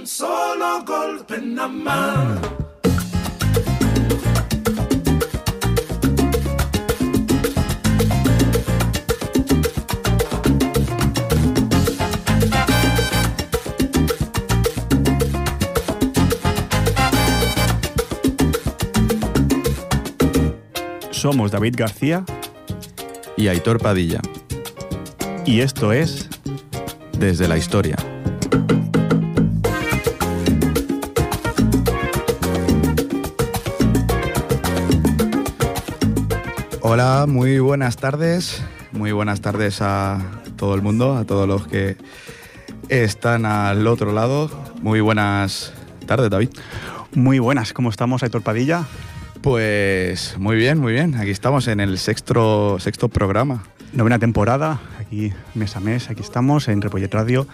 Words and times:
un 0.00 0.06
solo 0.06 0.82
golpe 0.86 1.38
nada 1.42 1.68
más. 1.68 2.38
Somos 21.10 21.50
David 21.50 21.74
García 21.76 22.24
y 23.36 23.48
Aitor 23.48 23.78
Padilla, 23.78 24.22
y 25.44 25.60
esto 25.60 25.92
es 25.92 26.30
desde 27.18 27.46
la 27.46 27.58
historia. 27.58 27.96
Hola, 36.92 37.26
muy 37.28 37.60
buenas 37.60 37.96
tardes. 37.98 38.64
Muy 38.90 39.12
buenas 39.12 39.40
tardes 39.40 39.80
a 39.80 40.42
todo 40.56 40.74
el 40.74 40.82
mundo, 40.82 41.16
a 41.16 41.24
todos 41.24 41.46
los 41.46 41.68
que 41.68 41.96
están 42.88 43.46
al 43.46 43.86
otro 43.86 44.10
lado. 44.10 44.50
Muy 44.82 45.00
buenas 45.00 45.72
tardes, 46.06 46.30
David. 46.30 46.48
Muy 47.14 47.38
buenas, 47.38 47.72
¿cómo 47.72 47.90
estamos, 47.90 48.24
Aitor 48.24 48.42
Padilla? 48.42 48.86
Pues 49.40 50.34
muy 50.36 50.56
bien, 50.56 50.78
muy 50.78 50.92
bien. 50.92 51.14
Aquí 51.14 51.30
estamos 51.30 51.68
en 51.68 51.78
el 51.78 51.96
sexto, 51.96 52.80
sexto 52.80 53.08
programa. 53.08 53.62
Novena 53.92 54.18
temporada, 54.18 54.80
aquí 54.98 55.32
mes 55.54 55.76
a 55.76 55.80
mes, 55.80 56.10
aquí 56.10 56.22
estamos 56.22 56.66
en 56.66 56.82
Repollet 56.82 57.14
Radio. 57.14 57.46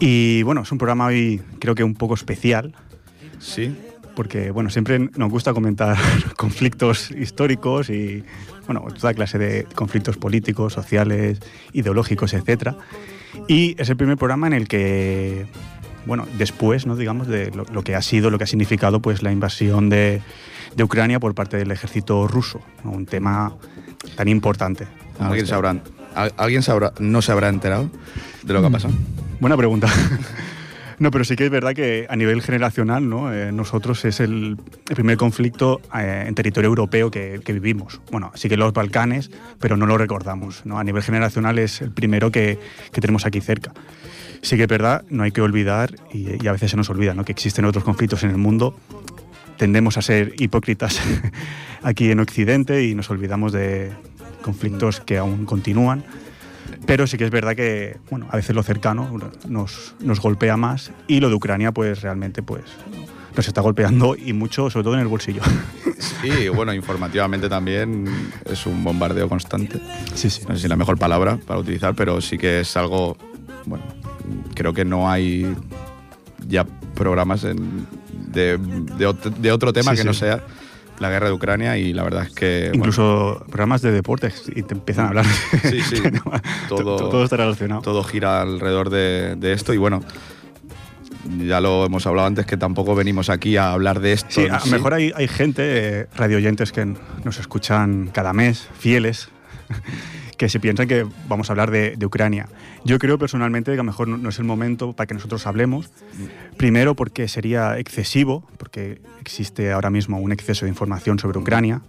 Y 0.00 0.42
bueno, 0.42 0.62
es 0.62 0.72
un 0.72 0.78
programa 0.78 1.06
hoy 1.06 1.40
creo 1.60 1.76
que 1.76 1.84
un 1.84 1.94
poco 1.94 2.14
especial. 2.14 2.74
Sí. 3.38 3.76
Porque 4.16 4.50
bueno, 4.50 4.70
siempre 4.70 4.98
nos 4.98 5.30
gusta 5.30 5.54
comentar 5.54 5.96
conflictos 6.36 7.12
históricos 7.12 7.90
y 7.90 8.24
bueno, 8.66 8.84
toda 8.98 9.14
clase 9.14 9.38
de 9.38 9.64
conflictos 9.74 10.16
políticos, 10.16 10.72
sociales, 10.72 11.40
ideológicos, 11.72 12.34
etc. 12.34 12.74
Y 13.48 13.80
es 13.80 13.88
el 13.88 13.96
primer 13.96 14.16
programa 14.16 14.46
en 14.46 14.52
el 14.52 14.68
que 14.68 15.46
bueno, 16.06 16.26
después, 16.38 16.86
¿no? 16.86 16.96
digamos, 16.96 17.26
de 17.26 17.50
lo, 17.50 17.64
lo, 17.64 17.82
que 17.82 17.96
ha 17.96 18.02
sido, 18.02 18.30
lo 18.30 18.38
que 18.38 18.44
ha 18.44 18.46
significado 18.46 19.02
pues, 19.02 19.22
la 19.22 19.32
invasión 19.32 19.88
de, 19.88 20.22
de 20.76 20.84
Ucrania 20.84 21.18
por 21.18 21.34
parte 21.34 21.56
del 21.56 21.70
ejército 21.70 22.28
ruso, 22.28 22.60
¿no? 22.84 22.92
un 22.92 23.06
tema 23.06 23.54
tan 24.14 24.28
importante. 24.28 24.86
¿Alguien, 25.18 25.44
este. 25.44 25.50
sabrá, 25.50 25.76
¿Alguien 26.36 26.62
sabrá, 26.62 26.92
no 26.98 27.22
se 27.22 27.32
habrá 27.32 27.48
enterado 27.48 27.90
de 28.42 28.52
lo 28.52 28.60
que 28.60 28.66
ha 28.66 28.70
pasado? 28.70 28.94
Buena 29.40 29.56
pregunta. 29.56 29.88
No, 30.98 31.10
pero 31.10 31.24
sí 31.24 31.36
que 31.36 31.44
es 31.44 31.50
verdad 31.50 31.74
que 31.74 32.06
a 32.08 32.16
nivel 32.16 32.40
generacional, 32.40 33.08
¿no? 33.08 33.32
Eh, 33.32 33.52
nosotros 33.52 34.04
es 34.06 34.20
el, 34.20 34.56
primer 34.84 35.18
conflicto 35.18 35.80
eh, 35.94 36.24
en 36.26 36.34
territorio 36.34 36.68
europeo 36.68 37.10
que, 37.10 37.40
que, 37.44 37.52
vivimos. 37.52 38.00
Bueno, 38.10 38.32
sí 38.34 38.48
que 38.48 38.56
los 38.56 38.72
Balcanes, 38.72 39.30
pero 39.60 39.76
no 39.76 39.84
lo 39.86 39.98
recordamos. 39.98 40.64
¿no? 40.64 40.78
A 40.78 40.84
nivel 40.84 41.02
generacional 41.02 41.58
es 41.58 41.82
el 41.82 41.90
primero 41.90 42.30
que, 42.30 42.58
que 42.92 43.00
tenemos 43.00 43.26
aquí 43.26 43.42
cerca. 43.42 43.72
Sí 44.40 44.56
que 44.56 44.62
es 44.62 44.68
verdad, 44.68 45.04
no 45.10 45.24
hay 45.24 45.32
que 45.32 45.42
olvidar, 45.42 45.94
y, 46.12 46.42
y, 46.42 46.48
a 46.48 46.52
veces 46.52 46.70
se 46.70 46.76
nos 46.76 46.88
olvida, 46.88 47.14
¿no? 47.14 47.24
que 47.24 47.32
existen 47.32 47.66
otros 47.66 47.84
conflictos 47.84 48.22
en 48.22 48.30
el 48.30 48.38
mundo. 48.38 48.78
Tendemos 49.58 49.98
a 49.98 50.02
ser 50.02 50.34
hipócritas 50.38 51.00
aquí 51.82 52.10
en 52.10 52.20
Occidente 52.20 52.84
y 52.84 52.94
nos 52.94 53.10
olvidamos 53.10 53.52
de 53.52 53.92
conflictos 54.42 55.00
que 55.00 55.18
aún 55.18 55.44
continúan. 55.44 56.04
Pero 56.86 57.06
sí 57.06 57.16
que 57.16 57.24
es 57.24 57.30
verdad 57.30 57.56
que, 57.56 57.98
bueno, 58.10 58.26
a 58.30 58.36
veces 58.36 58.54
lo 58.54 58.62
cercano 58.62 59.10
nos, 59.48 59.94
nos 60.00 60.20
golpea 60.20 60.56
más 60.56 60.92
y 61.08 61.20
lo 61.20 61.28
de 61.28 61.34
Ucrania, 61.34 61.72
pues 61.72 62.02
realmente, 62.02 62.42
pues 62.42 62.64
nos 63.36 63.46
está 63.46 63.60
golpeando 63.60 64.16
y 64.16 64.32
mucho, 64.32 64.70
sobre 64.70 64.84
todo 64.84 64.94
en 64.94 65.00
el 65.00 65.08
bolsillo. 65.08 65.42
Sí, 65.98 66.48
bueno, 66.48 66.72
informativamente 66.74 67.48
también 67.48 68.06
es 68.44 68.66
un 68.66 68.82
bombardeo 68.82 69.28
constante. 69.28 69.80
Sí, 70.14 70.30
sí. 70.30 70.42
No 70.48 70.54
sé 70.54 70.60
si 70.60 70.66
es 70.66 70.70
la 70.70 70.76
mejor 70.76 70.98
palabra 70.98 71.38
para 71.46 71.60
utilizar, 71.60 71.94
pero 71.94 72.20
sí 72.20 72.38
que 72.38 72.60
es 72.60 72.76
algo, 72.76 73.16
bueno, 73.64 73.84
creo 74.54 74.72
que 74.72 74.84
no 74.84 75.10
hay 75.10 75.54
ya 76.46 76.64
programas 76.94 77.44
en, 77.44 77.86
de, 78.28 78.58
de, 78.58 79.06
otro, 79.06 79.30
de, 79.30 79.52
otro 79.52 79.72
tema 79.72 79.92
sí, 79.92 79.96
que 79.96 80.02
sí. 80.02 80.06
no 80.06 80.14
sea 80.14 80.42
la 80.98 81.10
guerra 81.10 81.26
de 81.28 81.32
Ucrania 81.32 81.76
y 81.76 81.92
la 81.92 82.02
verdad 82.02 82.24
es 82.24 82.32
que... 82.32 82.70
Incluso 82.72 83.34
bueno, 83.34 83.46
programas 83.46 83.82
de 83.82 83.92
deportes 83.92 84.44
y 84.54 84.62
te 84.62 84.74
empiezan 84.74 85.06
a 85.06 85.08
hablar. 85.08 85.26
Sí, 85.62 85.80
sí, 85.82 86.02
todo, 86.68 86.96
todo 86.96 87.24
está 87.24 87.36
relacionado. 87.36 87.82
Todo 87.82 88.02
gira 88.04 88.42
alrededor 88.42 88.90
de, 88.90 89.36
de, 89.36 89.52
esto 89.52 89.74
y 89.74 89.78
bueno, 89.78 90.02
ya 91.38 91.60
lo 91.60 91.86
hemos 91.86 92.06
hablado 92.06 92.26
antes 92.26 92.46
que 92.46 92.56
tampoco 92.56 92.94
venimos 92.94 93.30
aquí 93.30 93.56
a 93.56 93.72
hablar 93.72 94.00
de 94.00 94.12
esto. 94.12 94.30
Sí, 94.30 94.46
a 94.46 94.58
lo 94.58 94.66
mejor 94.66 94.94
hay, 94.94 95.12
hay 95.14 95.28
gente, 95.28 95.62
eh, 95.64 96.06
radioyentes 96.14 96.72
que 96.72 96.86
nos 97.24 97.38
escuchan 97.38 98.10
cada 98.12 98.32
mes, 98.32 98.68
fieles, 98.78 99.28
que 100.36 100.48
se 100.48 100.60
piensan 100.60 100.88
que 100.88 101.06
vamos 101.28 101.48
a 101.48 101.52
hablar 101.52 101.70
de, 101.70 101.96
Ucrania. 102.06 102.48
Yo 102.84 102.98
creo 102.98 103.18
personalmente 103.18 103.72
que 103.72 103.74
a 103.74 103.78
lo 103.78 103.84
mejor 103.84 104.06
no, 104.06 104.28
es 104.28 104.38
el 104.38 104.44
momento 104.44 104.92
para 104.92 105.06
que 105.06 105.14
nosotros 105.14 105.46
hablemos. 105.46 105.90
Primero 106.56 106.94
porque 106.94 107.26
sería 107.28 107.78
excesivo, 107.78 108.44
porque 108.58 109.00
existe 109.20 109.72
ahora 109.72 109.90
mismo 109.90 110.18
un 110.18 110.32
exceso 110.32 110.66
de 110.66 110.70
información 110.70 111.18
sobre 111.18 111.38
Ucrania. 111.38 111.80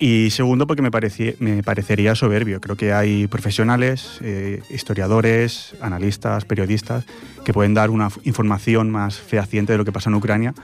Y 0.00 0.30
segundo 0.30 0.68
porque 0.68 0.80
me, 0.80 0.92
parecía, 0.92 1.32
me 1.40 1.62
parecería 1.64 2.14
soberbio. 2.14 2.60
Creo 2.60 2.76
que 2.76 2.92
hay 2.92 3.26
profesionales, 3.26 4.18
eh, 4.22 4.62
historiadores, 4.70 5.74
analistas, 5.80 6.44
periodistas, 6.44 7.04
que 7.44 7.52
pueden 7.52 7.74
dar 7.74 7.90
una 7.90 8.08
información 8.22 8.90
más 8.90 9.18
fehaciente 9.18 9.72
de 9.72 9.78
lo 9.78 9.84
que 9.84 9.90
pasa 9.90 10.08
en 10.08 10.14
Ucrania 10.14 10.54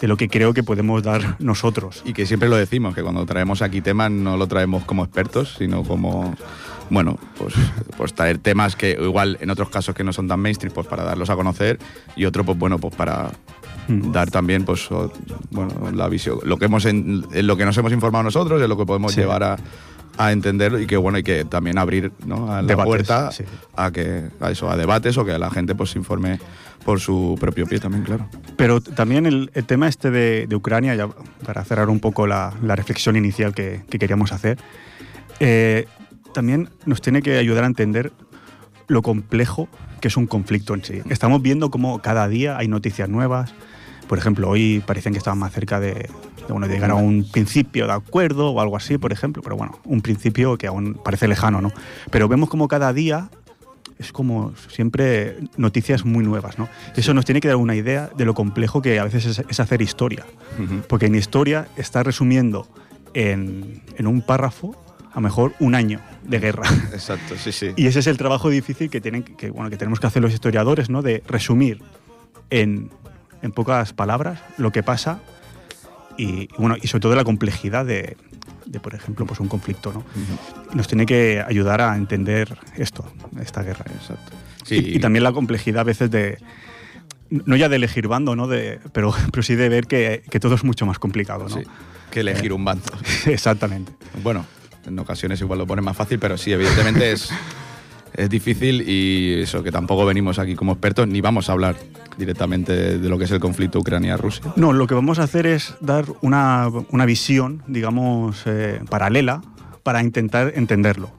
de 0.00 0.08
lo 0.08 0.16
que 0.16 0.28
creo 0.28 0.52
que 0.52 0.62
podemos 0.62 1.02
dar 1.02 1.36
nosotros. 1.38 2.02
Y 2.04 2.12
que 2.12 2.26
siempre 2.26 2.48
lo 2.48 2.56
decimos, 2.56 2.94
que 2.94 3.02
cuando 3.02 3.24
traemos 3.26 3.62
aquí 3.62 3.80
temas 3.80 4.10
no 4.10 4.36
lo 4.36 4.46
traemos 4.46 4.84
como 4.84 5.04
expertos, 5.04 5.56
sino 5.58 5.82
como, 5.82 6.34
bueno, 6.90 7.18
pues, 7.38 7.54
pues 7.96 8.14
traer 8.14 8.38
temas 8.38 8.76
que 8.76 8.98
igual 9.00 9.38
en 9.40 9.50
otros 9.50 9.70
casos 9.70 9.94
que 9.94 10.04
no 10.04 10.12
son 10.12 10.28
tan 10.28 10.40
mainstream, 10.40 10.74
pues 10.74 10.86
para 10.86 11.04
darlos 11.04 11.30
a 11.30 11.36
conocer 11.36 11.78
y 12.14 12.24
otro, 12.24 12.44
pues 12.44 12.58
bueno, 12.58 12.78
pues 12.78 12.94
para 12.94 13.30
mm. 13.88 14.12
dar 14.12 14.30
también, 14.30 14.64
pues, 14.64 14.88
bueno, 15.50 15.90
la 15.92 16.08
visión, 16.08 16.38
lo 16.44 16.58
que, 16.58 16.66
hemos 16.66 16.84
en, 16.84 17.24
en, 17.32 17.46
lo 17.46 17.56
que 17.56 17.64
nos 17.64 17.76
hemos 17.78 17.92
informado 17.92 18.24
nosotros, 18.24 18.60
en 18.60 18.68
lo 18.68 18.76
que 18.76 18.86
podemos 18.86 19.12
sí. 19.12 19.20
llevar 19.20 19.42
a 19.42 19.56
a 20.18 20.32
entenderlo 20.32 20.78
y 20.80 20.86
que 20.86 20.96
bueno 20.96 21.18
y 21.18 21.22
que 21.22 21.44
también 21.44 21.78
abrir 21.78 22.12
¿no? 22.24 22.52
a 22.52 22.62
la 22.62 22.68
debates, 22.68 22.86
puerta 22.86 23.30
sí. 23.32 23.44
a 23.74 23.90
que 23.90 24.24
a 24.40 24.50
eso 24.50 24.70
a 24.70 24.76
debates 24.76 25.16
o 25.18 25.24
que 25.24 25.38
la 25.38 25.50
gente 25.50 25.74
pues 25.74 25.90
se 25.90 25.98
informe 25.98 26.38
por 26.84 27.00
su 27.00 27.36
propio 27.38 27.66
pie 27.66 27.80
también 27.80 28.04
claro 28.04 28.28
pero 28.56 28.80
también 28.80 29.26
el, 29.26 29.50
el 29.54 29.64
tema 29.64 29.88
este 29.88 30.10
de, 30.10 30.46
de, 30.46 30.56
Ucrania 30.56 30.94
ya 30.94 31.08
para 31.44 31.64
cerrar 31.64 31.88
un 31.90 32.00
poco 32.00 32.26
la, 32.26 32.54
la 32.62 32.76
reflexión 32.76 33.16
inicial 33.16 33.54
que, 33.54 33.82
que 33.90 33.98
queríamos 33.98 34.32
hacer 34.32 34.58
eh, 35.40 35.86
también 36.32 36.70
nos 36.86 37.00
tiene 37.00 37.22
que 37.22 37.36
ayudar 37.38 37.64
a 37.64 37.66
entender 37.66 38.12
lo 38.88 39.02
complejo 39.02 39.68
que 40.00 40.08
es 40.08 40.16
un 40.16 40.26
conflicto 40.26 40.74
en 40.74 40.84
sí 40.84 41.02
estamos 41.10 41.42
viendo 41.42 41.70
como 41.70 42.00
cada 42.00 42.28
día 42.28 42.56
hay 42.56 42.68
noticias 42.68 43.08
nuevas 43.08 43.52
por 44.08 44.18
ejemplo 44.18 44.48
hoy 44.48 44.82
parecen 44.86 45.12
que 45.12 45.18
estaban 45.18 45.38
más 45.38 45.52
cerca 45.52 45.80
de, 45.80 46.08
bueno, 46.52 46.66
de 46.68 46.74
llegar 46.74 46.90
a 46.90 46.94
un 46.94 47.24
principio 47.30 47.86
de 47.86 47.92
acuerdo 47.92 48.50
o 48.50 48.60
algo 48.60 48.76
así, 48.76 48.98
por 48.98 49.12
ejemplo, 49.12 49.42
pero 49.42 49.56
bueno, 49.56 49.78
un 49.84 50.00
principio 50.00 50.56
que 50.56 50.66
aún 50.66 50.94
parece 51.04 51.28
lejano, 51.28 51.60
¿no? 51.60 51.72
Pero 52.10 52.28
vemos 52.28 52.48
como 52.48 52.68
cada 52.68 52.92
día 52.92 53.28
es 53.98 54.12
como 54.12 54.52
siempre 54.68 55.38
noticias 55.56 56.04
muy 56.04 56.24
nuevas, 56.24 56.58
¿no? 56.58 56.68
Eso 56.94 57.14
nos 57.14 57.24
tiene 57.24 57.40
que 57.40 57.48
dar 57.48 57.56
una 57.56 57.74
idea 57.74 58.10
de 58.16 58.24
lo 58.24 58.34
complejo 58.34 58.82
que 58.82 58.98
a 58.98 59.04
veces 59.04 59.24
es, 59.26 59.42
es 59.48 59.60
hacer 59.60 59.80
historia, 59.80 60.26
uh 60.58 60.62
-huh. 60.62 60.82
porque 60.82 61.06
en 61.06 61.14
historia 61.14 61.68
está 61.76 62.02
resumiendo 62.02 62.68
en, 63.14 63.82
en 63.96 64.06
un 64.06 64.20
párrafo 64.20 64.76
a 65.12 65.16
lo 65.16 65.22
mejor 65.22 65.54
un 65.60 65.74
año 65.74 66.00
de 66.24 66.38
guerra. 66.38 66.68
Exacto, 66.92 67.36
sí, 67.38 67.50
sí. 67.52 67.72
Y 67.76 67.86
ese 67.86 68.00
es 68.00 68.06
el 68.06 68.18
trabajo 68.18 68.50
difícil 68.50 68.90
que, 68.90 69.00
tienen, 69.00 69.22
que, 69.22 69.50
bueno, 69.50 69.70
que 69.70 69.78
tenemos 69.78 69.98
que 69.98 70.06
hacer 70.06 70.20
los 70.20 70.32
historiadores, 70.34 70.90
¿no? 70.90 71.00
De 71.00 71.22
resumir 71.26 71.80
en, 72.50 72.90
en 73.40 73.52
pocas 73.52 73.94
palabras 73.94 74.40
lo 74.58 74.72
que 74.72 74.82
pasa 74.82 75.20
y, 76.16 76.48
bueno, 76.58 76.76
y 76.80 76.86
sobre 76.88 77.02
todo 77.02 77.14
la 77.14 77.24
complejidad 77.24 77.84
de, 77.84 78.16
de, 78.66 78.80
por 78.80 78.94
ejemplo, 78.94 79.26
pues 79.26 79.40
un 79.40 79.48
conflicto, 79.48 79.92
¿no? 79.92 80.00
Uh 80.00 80.02
-huh. 80.02 80.74
Nos 80.74 80.88
tiene 80.88 81.06
que 81.06 81.42
ayudar 81.46 81.80
a 81.80 81.96
entender 81.96 82.56
esto, 82.76 83.04
esta 83.40 83.62
guerra. 83.62 83.84
Exacto. 83.94 84.32
Sí. 84.64 84.76
Y, 84.76 84.96
y, 84.96 85.00
también 85.00 85.22
la 85.22 85.32
complejidad 85.32 85.80
a 85.80 85.84
veces 85.84 86.10
de, 86.10 86.38
no 87.30 87.56
ya 87.56 87.68
de 87.68 87.76
elegir 87.76 88.08
bando, 88.08 88.36
¿no? 88.36 88.48
De, 88.48 88.80
pero, 88.92 89.14
pero 89.30 89.42
sí 89.42 89.54
de 89.54 89.68
ver 89.68 89.86
que, 89.86 90.22
que 90.30 90.40
todo 90.40 90.54
es 90.54 90.64
mucho 90.64 90.86
más 90.86 90.98
complicado, 90.98 91.48
¿no? 91.48 91.56
Sí, 91.56 91.62
que 92.10 92.20
elegir 92.20 92.50
eh, 92.50 92.54
un 92.54 92.64
bando. 92.64 92.92
Exactamente. 93.26 93.92
Bueno, 94.22 94.44
en 94.86 94.98
ocasiones 94.98 95.40
igual 95.40 95.58
lo 95.58 95.66
pone 95.66 95.82
más 95.82 95.96
fácil, 95.96 96.18
pero 96.18 96.36
sí, 96.36 96.52
evidentemente 96.52 97.12
es, 97.12 97.30
es 98.14 98.30
difícil 98.30 98.88
y 98.88 99.42
eso, 99.42 99.62
que 99.62 99.72
tampoco 99.72 100.06
venimos 100.06 100.38
aquí 100.38 100.54
como 100.54 100.72
expertos 100.72 101.06
ni 101.08 101.20
vamos 101.20 101.48
a 101.48 101.52
hablar 101.52 101.76
directamente 102.16 102.98
de 102.98 103.08
lo 103.08 103.18
que 103.18 103.24
es 103.24 103.30
el 103.30 103.40
conflicto 103.40 103.78
Ucrania-Rusia. 103.78 104.52
No, 104.56 104.72
lo 104.72 104.86
que 104.86 104.94
vamos 104.94 105.18
a 105.18 105.24
hacer 105.24 105.46
es 105.46 105.74
dar 105.80 106.06
una, 106.22 106.68
una 106.90 107.04
visión, 107.04 107.62
digamos, 107.66 108.42
eh, 108.46 108.80
paralela 108.88 109.42
para 109.82 110.02
intentar 110.02 110.52
entenderlo. 110.54 111.10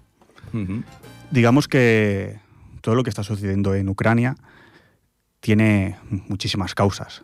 Uh 0.54 0.58
-huh. 0.58 0.84
Digamos 1.32 1.68
que 1.68 2.40
todo 2.82 2.96
lo 2.96 3.04
que 3.04 3.10
está 3.10 3.24
sucediendo 3.24 3.76
en 3.76 3.90
Ucrania 3.90 4.36
tiene 5.40 5.98
muchísimas 6.28 6.74
causas, 6.74 7.24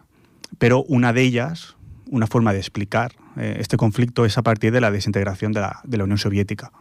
pero 0.57 0.83
una 0.83 1.13
de 1.13 1.21
ellas, 1.21 1.75
una 2.11 2.27
forma 2.27 2.53
de 2.53 2.59
explicar 2.59 3.13
eh, 3.37 3.57
este 3.59 3.77
conflicto 3.77 4.25
es 4.25 4.37
a 4.37 4.43
partir 4.43 4.71
de 4.71 4.81
la 4.81 4.91
desintegración 4.91 5.51
de 5.51 5.61
la, 5.61 5.79
de 5.83 5.97
la 5.97 6.03
Unión 6.03 6.17
Soviética. 6.17 6.71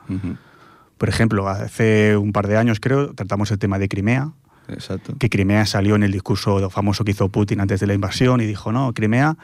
Por 0.98 1.08
ejemplo, 1.08 1.48
hace 1.48 2.16
un 2.16 2.32
par 2.32 2.46
de 2.46 2.56
años 2.56 2.78
creo 2.78 3.14
tratamos 3.14 3.50
el 3.50 3.58
tema 3.58 3.78
de 3.78 3.88
Crimea, 3.88 4.32
Exacto. 4.68 5.14
que 5.18 5.28
Crimea 5.28 5.66
salió 5.66 5.96
en 5.96 6.02
el 6.02 6.12
discurso 6.12 6.70
famoso 6.70 7.04
que 7.04 7.10
hizo 7.12 7.28
Putin 7.28 7.60
antes 7.60 7.80
de 7.80 7.86
la 7.86 7.94
invasión 7.94 8.40
y 8.40 8.46
dijo, 8.46 8.72
no, 8.72 8.92
Crimea 8.94 9.36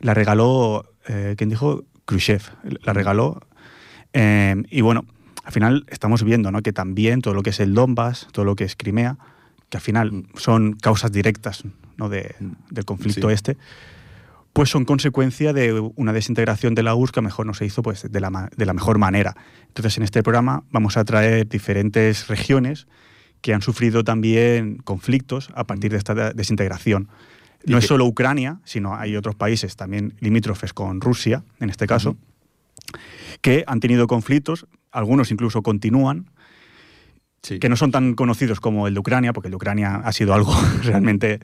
la 0.00 0.14
regaló, 0.14 0.86
eh, 1.08 1.34
¿quién 1.36 1.48
dijo? 1.50 1.84
Khrushchev, 2.04 2.42
la 2.84 2.92
regaló. 2.92 3.40
Eh, 4.12 4.54
y 4.70 4.80
bueno, 4.82 5.04
al 5.44 5.52
final 5.52 5.84
estamos 5.88 6.22
viendo 6.22 6.50
¿no? 6.52 6.62
que 6.62 6.72
también 6.72 7.20
todo 7.22 7.34
lo 7.34 7.42
que 7.42 7.50
es 7.50 7.60
el 7.60 7.74
Donbass, 7.74 8.28
todo 8.32 8.44
lo 8.44 8.54
que 8.56 8.64
es 8.64 8.76
Crimea, 8.76 9.16
que 9.68 9.78
al 9.78 9.82
final 9.82 10.26
son 10.36 10.74
causas 10.74 11.10
directas 11.12 11.64
¿no? 11.96 12.08
de- 12.08 12.34
del 12.70 12.84
conflicto 12.84 13.28
Sí. 13.28 13.34
este, 13.34 13.56
pues 14.52 14.70
son 14.70 14.84
consecuencia 14.84 15.52
de 15.52 15.72
una 15.96 16.12
desintegración 16.12 16.74
de 16.74 16.82
la 16.82 16.94
URSS 16.94 17.12
que 17.12 17.18
a 17.20 17.22
mejor 17.22 17.44
no 17.46 17.52
se 17.54 17.66
hizo 17.66 17.82
pues, 17.82 18.10
de, 18.10 18.20
la, 18.20 18.48
de 18.56 18.64
la 18.66 18.72
mejor 18.72 18.98
manera. 18.98 19.36
Entonces, 19.68 19.96
en 19.98 20.04
este 20.04 20.22
programa 20.22 20.62
vamos 20.70 20.96
a 20.96 21.04
traer 21.04 21.46
diferentes 21.48 22.28
regiones 22.28 22.86
que 23.40 23.54
han 23.54 23.62
sufrido 23.62 24.02
también 24.04 24.76
conflictos 24.78 25.50
a 25.54 25.64
partir 25.64 25.92
de 25.92 25.98
esta 25.98 26.14
de- 26.14 26.32
desintegración. 26.34 27.08
No 27.64 27.78
es 27.78 27.86
solo 27.86 28.04
Ucrania, 28.06 28.60
sino 28.64 28.94
hay 28.96 29.16
otros 29.16 29.34
países 29.34 29.74
también 29.76 30.14
limítrofes 30.20 30.72
con 30.72 31.00
Rusia, 31.00 31.42
en 31.58 31.70
este 31.70 31.86
caso, 31.86 32.16
que 33.40 33.64
han 33.66 33.80
tenido 33.80 34.06
conflictos, 34.06 34.66
algunos 34.92 35.30
incluso 35.30 35.62
continúan, 35.62 36.30
Sí. 37.42 37.58
que 37.60 37.68
no 37.68 37.76
son 37.76 37.92
tan 37.92 38.14
conocidos 38.14 38.58
como 38.60 38.88
el 38.88 38.94
de 38.94 39.00
Ucrania, 39.00 39.32
porque 39.32 39.48
el 39.48 39.52
de 39.52 39.56
Ucrania 39.56 39.96
ha 39.96 40.12
sido 40.12 40.34
algo 40.34 40.52
realmente, 40.82 41.38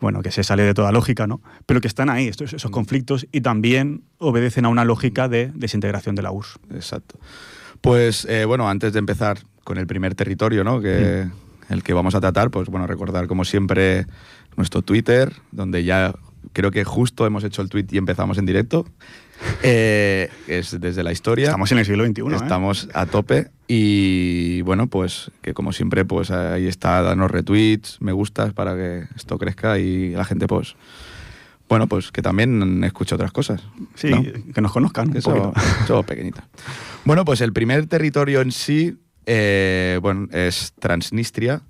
bueno, 0.00 0.22
que 0.22 0.30
se 0.30 0.42
sale 0.42 0.62
de 0.62 0.72
toda 0.74 0.90
lógica, 0.92 1.26
¿no? 1.26 1.42
Pero 1.66 1.80
que 1.82 1.88
están 1.88 2.08
ahí, 2.08 2.28
estos, 2.28 2.52
esos 2.54 2.70
conflictos, 2.70 3.26
y 3.32 3.40
también 3.42 4.04
obedecen 4.18 4.64
a 4.64 4.68
una 4.70 4.84
lógica 4.86 5.28
de 5.28 5.50
desintegración 5.54 6.14
de 6.14 6.22
la 6.22 6.30
URSS. 6.30 6.58
Exacto. 6.74 7.18
Pues 7.82 8.24
eh, 8.26 8.44
bueno, 8.46 8.68
antes 8.70 8.92
de 8.94 8.98
empezar 9.00 9.40
con 9.68 9.76
el 9.76 9.86
primer 9.86 10.14
territorio, 10.14 10.64
¿no? 10.64 10.80
Que, 10.80 11.28
El 11.68 11.82
que 11.82 11.92
vamos 11.92 12.14
a 12.14 12.22
tratar, 12.22 12.50
pues 12.50 12.70
bueno, 12.70 12.86
recordar 12.86 13.26
como 13.26 13.44
siempre 13.44 14.06
nuestro 14.56 14.80
Twitter, 14.80 15.34
donde 15.52 15.84
ya 15.84 16.14
creo 16.54 16.70
que 16.70 16.84
justo 16.84 17.26
hemos 17.26 17.44
hecho 17.44 17.60
el 17.60 17.68
tweet 17.68 17.84
y 17.90 17.98
empezamos 17.98 18.38
en 18.38 18.46
directo. 18.46 18.86
Eh, 19.62 20.30
es 20.48 20.80
desde 20.80 21.04
la 21.04 21.12
historia. 21.12 21.44
Estamos 21.44 21.70
en 21.70 21.78
el 21.78 21.84
siglo 21.84 22.04
XXI, 22.04 22.22
¿eh? 22.22 22.34
Estamos 22.34 22.88
a 22.92 23.06
tope 23.06 23.52
y 23.68 24.62
bueno, 24.62 24.88
pues 24.88 25.30
que 25.42 25.54
como 25.54 25.72
siempre, 25.72 26.04
pues 26.04 26.32
ahí 26.32 26.66
está, 26.66 27.02
danos 27.02 27.30
retweets, 27.30 27.98
me 28.00 28.10
gustas 28.10 28.52
para 28.52 28.74
que 28.74 29.04
esto 29.14 29.38
crezca 29.38 29.78
y 29.78 30.10
la 30.10 30.24
gente 30.24 30.48
pues, 30.48 30.74
bueno, 31.68 31.86
pues 31.86 32.10
que 32.10 32.20
también 32.20 32.82
escuche 32.82 33.14
otras 33.14 33.30
cosas. 33.30 33.62
Sí, 33.94 34.10
¿no? 34.10 34.24
que 34.52 34.60
nos 34.60 34.72
conozcan 34.72 35.10
un 35.10 35.16
Eso, 35.18 35.30
poquito. 35.30 35.52
eso 35.84 36.02
pequeñita. 36.02 36.48
Bueno, 37.04 37.24
pues 37.24 37.40
el 37.40 37.52
primer 37.52 37.86
territorio 37.86 38.40
en 38.40 38.50
sí, 38.50 38.98
eh, 39.30 39.98
bueno, 40.02 40.26
es 40.32 40.72
Transnistria, 40.80 41.60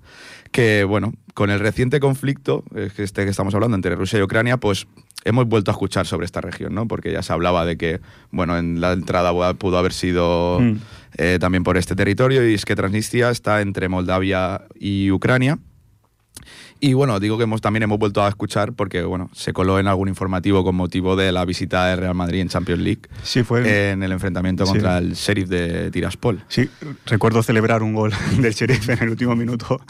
que 0.51 0.83
bueno, 0.85 1.13
con 1.33 1.49
el 1.49 1.59
reciente 1.59 1.99
conflicto, 1.99 2.63
eh, 2.75 2.89
este 2.97 3.25
que 3.25 3.29
estamos 3.29 3.53
hablando 3.53 3.75
entre 3.75 3.95
Rusia 3.95 4.17
y 4.17 4.21
Ucrania, 4.23 4.57
pues 4.57 4.87
hemos 5.25 5.45
vuelto 5.45 5.69
a 5.69 5.73
escuchar 5.73 6.07
sobre 6.07 6.25
esta 6.25 6.39
región, 6.41 6.73
¿no? 6.73 6.87
Porque 6.87 7.11
ya 7.11 7.21
se 7.21 7.33
hablaba 7.33 7.65
de 7.65 7.77
que, 7.77 7.99
bueno, 8.31 8.57
en 8.57 8.79
la 8.79 8.93
entrada 8.93 9.33
pudo 9.55 9.77
haber 9.77 9.91
sido 9.91 10.59
Mm. 10.61 10.77
eh, 11.17 11.37
también 11.39 11.63
por 11.63 11.75
este 11.77 11.95
territorio, 11.95 12.49
y 12.49 12.53
es 12.53 12.63
que 12.65 12.75
Transnistria 12.75 13.29
está 13.29 13.61
entre 13.61 13.89
Moldavia 13.89 14.61
y 14.79 15.11
Ucrania. 15.11 15.59
Y 16.81 16.93
bueno, 16.93 17.19
digo 17.19 17.37
que 17.37 17.43
hemos, 17.43 17.59
también 17.59 17.83
hemos 17.83 17.99
vuelto 17.99 18.23
a 18.23 18.29
escuchar 18.29 18.71
porque, 18.73 19.03
bueno, 19.03 19.29
se 19.33 19.51
coló 19.51 19.79
en 19.79 19.87
algún 19.87 20.07
informativo 20.07 20.63
con 20.63 20.75
motivo 20.75 21.17
de 21.17 21.31
la 21.33 21.43
visita 21.43 21.87
de 21.87 21.97
Real 21.97 22.15
Madrid 22.15 22.39
en 22.39 22.47
Champions 22.47 22.81
League 22.81 23.01
Sí, 23.21 23.43
fue. 23.43 23.91
en 23.91 24.01
el 24.01 24.11
enfrentamiento 24.13 24.65
Sí. 24.65 24.71
contra 24.71 24.97
el 24.99 25.13
Sheriff 25.13 25.49
de 25.49 25.91
Tiraspol. 25.91 26.41
Sí, 26.47 26.69
recuerdo 27.05 27.43
celebrar 27.43 27.83
un 27.83 27.93
gol 27.93 28.11
del 28.39 28.53
Sheriff 28.53 28.87
en 28.89 29.03
el 29.03 29.09
último 29.09 29.35
minuto, 29.35 29.81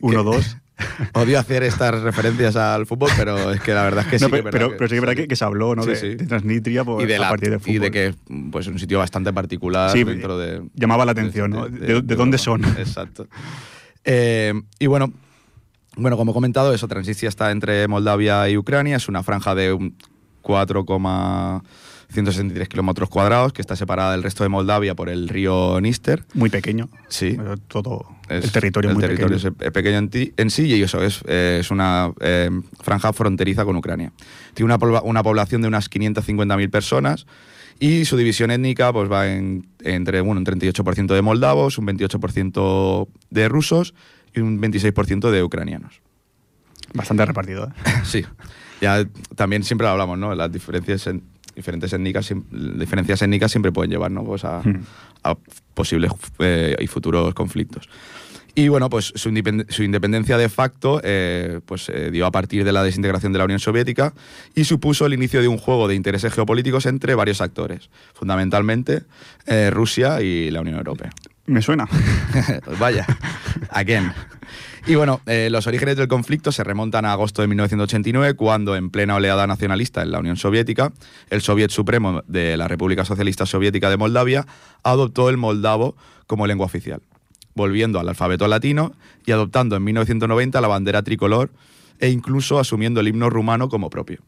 1-2. 0.00 0.58
Odio 1.14 1.38
hacer 1.38 1.62
estas 1.62 2.00
referencias 2.02 2.54
al 2.54 2.84
fútbol, 2.86 3.10
pero 3.16 3.50
es 3.50 3.60
que 3.62 3.72
la 3.72 3.82
verdad 3.82 4.04
es 4.04 4.10
que 4.10 4.18
sí. 4.18 4.24
No, 4.26 4.30
que 4.30 4.42
pero, 4.42 4.48
es 4.48 4.52
verdad 4.52 4.66
pero, 4.68 4.76
pero 4.76 4.88
sí 4.88 4.90
que 4.90 4.94
es 4.96 5.00
verdad 5.00 5.16
que, 5.16 5.26
que 5.28 5.36
se 5.36 5.44
habló 5.44 5.74
¿no? 5.74 5.82
Sí, 5.82 5.88
de, 5.88 5.96
sí. 5.96 6.08
de 6.16 6.26
Transnistria 6.26 6.84
por, 6.84 7.02
y 7.02 7.06
de, 7.06 7.16
a 7.16 7.18
la- 7.18 7.28
partir 7.30 7.50
del 7.50 7.60
fútbol. 7.60 7.74
y 7.74 7.78
de 7.78 7.90
que 7.90 8.14
pues 8.52 8.66
un 8.68 8.78
sitio 8.78 8.98
bastante 8.98 9.32
particular 9.32 9.90
Sí, 9.90 10.04
dentro 10.04 10.38
de 10.38 10.62
llamaba 10.74 11.04
la 11.06 11.12
atención, 11.12 11.50
¿no? 11.50 11.66
¿De- 11.68 12.02
de 12.02 12.14
dónde 12.14 12.36
son? 12.38 12.62
Exacto. 12.64 13.26
Eh, 14.04 14.52
y 14.78 14.86
bueno, 14.86 15.12
bueno, 15.96 16.16
como 16.16 16.30
he 16.30 16.34
comentado, 16.34 16.72
eso, 16.74 16.88
Transnistria 16.88 17.28
está 17.28 17.50
entre 17.50 17.86
Moldavia 17.88 18.48
y 18.48 18.56
Ucrania, 18.56 18.96
es 18.96 19.08
una 19.08 19.22
franja 19.22 19.54
de 19.54 19.72
un 19.72 19.94
4,163 20.42 22.68
kilómetros 22.68 23.08
cuadrados 23.08 23.52
que 23.52 23.60
está 23.60 23.74
separada 23.76 24.12
del 24.12 24.22
resto 24.22 24.42
de 24.44 24.48
Moldavia 24.48 24.94
por 24.94 25.08
el 25.08 25.28
río 25.28 25.80
Níster. 25.80 26.24
Muy 26.34 26.50
pequeño. 26.50 26.88
Sí. 27.08 27.34
Pero 27.36 27.56
Todo 27.56 28.06
Es- 28.28 28.44
el 28.44 28.52
territorio 28.52 28.90
el 28.90 28.94
muy 28.96 29.00
territorio 29.02 29.36
pequeño. 29.36 29.54
es 29.60 29.70
pequeño 29.72 29.98
en, 29.98 30.08
ti- 30.08 30.32
en 30.36 30.50
sí 30.50 30.66
y 30.72 30.82
eso 30.82 31.02
es, 31.02 31.22
eh, 31.26 31.58
es 31.60 31.70
una 31.70 32.12
eh, 32.20 32.50
franja 32.80 33.12
fronteriza 33.12 33.64
con 33.64 33.76
Ucrania. 33.76 34.12
Tiene 34.54 34.72
una, 34.74 35.00
una 35.02 35.22
población 35.22 35.62
de 35.62 35.68
unas 35.68 35.90
550.000 35.90 36.70
personas 36.70 37.26
y 37.80 38.04
su 38.04 38.16
división 38.16 38.50
étnica 38.50 38.92
pues, 38.92 39.10
va 39.10 39.28
en- 39.28 39.66
entre 39.82 40.20
bueno, 40.20 40.40
un 40.40 40.46
38% 40.46 41.14
de 41.14 41.22
moldavos, 41.22 41.78
un 41.78 41.86
28% 41.86 43.08
de 43.30 43.48
rusos 43.48 43.94
y 44.36 44.40
un 44.40 44.60
26% 44.60 45.30
de 45.30 45.42
ucranianos. 45.42 46.00
Bastante 46.94 47.24
repartido, 47.26 47.66
¿eh? 47.66 47.90
Sí, 48.04 48.24
ya 48.80 49.04
también 49.34 49.64
siempre 49.64 49.86
lo 49.86 49.90
hablamos, 49.92 50.18
¿no? 50.18 50.34
Las 50.34 50.52
diferencias, 50.52 51.06
en- 51.08 51.24
diferentes 51.54 51.92
étnicas, 51.92 52.32
diferencias 52.50 53.22
étnicas 53.22 53.50
siempre 53.50 53.72
pueden 53.72 53.90
llevar 53.90 54.10
¿no? 54.10 54.22
pues 54.24 54.44
a, 54.44 54.60
Hmm. 54.62 54.82
a 55.24 55.36
posibles 55.74 56.12
eh, 56.38 56.76
y 56.78 56.86
futuros 56.86 57.32
conflictos. 57.34 57.88
Y 58.54 58.68
bueno, 58.68 58.88
pues 58.88 59.12
su, 59.16 59.28
independ- 59.30 59.68
su 59.70 59.82
independencia 59.82 60.38
de 60.38 60.48
facto 60.48 61.00
eh, 61.04 61.60
pues, 61.66 61.84
se 61.84 62.10
dio 62.10 62.24
a 62.24 62.30
partir 62.30 62.64
de 62.64 62.72
la 62.72 62.82
desintegración 62.82 63.32
de 63.32 63.38
la 63.38 63.44
Unión 63.44 63.58
Soviética 63.60 64.14
y 64.54 64.64
supuso 64.64 65.04
el 65.04 65.12
inicio 65.12 65.42
de 65.42 65.48
un 65.48 65.58
juego 65.58 65.88
de 65.88 65.94
intereses 65.94 66.32
geopolíticos 66.32 66.86
entre 66.86 67.14
varios 67.14 67.42
actores, 67.42 67.90
fundamentalmente 68.14 69.02
eh, 69.46 69.70
Rusia 69.70 70.22
y 70.22 70.50
la 70.50 70.62
Unión 70.62 70.76
Europea. 70.78 71.10
Me 71.46 71.62
suena. 71.62 71.86
Pues 72.64 72.78
Vaya, 72.78 73.06
again. 73.70 74.12
Y 74.86 74.94
bueno, 74.94 75.20
eh, 75.26 75.48
los 75.50 75.66
orígenes 75.66 75.96
del 75.96 76.06
conflicto 76.06 76.52
se 76.52 76.62
remontan 76.62 77.04
a 77.04 77.12
agosto 77.12 77.42
de 77.42 77.48
1989, 77.48 78.34
cuando 78.34 78.76
en 78.76 78.90
plena 78.90 79.16
oleada 79.16 79.46
nacionalista 79.46 80.02
en 80.02 80.12
la 80.12 80.20
Unión 80.20 80.36
Soviética, 80.36 80.92
el 81.28 81.40
Soviet 81.40 81.70
Supremo 81.70 82.22
de 82.28 82.56
la 82.56 82.68
República 82.68 83.04
Socialista 83.04 83.46
Soviética 83.46 83.90
de 83.90 83.96
Moldavia 83.96 84.46
adoptó 84.84 85.28
el 85.28 85.38
moldavo 85.38 85.96
como 86.28 86.46
lengua 86.46 86.66
oficial, 86.66 87.00
volviendo 87.54 87.98
al 87.98 88.08
alfabeto 88.08 88.46
latino 88.46 88.92
y 89.24 89.32
adoptando 89.32 89.74
en 89.74 89.82
1990 89.82 90.60
la 90.60 90.68
bandera 90.68 91.02
tricolor 91.02 91.50
e 91.98 92.10
incluso 92.10 92.60
asumiendo 92.60 93.00
el 93.00 93.08
himno 93.08 93.28
rumano 93.28 93.68
como 93.68 93.90
propio. 93.90 94.20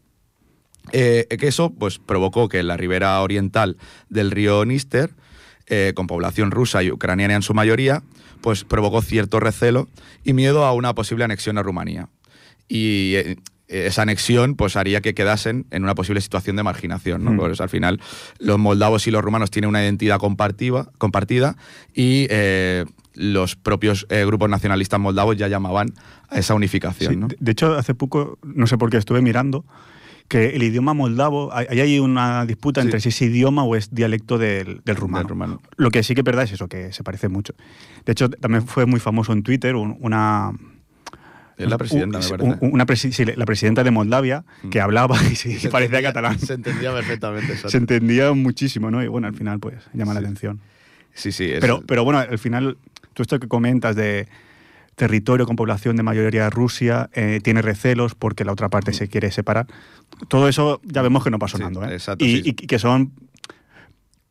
Eh, 0.93 1.27
que 1.39 1.47
eso 1.47 1.71
pues, 1.71 1.99
provocó 1.99 2.49
que 2.49 2.61
en 2.61 2.67
la 2.67 2.77
ribera 2.77 3.21
oriental 3.21 3.77
del 4.09 4.31
río 4.31 4.65
Níster, 4.65 5.11
eh, 5.69 5.93
con 5.95 6.07
población 6.07 6.51
rusa 6.51 6.83
y 6.83 6.91
ucraniana 6.91 7.35
en 7.35 7.43
su 7.43 7.55
mayoría, 7.55 8.03
pues 8.41 8.65
provocó 8.65 9.03
cierto 9.03 9.41
recelo 9.41 9.89
y 10.25 10.33
miedo 10.33 10.65
a 10.65 10.73
una 10.73 10.95
posible 10.95 11.25
anexión 11.25 11.59
a 11.59 11.63
Rumanía. 11.63 12.09
Y 12.69 13.15
eh, 13.17 13.37
esa 13.69 14.03
anexión 14.03 14.55
pues, 14.55 14.77
haría 14.77 15.01
que 15.01 15.15
quedasen 15.15 15.67
en 15.71 15.85
una 15.85 15.95
posible 15.95 16.21
situación 16.21 16.57
de 16.57 16.63
marginación. 16.63 17.25
¿no? 17.25 17.33
Mm. 17.33 17.37
Pues, 17.37 17.61
al 17.61 17.69
final, 17.69 18.01
los 18.39 18.59
moldavos 18.59 19.07
y 19.07 19.11
los 19.11 19.23
rumanos 19.23 19.51
tienen 19.51 19.69
una 19.69 19.83
identidad 19.83 20.19
compartida 20.19 21.57
y 21.95 22.27
eh, 22.31 22.85
los 23.15 23.57
propios 23.57 24.07
eh, 24.09 24.25
grupos 24.25 24.49
nacionalistas 24.49 24.99
moldavos 24.99 25.37
ya 25.37 25.49
llamaban 25.49 25.93
a 26.29 26.39
esa 26.39 26.55
unificación. 26.55 27.13
Sí, 27.13 27.19
¿no? 27.19 27.29
de, 27.29 27.37
de 27.39 27.53
hecho, 27.53 27.77
hace 27.77 27.95
poco, 27.95 28.39
no 28.43 28.67
sé 28.67 28.79
por 28.79 28.91
qué 28.91 28.97
estuve 28.97 29.21
mirando, 29.21 29.65
que 30.29 30.51
el 30.57 30.63
idioma 30.63 30.93
moldavo, 30.95 31.53
hay, 31.55 31.67
hay 31.71 31.81
ahí 31.81 31.99
una 31.99 32.45
disputa 32.45 32.83
Sí. 32.83 32.87
entre 32.87 33.01
si 33.01 33.09
es 33.09 33.23
idioma 33.23 33.65
o 33.65 33.75
es 33.77 33.95
dialecto 33.95 34.37
del, 34.39 34.83
del 34.85 34.97
rumano. 34.97 35.23
Del 35.25 35.29
rumano. 35.31 35.63
Lo 35.77 35.91
que 35.91 36.03
sí 36.03 36.15
que 36.15 36.21
es 36.21 36.25
verdad 36.25 36.45
es 36.45 36.53
eso, 36.53 36.69
que 36.69 36.93
se 36.93 37.03
parece 37.03 37.29
mucho. 37.29 37.55
De 38.05 38.13
hecho, 38.13 38.29
también 38.29 38.67
fue 38.67 38.85
muy 38.87 39.01
famoso 39.01 39.33
en 39.33 39.43
Twitter 39.43 39.75
un- 39.75 39.97
una... 40.01 40.53
Es 41.57 41.69
la 41.69 41.77
presidenta, 41.79 42.19
un- 42.19 42.25
me 42.25 42.31
parece. 42.39 42.59
una 42.67 42.87
presi- 42.87 43.11
sí, 43.11 43.25
la 43.25 43.45
presidenta 43.45 43.83
de 43.83 43.91
Moldavia, 43.91 44.45
que 44.71 44.79
Mm. 44.79 44.83
hablaba 44.83 45.17
y, 45.25 45.35
sí, 45.35 45.55
Se 45.59 45.71
parecía 45.71 45.99
entendía- 45.99 46.03
catalán. 46.11 46.39
Se 46.39 46.53
entendía 46.55 46.93
perfectamente. 46.93 47.47
exacto. 47.47 47.71
Se 47.71 47.79
entendía 47.79 48.33
muchísimo, 48.33 48.91
¿no? 48.93 49.03
Y 49.03 49.09
bueno, 49.09 49.27
al 49.27 49.35
final, 49.35 49.59
pues, 49.59 49.75
llama 49.93 50.15
la 50.15 50.21
atención. 50.21 50.61
Sí, 51.15 51.33
sí. 51.33 51.45
es- 51.51 51.61
Pero, 51.61 51.83
pero 51.87 52.05
bueno, 52.05 52.21
al 52.21 52.39
final, 52.39 52.77
tú 53.15 53.23
esto 53.23 53.41
que 53.41 53.49
comentas 53.49 53.97
de 53.97 54.29
territorio 54.99 55.47
con 55.47 55.57
población 55.57 55.97
de 55.97 56.03
mayoría 56.03 56.51
Rusia, 56.51 57.09
eh, 57.15 57.41
tiene 57.43 57.63
recelos 57.63 58.15
porque 58.15 58.45
la 58.45 58.53
otra 58.53 58.69
parte 58.69 58.93
se 58.93 59.09
quiere 59.09 59.31
separar. 59.31 59.67
Todo 60.29 60.49
eso 60.49 60.81
ya 60.85 61.01
vemos 61.03 61.25
que 61.25 61.31
no 61.31 61.39
va 61.39 61.47
Sí, 61.49 61.53
sonando. 61.53 61.85
¿eh? 61.85 61.95
exacto, 61.95 62.25
y, 62.25 62.37
sí. 62.37 62.43
y 62.45 62.53
que 62.53 62.79
son 62.79 63.13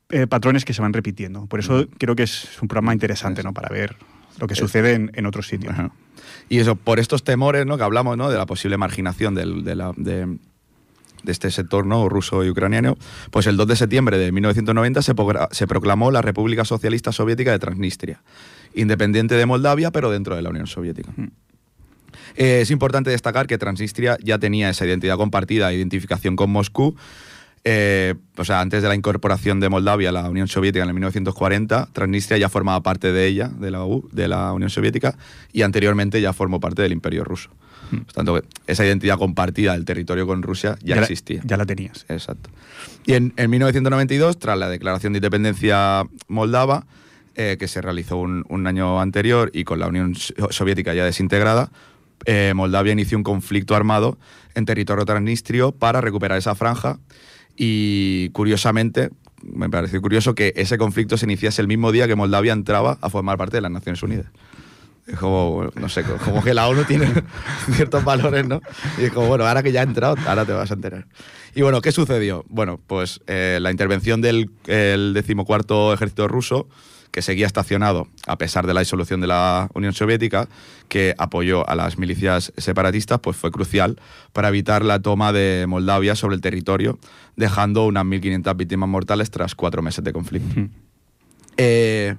eh, 0.09 0.27
patrones 0.27 0.65
que 0.65 0.73
se 0.73 0.81
van 0.81 0.93
repitiendo. 0.93 1.45
Por 1.47 1.59
eso 1.59 1.87
creo 1.97 2.15
que 2.15 2.23
es 2.23 2.47
un 2.61 2.67
programa 2.67 2.93
interesante 2.93 3.43
¿no? 3.43 3.53
para 3.53 3.69
ver 3.69 3.95
lo 4.39 4.45
que 4.47 4.55
sucede 4.55 4.93
en, 4.93 5.09
en 5.15 5.25
otros 5.25 5.47
sitios. 5.47 5.73
Ajá. 5.73 5.91
Y 6.49 6.59
eso, 6.59 6.75
por 6.75 6.99
estos 6.99 7.23
temores 7.23 7.65
¿no? 7.65 7.77
que 7.77 7.83
hablamos 7.83 8.17
¿no? 8.17 8.29
de 8.29 8.37
la 8.37 8.45
posible 8.45 8.77
marginación 8.77 9.35
del- 9.35 9.63
de, 9.63 9.75
la- 9.75 9.93
de- 9.97 10.37
de 11.23 11.31
este 11.31 11.49
sector 11.51 11.85
¿no? 11.85 12.07
ruso 12.07 12.45
y 12.45 12.49
ucraniano, 12.49 12.97
pues 13.31 13.47
el 13.47 13.57
2 13.57 13.67
de 13.67 13.75
septiembre 13.75 14.17
de 14.17 14.31
1990 14.31 15.01
se, 15.01 15.15
pogra- 15.15 15.47
se 15.51 15.65
proclamó 15.67 16.11
la 16.11 16.21
República 16.21 16.63
Socialista 16.63 17.11
Soviética 17.11 17.51
de 17.51 17.59
Transnistria, 17.59 18.21
independiente 18.77 19.35
de 19.35 19.45
Moldavia, 19.45 19.91
pero 19.91 20.09
dentro 20.11 20.35
de 20.35 20.41
la 20.41 20.49
Unión 20.49 20.67
Soviética. 20.67 21.11
Eh, 22.35 22.61
es 22.61 22.71
importante 22.71 23.09
destacar 23.09 23.47
que 23.47 23.57
Transnistria 23.57 24.17
ya 24.23 24.37
tenía 24.37 24.69
esa 24.69 24.85
identidad 24.85 25.17
compartida, 25.17 25.73
identificación 25.73 26.35
con 26.35 26.49
Moscú. 26.51 26.95
eh, 27.63 28.13
o 28.37 28.45
sea, 28.45 28.61
antes 28.61 28.81
de 28.81 28.87
la 28.87 28.95
incorporación 28.95 29.59
de 29.59 29.67
Moldavia 29.67 30.09
a 30.09 30.11
la 30.13 30.29
Unión 30.29 30.47
Soviética 30.47 30.83
en 30.83 30.89
el 30.89 30.93
1940, 30.93 31.89
Transnistria 31.91 32.37
ya 32.37 32.47
formaba 32.49 32.81
parte 32.81 33.11
de 33.11 33.25
ella, 33.27 33.49
de 33.49 33.71
la, 33.71 33.83
U- 33.83 34.07
de 34.13 34.27
la 34.29 34.53
Unión 34.53 34.69
Soviética, 34.69 35.17
y 35.51 35.63
anteriormente 35.63 36.21
ya 36.21 36.31
formó 36.31 36.59
parte 36.61 36.81
del 36.81 36.93
Imperio 36.93 37.23
Ruso. 37.25 37.49
Por 37.89 38.13
tanto, 38.13 38.41
esa 38.67 38.85
identidad 38.85 39.17
compartida 39.17 39.73
del 39.73 39.85
territorio 39.85 40.27
con 40.27 40.43
Rusia 40.43 40.77
ya, 40.83 40.95
la- 40.97 41.01
existía. 41.03 41.41
ya 41.45 41.57
la 41.57 41.65
tenías. 41.65 42.05
Exacto. 42.09 42.49
Y 43.05 43.13
en, 43.13 43.33
en 43.37 43.49
1992, 43.49 44.39
tras 44.39 44.57
la 44.57 44.69
declaración 44.69 45.13
de 45.13 45.17
independencia 45.17 46.03
moldava, 46.27 46.85
eh, 47.37 47.55
que 47.57 47.69
se 47.69 47.81
realizó 47.81 48.17
un, 48.17 48.43
un 48.49 48.67
año 48.67 48.99
anterior 48.99 49.49
y 49.53 49.63
con 49.63 49.79
la 49.79 49.87
Unión 49.87 50.15
So- 50.15 50.33
Soviética 50.51 50.93
ya 50.93 51.05
desintegrada, 51.05 51.71
eh, 52.25 52.51
Moldavia 52.55 52.91
inició 52.91 53.17
un 53.17 53.23
conflicto 53.23 53.75
armado 53.75 54.17
en 54.55 54.65
territorio 54.65 55.05
transnistrio 55.05 55.71
para 55.71 56.01
recuperar 56.01 56.37
esa 56.37 56.55
franja 56.55 56.99
y 57.55 58.29
curiosamente, 58.29 59.09
me 59.43 59.69
pareció 59.69 60.01
curioso 60.01 60.35
que 60.35 60.53
ese 60.55 60.77
conflicto 60.77 61.17
se 61.17 61.25
iniciase 61.25 61.61
el 61.61 61.67
mismo 61.67 61.91
día 61.91 62.07
que 62.07 62.15
Moldavia 62.15 62.53
entraba 62.53 62.97
a 63.01 63.09
formar 63.09 63.37
parte 63.37 63.57
de 63.57 63.61
las 63.61 63.71
Naciones 63.71 64.01
Unidas. 64.03 64.27
Es 65.07 65.17
como, 65.17 65.69
no 65.75 65.87
sé, 65.89 66.03
como 66.03 66.43
que 66.43 66.53
la 66.53 66.67
ONU 66.67 66.83
tiene 66.83 67.07
ciertos 67.73 68.03
valores, 68.03 68.45
¿no? 68.45 68.61
Y 68.97 69.05
es 69.05 69.11
como, 69.11 69.27
bueno, 69.27 69.47
ahora 69.47 69.63
que 69.63 69.71
ya 69.71 69.79
ha 69.79 69.83
entrado, 69.83 70.17
ahora 70.27 70.43
te 70.45 70.51
vas 70.51 70.69
a 70.69 70.73
enterar. 70.73 71.07
Y 71.55 71.61
bueno, 71.61 71.79
¿qué 71.81 71.91
sucedió? 71.93 72.43
Bueno, 72.49 72.79
pues 72.87 73.21
eh, 73.25 73.59
la 73.61 73.71
intervención 73.71 74.21
del 74.21 74.51
el 74.67 75.13
decimocuarto 75.13 75.93
ejército 75.93 76.27
ruso, 76.27 76.67
que 77.11 77.21
seguía 77.21 77.47
estacionado 77.47 78.07
a 78.27 78.37
pesar 78.37 78.67
de 78.67 78.73
la 78.73 78.81
disolución 78.81 79.21
de 79.21 79.27
la 79.27 79.69
Unión 79.73 79.93
Soviética, 79.93 80.47
que 80.87 81.15
apoyó 81.17 81.67
a 81.67 81.75
las 81.75 81.97
milicias 81.97 82.53
separatistas, 82.57 83.19
pues 83.19 83.35
fue 83.37 83.51
crucial 83.51 83.99
para 84.33 84.49
evitar 84.49 84.83
la 84.85 85.01
toma 85.01 85.31
de 85.33 85.65
Moldavia 85.67 86.15
sobre 86.15 86.35
el 86.35 86.41
territorio, 86.41 86.99
dejando 87.35 87.85
unas 87.85 88.05
1.500 88.05 88.55
víctimas 88.55 88.89
mortales 88.89 89.31
tras 89.31 89.55
cuatro 89.55 89.81
meses 89.81 90.03
de 90.03 90.13
conflicto. 90.13 90.69
Eh, 91.57 92.15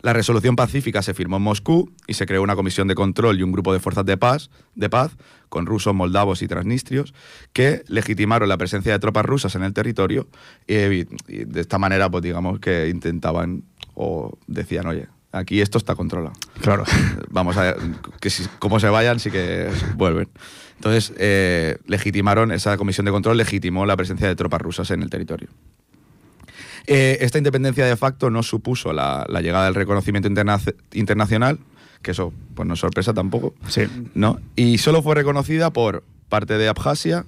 la 0.00 0.12
resolución 0.12 0.54
pacífica 0.54 1.02
se 1.02 1.12
firmó 1.12 1.38
en 1.38 1.42
Moscú 1.42 1.90
y 2.06 2.14
se 2.14 2.24
creó 2.24 2.42
una 2.42 2.54
comisión 2.54 2.86
de 2.86 2.94
control 2.94 3.38
y 3.38 3.42
un 3.42 3.50
grupo 3.50 3.72
de 3.72 3.80
fuerzas 3.80 4.06
de 4.06 4.16
paz, 4.16 4.48
de 4.76 4.88
paz 4.88 5.16
con 5.48 5.66
rusos, 5.66 5.92
moldavos 5.94 6.40
y 6.42 6.46
transnistrios 6.46 7.14
que 7.52 7.82
legitimaron 7.88 8.48
la 8.48 8.56
presencia 8.56 8.92
de 8.92 8.98
tropas 9.00 9.26
rusas 9.26 9.56
en 9.56 9.64
el 9.64 9.72
territorio 9.72 10.28
y, 10.68 10.74
evi- 10.74 11.08
y 11.26 11.44
de 11.44 11.60
esta 11.60 11.78
manera, 11.78 12.08
pues 12.08 12.22
digamos 12.22 12.60
que 12.60 12.88
intentaban 12.88 13.64
o 14.00 14.38
decían, 14.46 14.86
oye, 14.86 15.08
aquí 15.32 15.60
esto 15.60 15.76
está 15.76 15.96
controlado. 15.96 16.34
Claro. 16.60 16.84
Vamos 17.30 17.56
a 17.56 17.62
ver, 17.62 17.76
que 18.20 18.30
si, 18.30 18.44
como 18.60 18.78
se 18.78 18.88
vayan, 18.88 19.18
sí 19.18 19.30
que 19.32 19.68
vuelven. 19.96 20.28
Entonces, 20.76 21.12
eh, 21.18 21.78
legitimaron, 21.86 22.52
esa 22.52 22.76
comisión 22.76 23.04
de 23.06 23.10
control 23.10 23.36
legitimó 23.36 23.84
la 23.86 23.96
presencia 23.96 24.28
de 24.28 24.36
tropas 24.36 24.60
rusas 24.62 24.90
en 24.92 25.02
el 25.02 25.10
territorio. 25.10 25.48
Eh, 26.86 27.18
esta 27.20 27.38
independencia 27.38 27.84
de 27.84 27.96
facto 27.96 28.30
no 28.30 28.42
supuso 28.42 28.92
la, 28.92 29.26
la 29.28 29.40
llegada 29.42 29.64
del 29.66 29.74
reconocimiento 29.74 30.28
interna- 30.28 30.60
internacional, 30.92 31.58
que 32.02 32.12
eso 32.12 32.32
pues 32.54 32.66
no 32.66 32.74
es 32.74 32.80
sorpresa 32.80 33.12
tampoco, 33.12 33.54
Sí. 33.66 33.82
¿no? 34.14 34.38
Y 34.56 34.78
solo 34.78 35.02
fue 35.02 35.14
reconocida 35.16 35.72
por 35.72 36.04
parte 36.28 36.56
de 36.56 36.68
Abjasia, 36.68 37.26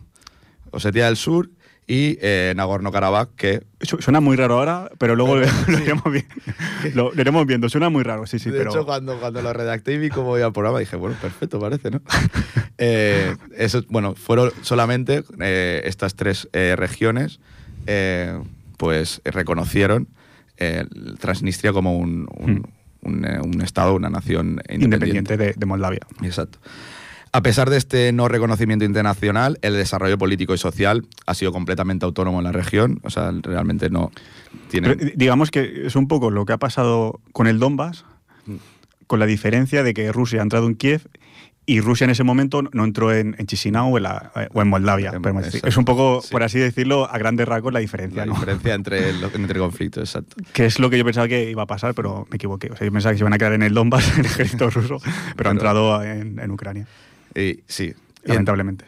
Osetia 0.70 1.06
del 1.06 1.16
Sur 1.16 1.50
y 1.92 2.18
eh, 2.22 2.52
Nagorno-Karabaj, 2.56 3.30
que 3.36 3.62
Su- 3.80 3.96
Suena 4.00 4.20
muy 4.20 4.36
raro 4.36 4.58
ahora, 4.60 4.90
pero 4.98 5.16
luego 5.16 5.36
lo, 5.38 5.46
lo 5.66 5.78
iremos 5.78 6.04
lo- 6.94 7.12
lo 7.12 7.20
iremos 7.20 7.46
viendo. 7.46 7.68
Suena 7.68 7.88
muy 7.90 8.04
raro, 8.04 8.26
sí, 8.26 8.38
sí, 8.38 8.48
de 8.50 8.58
pero. 8.58 8.70
hecho, 8.70 8.84
cuando, 8.86 9.18
cuando 9.18 9.42
lo 9.42 9.52
redacté 9.52 9.94
y 9.94 9.98
vi 9.98 10.08
cómo 10.08 10.38
iba 10.38 10.46
el 10.46 10.52
programa, 10.52 10.78
dije, 10.78 10.94
bueno, 10.96 11.16
perfecto, 11.20 11.58
parece, 11.58 11.90
¿no? 11.90 12.00
Eh, 12.78 13.34
eso, 13.56 13.82
bueno, 13.88 14.14
fueron 14.14 14.52
solamente 14.62 15.24
eh, 15.40 15.82
estas 15.84 16.14
tres 16.14 16.48
regiones, 16.52 17.40
pues 18.76 19.20
reconocieron 19.24 20.08
Transnistria 21.18 21.72
como 21.72 21.96
un, 21.98 22.28
un- 22.38 22.62
Hmm. 23.02 23.08
un, 23.08 23.26
un 23.54 23.62
estado, 23.62 23.94
una 23.94 24.10
nación 24.10 24.60
independiente. 24.68 24.84
independiente 24.84 25.36
de, 25.38 25.54
de 25.56 25.66
Moldavia. 25.66 26.00
Exacto. 26.22 26.58
A 27.32 27.42
pesar 27.42 27.70
de 27.70 27.76
este 27.76 28.12
no 28.12 28.26
reconocimiento 28.26 28.84
internacional, 28.84 29.58
el 29.62 29.74
desarrollo 29.74 30.18
político 30.18 30.52
y 30.52 30.58
social 30.58 31.06
ha 31.26 31.34
sido 31.34 31.52
completamente 31.52 32.04
autónomo 32.04 32.38
en 32.38 32.44
la 32.44 32.52
región. 32.52 32.98
O 33.04 33.10
sea, 33.10 33.30
realmente 33.42 33.88
no 33.88 34.10
tiene. 34.68 34.96
Digamos 35.14 35.50
que 35.52 35.86
es 35.86 35.94
un 35.94 36.08
poco 36.08 36.30
lo 36.32 36.44
que 36.44 36.52
ha 36.54 36.58
pasado 36.58 37.20
con 37.32 37.46
el 37.46 37.58
Donbass, 37.60 38.04
Mm. 38.46 38.54
con 39.06 39.20
la 39.20 39.26
diferencia 39.26 39.82
de 39.84 39.94
que 39.94 40.10
Rusia 40.12 40.40
ha 40.40 40.42
entrado 40.42 40.66
en 40.66 40.74
Kiev 40.74 41.02
y 41.66 41.80
Rusia 41.80 42.04
en 42.06 42.10
ese 42.10 42.24
momento 42.24 42.62
no 42.72 42.84
entró 42.84 43.12
en, 43.14 43.36
en 43.38 43.46
Chisinau 43.46 43.92
o 43.94 43.96
en, 43.98 44.02
la- 44.04 44.32
o 44.52 44.62
en 44.62 44.68
Moldavia. 44.68 45.10
Exacto. 45.14 45.68
Es 45.68 45.76
un 45.76 45.84
poco, 45.84 46.22
Sí. 46.22 46.30
por 46.32 46.42
así 46.42 46.58
decirlo, 46.58 47.08
a 47.08 47.16
grandes 47.18 47.46
rasgos 47.46 47.72
la 47.72 47.78
diferencia, 47.78 48.22
la 48.22 48.26
¿no? 48.26 48.32
diferencia 48.32 48.74
entre, 48.74 49.12
lo- 49.12 49.30
entre 49.34 49.58
conflictos, 49.60 50.02
exacto. 50.08 50.36
Que 50.52 50.64
es 50.66 50.80
lo 50.80 50.90
que 50.90 50.98
yo 50.98 51.04
pensaba 51.04 51.28
que 51.28 51.48
iba 51.50 51.62
a 51.62 51.66
pasar, 51.66 51.94
pero 51.94 52.26
me 52.30 52.36
equivoqué. 52.36 52.70
O 52.72 52.76
sea, 52.76 52.86
yo 52.86 52.92
pensaba 52.92 53.12
que 53.12 53.18
se 53.18 53.22
iban 53.22 53.34
a 53.34 53.38
quedar 53.38 53.52
en 53.52 53.62
el 53.62 53.72
Donbass, 53.74 54.08
en 54.14 54.20
el 54.20 54.26
ejército 54.26 54.68
ruso, 54.70 54.96
pero 55.36 55.50
ha 55.50 55.52
entrado 55.52 56.02
en, 56.02 56.40
en 56.40 56.50
Ucrania, 56.50 56.86
Y, 57.34 57.60
sí, 57.66 57.84
en- 57.84 57.94
lamentablemente. 58.24 58.84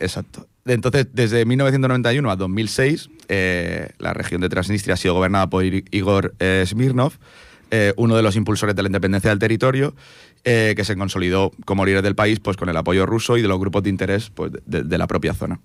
Exacto. 0.00 0.46
Entonces, 0.66 1.06
desde 1.12 1.44
1991 1.44 2.30
a 2.30 2.36
2006, 2.36 3.08
eh, 3.28 3.90
la 3.98 4.12
región 4.12 4.40
de 4.40 4.48
Transnistria 4.48 4.94
ha 4.94 4.96
sido 4.96 5.14
gobernada 5.14 5.48
por 5.48 5.64
Igor 5.64 6.34
eh, 6.40 6.64
Smirnov, 6.66 7.12
eh, 7.70 7.92
uno 7.96 8.16
de 8.16 8.22
los 8.22 8.36
impulsores 8.36 8.74
de 8.74 8.82
la 8.82 8.88
independencia 8.88 9.30
del 9.30 9.38
territorio, 9.38 9.94
eh, 10.44 10.74
que 10.76 10.84
se 10.84 10.96
consolidó 10.96 11.52
como 11.64 11.84
líder 11.86 12.02
del 12.02 12.14
país 12.14 12.40
pues, 12.40 12.56
con 12.56 12.68
el 12.68 12.76
apoyo 12.76 13.06
ruso 13.06 13.36
y 13.36 13.42
de 13.42 13.48
los 13.48 13.58
grupos 13.58 13.82
de 13.84 13.90
interés 13.90 14.30
pues, 14.30 14.52
de, 14.66 14.82
de 14.82 14.98
la 14.98 15.06
propia 15.06 15.34
zona. 15.34 15.60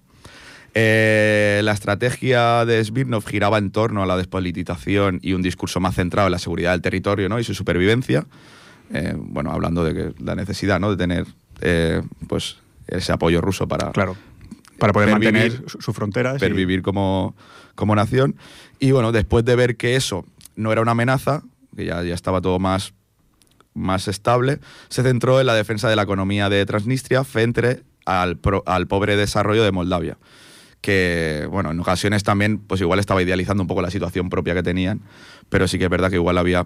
Eh, 0.74 1.62
la 1.64 1.74
estrategia 1.74 2.64
de 2.66 2.84
Smirnov 2.84 3.26
giraba 3.26 3.58
en 3.58 3.72
torno 3.72 4.04
a 4.04 4.06
la 4.06 4.16
despolitización 4.16 5.20
y 5.22 5.34
un 5.34 5.42
discurso 5.42 5.80
más 5.80 5.96
centrado 5.96 6.28
en 6.28 6.32
la 6.32 6.40
seguridad 6.40 6.72
del 6.72 6.82
territorio 6.82 7.28
¿no? 7.28 7.40
y 7.40 7.44
su 7.44 7.54
supervivencia. 7.54 8.26
Eh, 8.94 9.14
bueno, 9.18 9.52
hablando 9.52 9.84
de 9.84 9.94
que 9.94 10.24
la 10.24 10.36
necesidad 10.36 10.80
¿no? 10.80 10.90
de 10.92 10.98
tener 10.98 11.26
eh, 11.62 12.02
pues, 12.28 12.58
ese 12.88 13.12
apoyo 13.12 13.40
ruso 13.42 13.68
para, 13.68 13.92
Claro. 13.92 14.16
Para 14.80 14.94
poder 14.94 15.10
pervivir- 15.10 15.32
mantener 15.34 15.64
su- 15.70 15.80
sus 15.82 15.96
fronteras. 15.96 16.38
y- 16.38 16.40
pervivir 16.40 16.82
como, 16.82 17.36
como 17.76 17.96
nación. 17.96 18.36
Y 18.80 18.92
bueno, 18.92 19.12
después 19.12 19.46
de 19.46 19.56
ver 19.56 19.78
que 19.78 19.96
eso 19.96 20.26
no 20.56 20.72
era 20.72 20.82
una 20.82 20.92
amenaza, 20.92 21.44
que 21.76 21.86
ya, 21.86 22.02
ya 22.04 22.14
estaba 22.16 22.42
todo 22.42 22.58
más, 22.60 22.94
más 23.74 24.08
estable, 24.08 24.60
se 24.90 25.04
centró 25.04 25.40
en 25.40 25.46
la 25.46 25.54
defensa 25.54 25.88
de 25.90 25.96
la 25.96 26.02
economía 26.02 26.50
de 26.50 26.66
Transnistria 26.66 27.24
frente 27.24 27.84
al, 28.06 28.38
pro- 28.38 28.64
al 28.66 28.88
pobre 28.88 29.16
desarrollo 29.16 29.64
de 29.64 29.72
Moldavia. 29.72 30.18
Que, 30.82 31.48
bueno, 31.52 31.70
en 31.72 31.80
ocasiones 31.80 32.24
también, 32.24 32.58
pues 32.58 32.82
igual 32.82 32.98
estaba 33.00 33.22
idealizando 33.22 33.62
un 33.62 33.68
poco 33.68 33.84
la 33.84 33.92
situación 33.92 34.30
propia 34.30 34.56
que 34.56 34.64
tenían, 34.64 35.02
pero 35.50 35.68
sí 35.68 35.78
que 35.78 35.84
es 35.84 35.90
verdad 35.92 36.10
que 36.10 36.16
igual 36.16 36.40
había. 36.40 36.66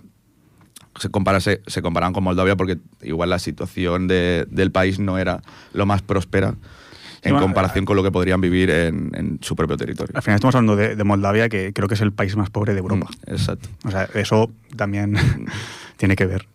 Se, 0.98 1.10
comparase, 1.10 1.62
se 1.68 1.82
comparaban 1.82 2.14
con 2.14 2.24
Moldavia 2.24 2.56
porque 2.56 2.78
igual 3.02 3.30
la 3.30 3.40
situación 3.40 4.08
de- 4.08 4.46
del 4.50 4.72
país 4.72 5.00
no 5.00 5.18
era 5.18 5.42
lo 5.74 5.86
más 5.86 6.02
próspera 6.02 6.56
en 7.22 7.32
bueno, 7.32 7.48
comparación 7.48 7.86
con 7.86 7.96
lo 7.96 8.04
que 8.04 8.12
podrían 8.12 8.40
vivir 8.40 8.70
en, 8.70 9.12
en 9.16 9.40
su 9.42 9.56
propio 9.56 9.78
territorio. 9.78 10.14
Al 10.16 10.22
final 10.22 10.36
estamos 10.36 10.56
hablando 10.56 10.76
de, 10.76 10.96
de 10.96 11.04
Moldavia, 11.04 11.50
que 11.50 11.74
creo 11.74 11.88
que 11.88 11.96
es 11.96 12.02
el 12.02 12.14
país 12.14 12.36
más 12.36 12.50
pobre 12.52 12.74
de 12.74 12.80
Europa. 12.80 13.08
Mm, 13.28 13.32
Exacto. 13.32 13.68
O 13.84 13.92
sea, 13.92 14.08
eso 14.14 14.52
también 14.76 15.16
tiene 15.98 16.16
que 16.16 16.26
ver. 16.28 16.48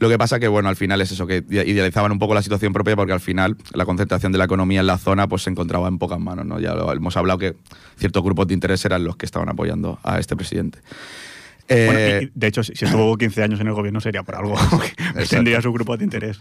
Lo 0.00 0.08
que 0.08 0.16
pasa 0.18 0.38
que, 0.38 0.46
bueno, 0.46 0.68
al 0.68 0.76
final 0.76 1.00
es 1.00 1.10
eso, 1.10 1.26
que 1.26 1.44
idealizaban 1.48 2.12
un 2.12 2.18
poco 2.20 2.32
la 2.34 2.42
situación 2.42 2.72
propia 2.72 2.94
porque 2.94 3.12
al 3.12 3.18
final 3.20 3.56
la 3.72 3.84
concentración 3.84 4.30
de 4.30 4.38
la 4.38 4.44
economía 4.44 4.78
en 4.80 4.86
la 4.86 4.96
zona 4.98 5.26
pues 5.28 5.42
se 5.42 5.50
encontraba 5.50 5.88
en 5.88 5.98
pocas 5.98 6.20
manos, 6.20 6.46
¿no? 6.46 6.60
Ya 6.60 6.72
lo 6.74 6.92
hemos 6.92 7.16
hablado 7.16 7.38
que 7.38 7.56
ciertos 7.96 8.22
grupos 8.22 8.46
de 8.46 8.54
interés 8.54 8.84
eran 8.84 9.02
los 9.02 9.16
que 9.16 9.26
estaban 9.26 9.48
apoyando 9.48 9.98
a 10.04 10.20
este 10.20 10.36
presidente. 10.36 10.78
Eh, 11.68 11.84
Bueno, 11.86 12.00
y- 12.00 12.24
y 12.24 12.30
de 12.34 12.46
hecho, 12.46 12.62
si, 12.62 12.74
si 12.74 12.84
estuvo 12.86 13.16
15 13.18 13.42
años 13.42 13.60
en 13.60 13.66
el 13.68 13.74
gobierno 13.74 14.00
sería 14.00 14.22
por 14.22 14.34
algo. 14.36 14.56
que 15.16 15.26
tendría 15.26 15.60
su 15.62 15.72
grupo 15.72 15.96
de 15.96 16.04
interés. 16.04 16.40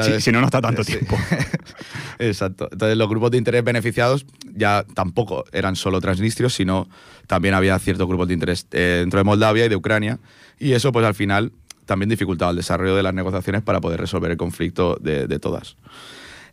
Si, 0.00 0.20
si 0.20 0.30
no, 0.30 0.40
no 0.40 0.46
está 0.46 0.60
tanto 0.60 0.84
Sí. 0.84 0.92
tiempo. 0.92 1.18
Exacto. 2.20 2.68
Entonces 2.70 2.96
los 2.96 3.08
grupos 3.08 3.30
de 3.32 3.38
interés 3.38 3.64
beneficiados 3.64 4.26
ya 4.54 4.84
tampoco 4.94 5.44
eran 5.52 5.74
solo 5.76 6.00
transnistrios, 6.00 6.54
sino 6.54 6.88
también 7.26 7.54
había 7.54 7.76
ciertos 7.80 8.06
grupos 8.06 8.28
de 8.28 8.34
interés 8.34 8.66
eh, 8.72 8.98
dentro 9.00 9.18
de 9.18 9.24
Moldavia 9.24 9.66
y 9.66 9.68
de 9.68 9.74
Ucrania. 9.76 10.18
Y 10.58 10.72
eso 10.72 10.92
pues 10.92 11.04
al 11.04 11.14
final 11.14 11.52
también 11.84 12.08
dificultaba 12.10 12.50
el 12.52 12.56
desarrollo 12.56 12.94
de 12.94 13.02
las 13.02 13.14
negociaciones 13.14 13.62
para 13.62 13.80
poder 13.80 13.98
resolver 14.00 14.30
el 14.30 14.36
conflicto 14.36 14.96
de, 15.00 15.26
de 15.26 15.38
todas. 15.40 15.76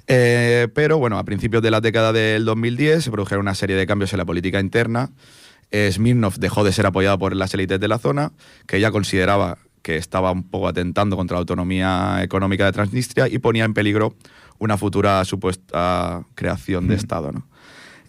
Eh, 0.07 0.67
pero 0.73 0.97
bueno, 0.97 1.17
a 1.17 1.23
principios 1.23 1.61
de 1.63 1.71
la 1.71 1.81
década 1.81 2.13
del 2.13 2.45
2010 2.45 3.03
se 3.03 3.11
produjeron 3.11 3.41
una 3.41 3.55
serie 3.55 3.75
de 3.75 3.85
cambios 3.87 4.13
en 4.13 4.17
la 4.19 4.25
política 4.25 4.59
interna. 4.59 5.09
Smirnov 5.71 6.35
dejó 6.35 6.63
de 6.63 6.71
ser 6.71 6.85
apoyado 6.85 7.19
por 7.19 7.35
las 7.35 7.53
élites 7.53 7.79
de 7.79 7.87
la 7.87 7.97
zona, 7.97 8.31
que 8.65 8.77
ella 8.77 8.91
consideraba 8.91 9.57
que 9.85 9.97
estaba 9.97 10.31
un 10.31 10.41
poco 10.43 10.67
atentando 10.67 11.15
contra 11.15 11.35
la 11.35 11.39
autonomía 11.41 12.23
económica 12.23 12.65
de 12.65 12.71
Transnistria 12.71 13.27
y 13.27 13.37
ponía 13.37 13.65
en 13.65 13.75
peligro 13.75 14.15
una 14.57 14.77
futura 14.77 15.23
supuesta 15.25 16.25
creación 16.33 16.87
de 16.87 16.95
Estado. 16.95 17.31
¿no? 17.31 17.47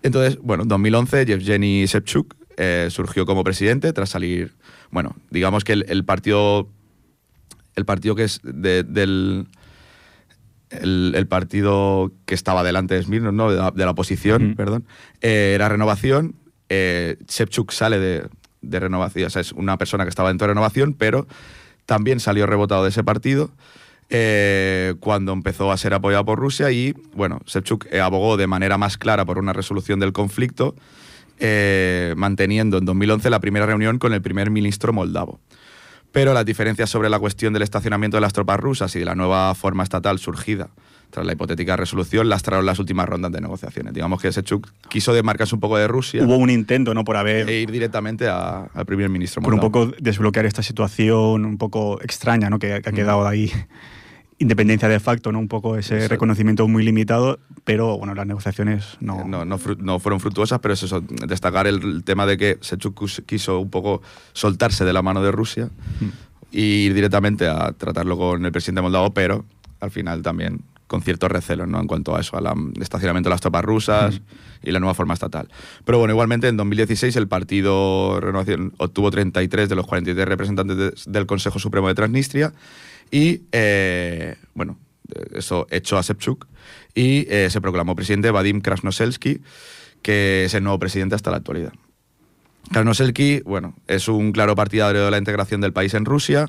Entonces, 0.03 0.39
bueno, 0.41 0.63
en 0.63 0.71
2011 0.71 1.27
Yevgeny 1.27 1.85
Shevchuk 1.85 2.35
eh, 2.57 2.89
surgió 2.91 3.27
como 3.27 3.45
presidente 3.45 3.93
tras 3.93 4.09
salir, 4.09 4.55
bueno, 4.91 5.17
digamos 5.31 5.65
que 5.65 5.75
el, 5.75 6.05
partido, 6.07 6.71
el 7.75 7.85
partido 7.85 8.15
que 8.15 8.25
es 8.25 8.41
del... 8.43 9.47
El, 10.71 11.27
partido 11.29 12.13
que 12.25 12.35
estaba 12.35 12.65
delante 12.65 12.95
de 12.95 13.03
Smirnov, 13.03 13.33
¿no? 13.33 13.71
de, 13.71 13.85
la, 13.85 13.91
oposición, 13.91 14.55
perdón, 14.57 14.85
eh, 15.21 15.53
era 15.55 15.69
Renovación. 15.69 16.35
Eh, 16.69 17.17
sale 17.29 17.99
de, 17.99 18.81
Renovación, 18.81 19.31
es 19.35 19.53
una 19.53 19.79
persona 19.79 20.05
que 20.05 20.11
estaba 20.11 20.29
dentro 20.29 20.47
de 20.47 20.55
Renovación, 20.55 20.95
pero 20.95 21.27
también 21.87 22.21
salió 22.21 22.47
rebotado 22.47 22.83
de 22.83 22.91
ese 22.91 23.05
partido. 23.05 23.51
Eh, 24.09 24.95
cuando 25.01 25.33
empezó 25.33 25.73
a 25.73 25.77
ser 25.77 25.95
apoyado 25.95 26.25
por 26.25 26.39
Rusia 26.39 26.71
y, 26.71 26.95
bueno, 27.15 27.41
Shevchuk 27.47 27.87
eh, 27.91 28.01
abogó 28.01 28.37
de 28.37 28.47
manera 28.47 28.79
más 28.79 28.99
clara 28.99 29.25
por 29.25 29.39
una 29.39 29.53
resolución 29.53 29.99
del 29.99 30.13
conflicto, 30.13 30.77
eh, 31.39 32.15
manteniendo 32.17 32.79
en 32.79 32.85
2011 32.85 33.31
la 33.31 33.41
primera 33.41 33.67
reunión 33.67 33.99
con 33.99 34.13
el 34.13 34.23
primer 34.23 34.51
ministro 34.51 34.93
moldavo. 34.93 35.41
Pero 36.13 36.35
las 36.35 36.47
diferencias 36.47 36.89
sobre 36.89 37.11
la 37.11 37.19
cuestión 37.19 37.53
del 37.53 37.63
estacionamiento 37.63 38.17
de 38.17 38.21
las 38.21 38.33
tropas 38.33 38.61
rusas 38.61 38.95
y 38.95 39.01
de 39.01 39.05
la 39.05 39.17
nueva 39.17 39.55
forma 39.55 39.83
estatal 39.83 40.19
surgida 40.19 40.71
tras 41.17 41.25
la 41.25 41.33
hipotética 41.33 41.77
resolución, 41.77 42.29
lastraron 42.29 42.67
las 42.67 42.79
últimas 42.79 43.09
rondas 43.09 43.33
de 43.33 43.41
negociaciones. 43.41 43.95
Digamos 43.95 44.21
que 44.21 44.31
Sechuk 44.31 44.69
quiso 44.91 45.15
demarcarse 45.15 45.55
un 45.55 45.63
poco 45.63 45.79
de 45.79 45.89
Rusia. 45.89 46.23
Hubo 46.23 46.37
un 46.37 46.51
intento, 46.51 46.93
¿no? 46.93 47.05
Por 47.05 47.17
haber. 47.17 47.49
E 47.49 47.63
ir 47.63 47.71
directamente 47.71 48.29
al 48.29 48.85
primer 48.85 49.09
ministro. 49.09 49.41
Por 49.41 49.55
un 49.55 49.61
poco 49.61 49.87
desbloquear 49.99 50.45
esta 50.45 50.63
situación 50.63 51.47
un 51.47 51.57
poco 51.57 52.03
extraña, 52.03 52.51
¿no? 52.51 52.59
Que, 52.59 52.75
ha 52.75 52.81
quedado 52.83 53.27
ahí. 53.27 53.51
Independencia 54.39 54.91
de 54.91 55.01
facto, 55.01 55.33
¿no? 55.33 55.39
Un 55.39 55.49
poco 55.49 55.79
ese 55.79 56.07
reconocimiento 56.07 56.69
muy 56.69 56.85
limitado, 56.85 57.39
pero 57.65 57.97
bueno, 57.97 58.15
las 58.15 58.27
negociaciones 58.27 58.99
no. 59.01 59.25
No, 59.25 59.47
no, 59.47 59.99
fueron 59.99 60.21
fructuosas, 60.21 60.59
pero 60.61 60.75
es 60.75 60.83
eso, 60.83 61.01
destacar 61.01 61.67
el, 61.67 62.05
tema 62.05 62.27
de 62.27 62.37
que 62.37 62.59
Sechuk 62.61 63.25
quiso 63.25 63.59
un 63.59 63.71
poco 63.71 64.03
soltarse 64.35 64.85
de 64.85 64.93
la 64.93 65.01
mano 65.01 65.23
de 65.23 65.33
Rusia 65.33 65.71
mm. 66.01 66.09
y 66.53 66.61
ir 66.61 66.93
directamente 66.93 67.49
a 67.49 67.73
tratarlo 67.73 68.19
con 68.19 68.45
el 68.45 68.53
presidente 68.53 68.83
moldavo, 68.83 69.15
pero 69.15 69.47
al 69.81 69.91
final 69.91 70.21
también 70.21 70.61
con 70.87 71.03
ciertos 71.03 71.31
recelos 71.31 71.69
¿no? 71.69 71.81
en 71.81 71.87
cuanto 71.87 72.17
a 72.17 72.21
eso, 72.21 72.37
al 72.37 72.47
estacionamiento 72.81 73.29
de 73.29 73.35
las 73.35 73.41
tropas 73.41 73.65
rusas 73.65 74.21
y 74.63 74.71
la 74.71 74.81
nueva 74.81 74.95
forma 74.95 75.15
estatal. 75.15 75.49
Pero 75.85 75.99
bueno, 75.99 76.13
igualmente 76.13 76.49
en 76.49 76.57
2016 76.57 77.17
el 77.17 77.29
partido 77.29 78.21
Renovación 78.21 78.73
obtuvo 78.79 79.11
33 79.11 79.69
de 79.69 79.75
los 79.75 79.87
43 79.87 80.27
representantes 80.27 81.05
del 81.07 81.27
Consejo 81.27 81.59
Supremo 81.59 81.89
de 81.89 81.95
Transnistria 81.95 82.53
y, 83.11 83.43
eh, 83.53 84.37
bueno, 84.55 84.79
eso 85.33 85.67
echó 85.71 85.99
a 85.99 86.03
Sepchuk 86.03 86.47
y 86.95 87.27
eh, 87.31 87.49
se 87.51 87.61
proclamó 87.61 87.95
presidente 87.95 88.31
Vadim 88.31 88.61
Krasnoselsky, 88.61 89.41
que 90.03 90.45
es 90.45 90.55
el 90.55 90.65
nuevo 90.65 90.79
presidente 90.79 91.15
hasta 91.15 91.31
la 91.31 91.37
actualidad. 91.39 91.73
Krasnoselsky, 92.73 93.43
bueno, 93.45 93.75
es 93.87 94.09
un 94.09 94.33
claro 94.33 94.57
partidario 94.57 95.05
de 95.05 95.11
la 95.11 95.19
integración 95.19 95.61
del 95.61 95.73
país 95.73 95.95
en 95.95 96.05
Rusia. 96.05 96.47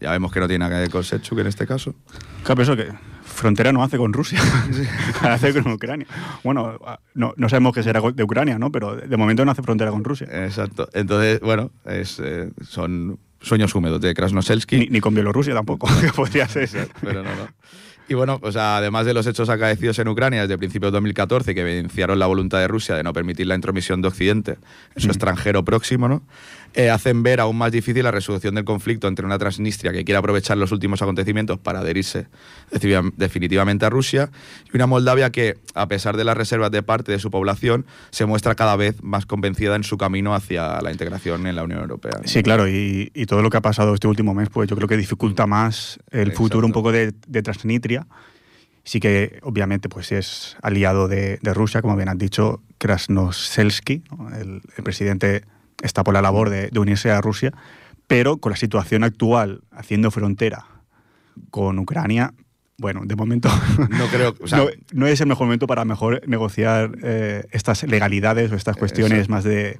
Ya 0.00 0.10
vemos 0.10 0.32
que 0.32 0.40
no 0.40 0.48
tiene 0.48 0.64
nada 0.64 0.76
que 0.76 0.80
ver 0.80 0.90
con 0.90 1.04
Sepchuk 1.04 1.38
en 1.38 1.46
este 1.46 1.66
caso. 1.66 1.94
Claro, 2.42 2.62
eso 2.62 2.76
que 2.76 2.88
frontera 3.34 3.72
no 3.72 3.82
hace 3.82 3.98
con 3.98 4.12
Rusia, 4.12 4.40
hace 5.22 5.52
con 5.52 5.72
Ucrania. 5.72 6.06
Bueno, 6.42 6.78
no, 7.14 7.34
no, 7.36 7.48
sabemos 7.48 7.74
qué 7.74 7.82
será 7.82 8.00
de 8.00 8.22
Ucrania, 8.22 8.58
¿no? 8.58 8.70
Pero 8.72 8.96
de 8.96 9.16
momento 9.16 9.44
no 9.44 9.50
hace 9.50 9.62
frontera 9.62 9.90
con 9.90 10.04
Rusia. 10.04 10.26
Exacto. 10.44 10.88
Entonces, 10.92 11.40
bueno, 11.40 11.70
es, 11.84 12.20
eh, 12.20 12.50
son 12.66 13.18
sueños 13.40 13.74
húmedos 13.74 14.00
de 14.00 14.14
Krasnoselsky. 14.14 14.88
Ni, 14.88 15.00
con 15.00 15.14
Bielorrusia 15.14 15.54
tampoco, 15.54 15.88
que 16.00 16.12
podría 16.12 16.48
ser. 16.48 16.88
pero 17.02 17.22
no, 17.22 17.34
no. 17.34 17.48
Y 18.06 18.14
bueno, 18.14 18.38
pues 18.38 18.56
además 18.56 19.06
de 19.06 19.14
los 19.14 19.26
hechos 19.26 19.48
acaecidos 19.48 19.98
en 19.98 20.08
Ucrania 20.08 20.42
desde 20.42 20.58
principios 20.58 20.92
de 20.92 20.96
2014 20.96 21.54
que 21.54 21.62
evidenciaron 21.62 22.18
la 22.18 22.26
voluntad 22.26 22.58
de 22.58 22.68
Rusia 22.68 22.94
de 22.96 23.02
no 23.02 23.14
permitir 23.14 23.46
la 23.46 23.54
intromisión 23.54 24.02
de 24.02 24.08
Occidente 24.08 24.58
en 24.94 25.00
su 25.00 25.08
mm. 25.08 25.10
extranjero 25.10 25.64
próximo, 25.64 26.06
¿no? 26.06 26.22
Eh, 26.76 26.90
hacen 26.90 27.22
ver 27.22 27.38
aún 27.38 27.56
más 27.56 27.70
difícil 27.70 28.02
la 28.02 28.10
resolución 28.10 28.56
del 28.56 28.64
conflicto 28.64 29.06
entre 29.06 29.24
una 29.24 29.38
Transnistria 29.38 29.92
que 29.92 30.04
quiere 30.04 30.18
aprovechar 30.18 30.56
los 30.56 30.72
últimos 30.72 31.00
acontecimientos 31.02 31.56
para 31.60 31.78
adherirse 31.78 32.26
definitivamente 33.16 33.86
a 33.86 33.90
Rusia 33.90 34.30
y 34.72 34.76
una 34.76 34.88
Moldavia 34.88 35.30
que, 35.30 35.56
a 35.74 35.86
pesar 35.86 36.16
de 36.16 36.24
las 36.24 36.36
reservas 36.36 36.72
de 36.72 36.82
parte 36.82 37.12
de 37.12 37.20
su 37.20 37.30
población, 37.30 37.86
se 38.10 38.26
muestra 38.26 38.56
cada 38.56 38.74
vez 38.74 39.00
más 39.04 39.24
convencida 39.24 39.76
en 39.76 39.84
su 39.84 39.98
camino 39.98 40.34
hacia 40.34 40.80
la 40.82 40.90
integración 40.90 41.46
en 41.46 41.54
la 41.54 41.62
Unión 41.62 41.78
Europea. 41.78 42.18
Sí, 42.24 42.42
claro, 42.42 42.66
y, 42.68 43.08
todo 43.28 43.40
lo 43.40 43.50
que 43.50 43.56
ha 43.56 43.62
pasado 43.62 43.94
este 43.94 44.08
último 44.08 44.34
mes, 44.34 44.50
pues 44.50 44.68
yo 44.68 44.74
creo 44.74 44.88
que 44.88 44.96
dificulta 44.96 45.46
más 45.46 46.00
el 46.10 46.32
futuro 46.32 46.66
un 46.66 46.72
poco 46.72 46.90
de, 46.90 47.12
Transnistria. 47.42 48.08
Sí 48.82 49.00
que 49.00 49.38
obviamente 49.42 49.88
pues 49.88 50.10
es 50.12 50.56
aliado 50.60 51.06
de, 51.06 51.38
Rusia, 51.42 51.82
como 51.82 51.94
bien 51.94 52.08
han 52.08 52.18
dicho, 52.18 52.62
Krasnoselsky, 52.78 54.02
el, 54.40 54.60
el 54.76 54.84
presidente 54.84 55.44
está 55.82 56.04
por 56.04 56.14
la 56.14 56.22
labor 56.22 56.50
de, 56.50 56.70
unirse 56.78 57.10
a 57.10 57.20
Rusia, 57.20 57.52
pero 58.06 58.38
con 58.38 58.50
la 58.50 58.56
situación 58.56 59.04
actual, 59.04 59.62
haciendo 59.70 60.10
frontera 60.10 60.66
con 61.50 61.78
Ucrania, 61.78 62.32
bueno, 62.78 63.02
de 63.04 63.16
momento 63.16 63.48
no 63.90 64.06
creo, 64.08 64.34
no, 64.92 65.06
es 65.06 65.20
el 65.20 65.26
mejor 65.26 65.46
momento 65.46 65.66
para 65.66 65.84
mejor 65.84 66.22
negociar 66.26 66.92
eh, 67.02 67.44
estas 67.50 67.84
legalidades 67.84 68.50
o 68.52 68.56
estas 68.56 68.76
cuestiones 68.76 69.28
más 69.28 69.44
de, 69.44 69.78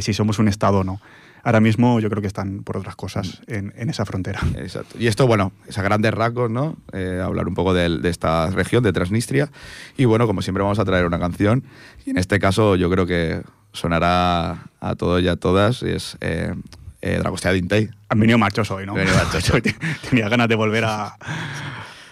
si 0.00 0.12
somos 0.12 0.38
un 0.38 0.48
Estado 0.48 0.78
o 0.78 0.84
no. 0.84 1.00
Ahora 1.42 1.60
mismo 1.60 2.00
yo 2.00 2.10
creo 2.10 2.20
que 2.20 2.26
están 2.26 2.64
por 2.64 2.76
otras 2.76 2.96
cosas 2.96 3.40
en, 3.46 3.72
esa 3.88 4.04
frontera. 4.04 4.40
Exacto. 4.56 4.96
Y 4.98 5.06
esto, 5.06 5.28
bueno, 5.28 5.52
es 5.68 5.78
a 5.78 5.82
grandes 5.82 6.12
rasgos, 6.12 6.50
¿no? 6.50 6.76
Eh, 6.92 7.22
hablar 7.24 7.46
un 7.46 7.54
poco 7.54 7.72
de, 7.72 8.00
de, 8.00 8.10
esta 8.10 8.50
región, 8.50 8.82
de 8.82 8.92
Transnistria. 8.92 9.48
Y 9.96 10.06
bueno, 10.06 10.26
como 10.26 10.42
siempre 10.42 10.64
vamos 10.64 10.80
a 10.80 10.84
traer 10.84 11.06
una 11.06 11.20
canción. 11.20 11.62
Y 12.04 12.10
en 12.10 12.18
este 12.18 12.40
caso 12.40 12.74
yo 12.74 12.90
creo 12.90 13.06
que 13.06 13.42
sonará 13.76 14.64
a 14.80 14.94
todos 14.96 15.22
y 15.22 15.28
a 15.28 15.36
todas, 15.36 15.82
es 15.82 16.16
eh, 16.20 16.54
eh, 17.02 17.18
Dragostea 17.20 17.52
Dintei. 17.52 17.90
Han 18.08 18.20
venido 18.20 18.38
machos 18.38 18.70
hoy, 18.70 18.86
¿no? 18.86 18.94
Tenía 20.10 20.28
ganas 20.28 20.48
de 20.48 20.54
volver 20.54 20.84
a, 20.84 21.16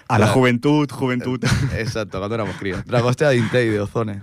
a 0.08 0.18
la 0.18 0.28
juventud, 0.28 0.88
juventud. 0.90 1.40
Exacto, 1.76 2.18
cuando 2.18 2.34
éramos 2.34 2.56
críos. 2.56 2.84
Dragostea 2.84 3.30
Dintei 3.30 3.68
de 3.68 3.80
Ozone. 3.80 4.22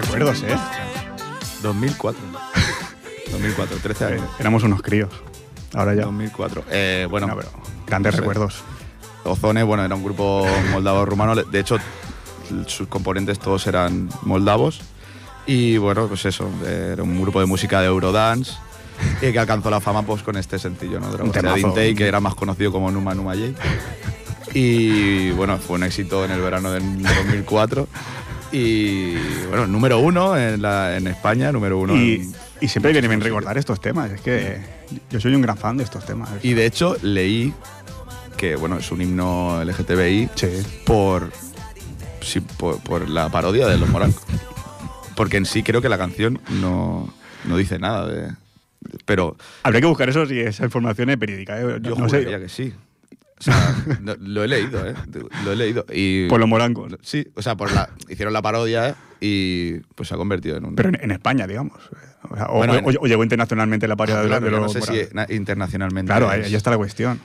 Recuerdos, 0.00 0.42
¿eh? 0.42 0.56
2004. 1.62 2.20
2004, 3.32 3.76
13 3.82 4.04
años. 4.04 4.22
Éramos 4.38 4.62
unos 4.64 4.82
críos. 4.82 5.10
Ahora 5.74 5.94
ya. 5.94 6.02
2004. 6.04 6.64
Eh, 6.70 7.06
bueno, 7.10 7.26
No, 7.28 7.36
pero 7.36 7.48
grandes 7.86 8.12
no 8.12 8.16
sé. 8.16 8.20
recuerdos. 8.20 8.62
Ozone, 9.24 9.62
bueno, 9.62 9.84
era 9.84 9.94
un 9.94 10.02
grupo 10.04 10.46
moldavo-rumano. 10.72 11.34
De 11.36 11.60
hecho, 11.60 11.78
sus 12.66 12.88
componentes 12.88 13.38
todos 13.38 13.66
eran 13.66 14.08
moldavos. 14.22 14.80
Y 15.46 15.76
bueno, 15.76 16.06
pues 16.08 16.24
eso, 16.26 16.48
era 16.66 17.02
un 17.02 17.20
grupo 17.20 17.40
de 17.40 17.46
música 17.46 17.80
de 17.80 17.86
Eurodance 17.88 18.52
que 19.20 19.36
alcanzó 19.38 19.70
la 19.70 19.80
fama 19.80 20.02
pues 20.02 20.22
con 20.22 20.36
este 20.36 20.58
sencillo, 20.58 21.00
¿no? 21.00 21.10
Dintei, 21.54 21.94
que 21.94 22.06
era 22.06 22.20
más 22.20 22.34
conocido 22.34 22.70
como 22.70 22.90
Numa 22.90 23.14
Numa 23.14 23.34
Jay. 23.34 23.54
Y 24.54 25.30
bueno, 25.32 25.58
fue 25.58 25.76
un 25.76 25.82
éxito 25.84 26.24
en 26.24 26.30
el 26.30 26.40
verano 26.40 26.70
del 26.70 27.02
2004. 27.02 27.88
Y 28.52 29.14
bueno, 29.48 29.66
número 29.66 29.98
uno 29.98 30.36
en, 30.36 30.60
la, 30.60 30.96
en 30.96 31.06
España, 31.06 31.50
número 31.52 31.78
uno 31.78 31.96
Y, 31.96 32.16
en- 32.16 32.34
y 32.60 32.68
siempre 32.68 32.92
viene 32.92 33.08
bien 33.08 33.20
recordar 33.22 33.56
estos 33.56 33.80
temas. 33.80 34.10
Es 34.10 34.20
que 34.20 34.58
yo 35.10 35.20
soy 35.20 35.34
un 35.34 35.40
gran 35.42 35.56
fan 35.56 35.76
de 35.78 35.84
estos 35.84 36.04
temas. 36.04 36.28
Y 36.42 36.52
de 36.52 36.66
hecho 36.66 36.96
leí 37.02 37.52
que 38.36 38.54
bueno, 38.56 38.76
es 38.78 38.90
un 38.92 39.00
himno 39.00 39.62
LGTBI 39.64 40.28
Sí. 40.34 40.48
por, 40.84 41.30
sí, 42.20 42.40
por, 42.40 42.78
por 42.80 43.08
la 43.08 43.28
parodia 43.30 43.66
de 43.68 43.78
los 43.78 43.88
morancos. 43.88 44.22
Porque 45.22 45.36
en 45.36 45.46
sí 45.46 45.62
creo 45.62 45.80
que 45.80 45.88
la 45.88 45.98
canción 45.98 46.40
no, 46.60 47.12
no 47.44 47.56
dice 47.56 47.78
nada 47.78 48.06
de. 48.08 48.32
Pero 49.04 49.36
Habría 49.62 49.80
que 49.80 49.86
buscar 49.86 50.08
eso 50.08 50.26
si 50.26 50.40
esa 50.40 50.64
información 50.64 51.10
es 51.10 51.18
verídica. 51.18 51.60
¿eh? 51.60 51.78
yo 51.80 51.94
no 51.94 52.08
sé. 52.08 52.24
que 52.26 52.48
sí. 52.48 52.72
O 53.38 53.42
sea, 53.42 53.76
no- 54.00 54.16
lo 54.18 54.42
he 54.42 54.48
leído, 54.48 54.84
¿eh? 54.84 54.94
Lo 55.44 55.52
he 55.52 55.56
leído. 55.56 55.86
Y, 55.92 56.26
Por 56.28 56.40
los 56.40 56.48
morancos. 56.48 56.92
Sí, 57.02 57.26
o 57.36 57.42
sea, 57.42 57.56
por 57.56 57.70
la, 57.72 57.90
hicieron 58.08 58.32
la 58.32 58.42
parodia 58.42 58.96
y 59.20 59.74
pues 59.94 60.08
se 60.08 60.14
ha 60.14 60.18
convertido 60.18 60.56
en 60.56 60.64
un. 60.64 60.74
Pero 60.74 60.88
en, 60.88 60.98
en 61.00 61.10
España, 61.12 61.46
digamos. 61.46 61.78
O, 62.28 62.34
sea, 62.36 62.46
o- 62.50 62.56
Bueno, 62.58 62.72
o- 62.74 62.90
en- 62.90 62.98
o 63.00 63.06
llegó 63.06 63.22
internacionalmente 63.22 63.86
la 63.86 63.94
paridad 63.96 64.22
Ah, 64.24 64.26
claro, 64.26 64.44
de 64.44 64.50
los 64.50 64.60
no 64.60 64.68
sé 64.68 64.80
si 64.80 64.90
morancos. 65.14 65.34
internacionalmente. 65.36 66.10
Claro, 66.10 66.28
ahí, 66.28 66.40
es- 66.40 66.46
ahí 66.48 66.54
está 66.56 66.70
la 66.70 66.76
cuestión. 66.78 67.20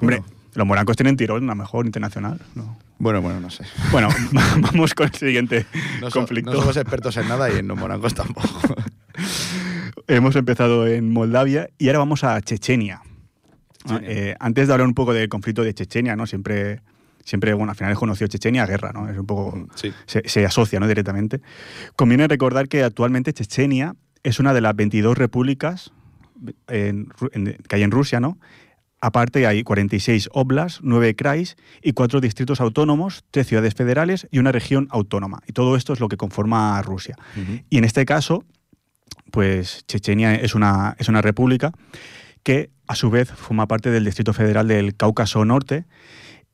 Hombre, 0.00 0.18
Bueno. 0.18 0.34
los 0.54 0.66
morancos 0.66 0.96
tienen 0.96 1.16
tirón, 1.16 1.44
a 1.44 1.52
lo 1.52 1.56
mejor 1.56 1.86
internacional. 1.86 2.40
¿no? 2.56 2.76
Bueno, 3.00 3.20
bueno, 3.22 3.40
no 3.40 3.50
sé. 3.50 3.64
Bueno, 3.90 4.08
vamos 4.60 4.94
con 4.94 5.06
el 5.08 5.14
siguiente 5.14 5.66
No, 6.00 6.10
so- 6.10 6.20
conflicto. 6.20 6.52
no 6.52 6.60
somos 6.60 6.76
expertos 6.76 7.16
en 7.16 7.26
nada 7.28 7.50
y 7.52 7.56
en 7.58 7.66
los 7.66 7.76
morancos 7.76 8.14
tampoco. 8.14 8.48
Hemos 10.06 10.36
empezado 10.36 10.86
en 10.86 11.12
Moldavia 11.12 11.68
y 11.78 11.88
ahora 11.88 12.00
vamos 12.00 12.24
a 12.24 12.40
Chechenia. 12.40 13.02
Chechenia. 13.86 14.08
Eh, 14.10 14.36
antes 14.40 14.66
de 14.66 14.72
hablar 14.74 14.86
un 14.86 14.94
poco 14.94 15.12
del 15.12 15.28
conflicto 15.28 15.62
de 15.62 15.72
Chechenia, 15.74 16.16
¿no? 16.16 16.26
Siempre, 16.26 16.82
siempre 17.24 17.54
bueno, 17.54 17.70
al 17.72 17.76
final 17.76 17.92
es 17.92 17.98
conocido 17.98 18.28
Chechenia, 18.28 18.66
guerra, 18.66 18.92
¿no? 18.92 19.08
Es 19.08 19.16
un 19.18 19.26
poco... 19.26 19.66
Sí. 19.74 19.92
Se, 20.06 20.22
se 20.28 20.44
asocia, 20.44 20.80
¿no? 20.80 20.86
Directamente. 20.88 21.40
Conviene 21.96 22.28
recordar 22.28 22.68
que 22.68 22.82
actualmente 22.84 23.32
Chechenia 23.32 23.94
es 24.22 24.38
una 24.40 24.52
de 24.52 24.60
las 24.60 24.74
22 24.76 25.16
repúblicas 25.16 25.92
en 26.68 27.08
en- 27.32 27.56
que 27.68 27.76
hay 27.76 27.82
en 27.82 27.90
Rusia, 27.90 28.20
¿no? 28.20 28.38
Aparte 29.00 29.46
hay 29.46 29.62
46 29.62 30.28
oblasts, 30.32 30.80
9 30.82 31.16
krais 31.16 31.56
y 31.82 31.92
4 31.92 32.20
distritos 32.20 32.60
autónomos, 32.60 33.24
3 33.30 33.46
ciudades 33.46 33.74
federales 33.74 34.28
y 34.30 34.38
una 34.38 34.52
región 34.52 34.88
autónoma. 34.90 35.40
Y 35.46 35.52
todo 35.52 35.76
esto 35.76 35.92
es 35.94 36.00
lo 36.00 36.08
que 36.08 36.18
conforma 36.18 36.78
a 36.78 36.82
Rusia. 36.82 37.16
Y 37.70 37.78
en 37.78 37.84
este 37.84 38.04
caso, 38.04 38.44
pues 39.30 39.84
Chechenia 39.86 40.34
es 40.34 40.54
una, 40.54 40.96
es 40.98 41.08
una 41.08 41.22
república 41.22 41.72
que 42.42 42.70
a 42.86 42.94
su 42.94 43.10
vez 43.10 43.30
forma 43.30 43.66
parte 43.66 43.90
del 43.90 44.04
Distrito 44.04 44.32
Federal 44.32 44.68
del 44.68 44.96
Cáucaso 44.96 45.44
Norte. 45.44 45.84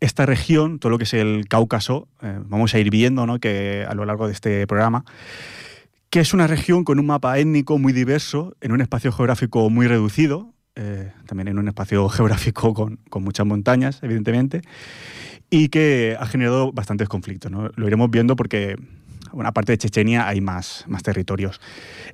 Esta 0.01 0.27
región, 0.27 0.79
todo 0.79 0.91
lo 0.91 0.99
que 0.99 1.05
es 1.05 1.15
el 1.15 1.49
Cáucaso, 1.49 2.09
eh, 2.23 2.39
vamos 2.45 2.75
a 2.75 2.79
ir 2.79 2.91
viendo 2.91 3.27
¿no? 3.27 3.41
que 3.41 3.87
a 3.89 3.95
lo 3.95 4.05
largo 4.05 4.27
de 4.27 4.35
este 4.35 4.67
programa, 4.67 5.05
que 6.11 6.21
es 6.21 6.35
una 6.35 6.47
región 6.47 6.85
con 6.85 6.99
un 6.99 7.07
mapa 7.07 7.39
étnico 7.39 7.79
muy 7.79 7.93
diverso, 7.93 8.55
en 8.61 8.73
un 8.73 8.81
espacio 8.81 9.11
geográfico 9.11 9.69
muy 9.71 9.87
reducido, 9.87 10.53
eh, 10.77 11.13
también 11.27 11.49
en 11.49 11.59
un 11.59 11.69
espacio 11.69 12.09
geográfico 12.11 12.73
con, 12.75 12.99
con 13.11 13.25
muchas 13.25 13.47
montañas, 13.47 13.99
evidentemente, 14.03 14.63
y 15.51 15.69
que 15.69 16.17
ha 16.19 16.27
generado 16.27 16.73
bastantes 16.73 17.09
conflictos. 17.09 17.51
¿no? 17.51 17.71
Lo 17.77 17.87
iremos 17.87 18.11
viendo 18.11 18.37
porque, 18.37 18.77
bueno, 19.33 19.49
aparte 19.49 19.73
de 19.73 19.79
Chechenia, 19.79 20.29
hay 20.29 20.41
más, 20.41 20.85
más 20.87 21.03
territorios. 21.03 21.61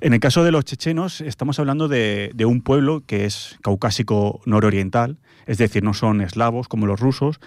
En 0.01 0.13
el 0.13 0.19
caso 0.19 0.43
de 0.43 0.51
los 0.51 0.65
chechenos, 0.65 1.21
estamos 1.21 1.59
hablando 1.59 1.87
de, 1.87 2.31
de 2.33 2.45
un 2.45 2.61
pueblo 2.61 3.03
que 3.05 3.25
es 3.25 3.57
caucásico 3.61 4.41
nororiental, 4.45 5.17
es 5.45 5.57
decir, 5.57 5.83
no 5.83 5.93
son 5.93 6.21
eslavos 6.21 6.67
como 6.67 6.85
los 6.87 6.99
rusos, 6.99 7.39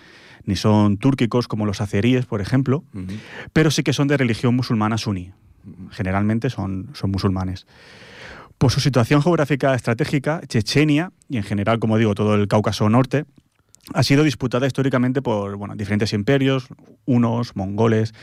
ni 0.44 0.55
son 0.55 0.96
túrquicos 0.96 1.48
como 1.48 1.66
los 1.66 1.81
azeríes, 1.81 2.26
por 2.26 2.40
ejemplo, 2.40 2.85
Ujú. 2.94 3.07
pero 3.52 3.70
sí 3.70 3.83
que 3.83 3.92
son 3.92 4.07
de 4.07 4.16
religión 4.16 4.55
musulmana 4.55 4.96
suní. 4.98 5.33
Generalmente 5.90 6.50
son, 6.50 6.90
son 6.94 7.11
musulmanes. 7.11 7.66
Por 8.59 8.73
su 8.73 8.81
situación 8.81 9.23
geográfica 9.23 9.75
estratégica, 9.75 10.40
Chechenia, 10.47 11.12
y 11.29 11.37
en 11.37 11.42
general, 11.42 11.79
como 11.79 11.99
digo, 11.99 12.14
todo 12.14 12.35
el 12.35 12.49
Cáucaso 12.49 12.88
Norte, 12.88 13.27
ha 13.92 14.03
sido 14.03 14.25
disputada 14.25 14.66
históricamente 14.66 15.23
por 15.23 15.77
diferentes 15.77 16.12
imperios, 16.12 16.69
unos, 17.05 17.55
mongoles, 17.55 18.14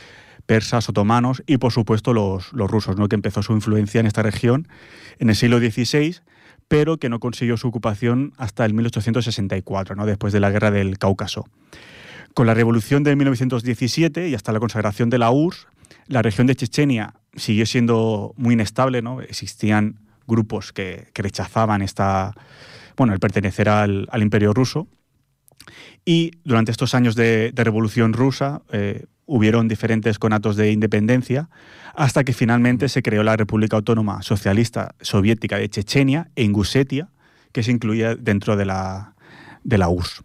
persas, 0.46 0.88
otomanos 0.88 1.42
y, 1.46 1.58
por 1.58 1.72
supuesto, 1.72 2.12
los, 2.12 2.52
los 2.52 2.70
rusos, 2.70 2.96
¿no? 2.96 3.08
que 3.08 3.14
empezó 3.14 3.42
su 3.42 3.52
influencia 3.52 4.00
en 4.00 4.06
esta 4.06 4.22
región 4.22 4.68
en 5.18 5.30
el 5.30 5.36
siglo 5.36 5.58
XVI, 5.58 6.16
pero 6.68 6.98
que 6.98 7.08
no 7.08 7.20
consiguió 7.20 7.56
su 7.56 7.68
ocupación 7.68 8.32
hasta 8.36 8.64
el 8.64 8.74
1864, 8.74 9.94
¿no? 9.94 10.04
después 10.04 10.32
de 10.32 10.40
la 10.40 10.50
Guerra 10.50 10.70
del 10.70 10.98
Cáucaso. 10.98 11.46
Con 12.34 12.46
la 12.46 12.54
revolución 12.54 13.04
de 13.04 13.14
1917 13.14 14.28
y 14.28 14.34
hasta 14.34 14.52
la 14.52 14.58
consagración 14.58 15.08
de 15.08 15.18
la 15.18 15.30
URSS, 15.30 15.68
la 16.08 16.20
región 16.20 16.46
de 16.46 16.56
Chechenia 16.56 17.14
siguió 17.36 17.64
siendo 17.64 18.34
muy 18.36 18.54
inestable, 18.54 19.02
¿no? 19.02 19.20
Existían 19.20 20.00
grupos 20.26 20.72
que, 20.72 21.08
rechazaban 21.14 21.82
esta, 21.82 22.34
bueno, 22.96 23.12
el 23.12 23.20
pertenecer 23.20 23.68
al, 23.68 24.08
imperio 24.20 24.52
ruso. 24.52 24.88
Y 26.04 26.32
durante 26.44 26.70
estos 26.70 26.94
años 26.94 27.14
de, 27.14 27.52
revolución 27.56 28.12
rusa 28.12 28.62
eh, 28.70 29.06
hubieron 29.26 29.68
diferentes 29.68 30.18
conatos 30.18 30.56
de 30.56 30.72
independencia 30.72 31.48
hasta 31.94 32.24
que 32.24 32.32
finalmente 32.32 32.88
se 32.88 33.02
creó 33.02 33.22
la 33.22 33.36
República 33.36 33.76
Autónoma 33.76 34.22
Socialista 34.22 34.94
Soviética 35.00 35.56
de 35.56 35.68
Chechenia 35.68 36.30
e 36.36 36.42
Ingusetia, 36.42 37.08
que 37.52 37.62
se 37.62 37.70
incluía 37.70 38.16
dentro 38.16 38.56
de 38.56 38.66
la, 38.66 39.14
de 39.62 39.78
la 39.78 39.88
URSS. 39.88 40.22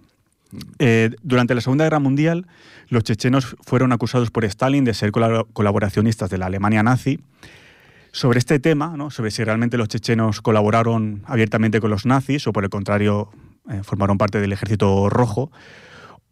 Eh, 0.79 1.11
durante 1.21 1.53
la 1.53 1.61
Segunda 1.61 1.83
Guerra 1.85 1.99
Mundial, 1.99 2.47
los 2.87 3.03
chechenos 3.03 3.55
fueron 3.61 3.91
acusados 3.91 4.31
por 4.31 4.45
Stalin 4.45 4.83
de 4.83 4.93
ser 4.93 5.11
colab- 5.11 5.47
colaboracionistas 5.53 6.29
de 6.29 6.37
la 6.37 6.47
Alemania 6.47 6.81
nazi. 6.81 7.19
Sobre 8.11 8.39
este 8.39 8.59
tema, 8.59 8.95
¿no? 8.97 9.11
sobre 9.11 9.31
si 9.31 9.43
realmente 9.43 9.77
los 9.77 9.87
chechenos 9.87 10.41
colaboraron 10.41 11.21
abiertamente 11.25 11.79
con 11.79 11.91
los 11.91 12.05
nazis 12.05 12.47
o 12.47 12.53
por 12.53 12.63
el 12.63 12.69
contrario 12.69 13.29
eh, 13.69 13.81
formaron 13.83 14.17
parte 14.17 14.41
del 14.41 14.51
ejército 14.51 15.09
rojo, 15.09 15.51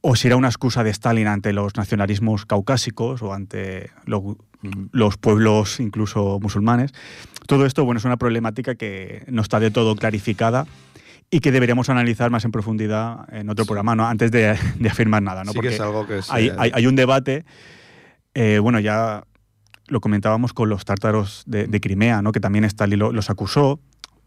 o 0.02 0.16
si 0.16 0.28
era 0.28 0.38
una 0.38 0.48
excusa 0.48 0.84
de 0.84 0.90
Stalin 0.90 1.28
ante 1.28 1.54
los 1.54 1.76
nacionalismos 1.76 2.46
caucásicos 2.46 3.22
o 3.22 3.34
ante 3.34 3.92
lo- 4.06 4.38
los 4.92 5.18
pueblos 5.18 5.80
incluso 5.80 6.40
musulmanes. 6.42 6.92
Todo 7.48 7.66
esto 7.66 7.86
bueno, 7.86 8.00
es 8.00 8.06
una 8.06 8.18
problemática 8.18 8.76
que 8.76 9.24
no 9.28 9.42
está 9.44 9.60
de 9.60 9.70
todo 9.70 9.96
clarificada 9.96 10.66
y 11.30 11.42
que 11.42 11.52
deberíamos 11.52 11.90
analizar 11.90 12.32
más 12.32 12.44
en 12.46 12.52
profundidad 12.52 13.32
en 13.34 13.50
otro 13.50 13.66
programa, 13.66 13.96
¿no? 13.96 14.08
antes 14.08 14.32
de, 14.32 14.58
de 14.80 14.90
afirmar 14.90 15.22
nada. 15.22 15.44
¿no? 15.44 15.52
Sí 15.52 15.60
que 15.60 15.68
es 15.76 15.80
algo 15.82 16.08
que 16.08 16.22
hay, 16.30 16.52
hay- 16.58 16.72
hay 16.74 16.88
un 16.88 16.96
debate, 16.96 17.46
eh, 18.34 18.60
bueno, 18.60 18.80
ya 18.80 19.24
lo 19.88 20.02
comentábamos 20.02 20.54
con 20.54 20.70
los 20.70 20.86
tártaros 20.86 21.44
de, 21.46 21.68
de 21.68 21.80
Crimea, 21.82 22.22
¿no? 22.22 22.32
que 22.32 22.40
también 22.40 22.64
Stalin 22.66 23.00
lo- 23.00 23.12
los 23.12 23.30
acusó. 23.30 23.80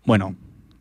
Bueno, 0.07 0.35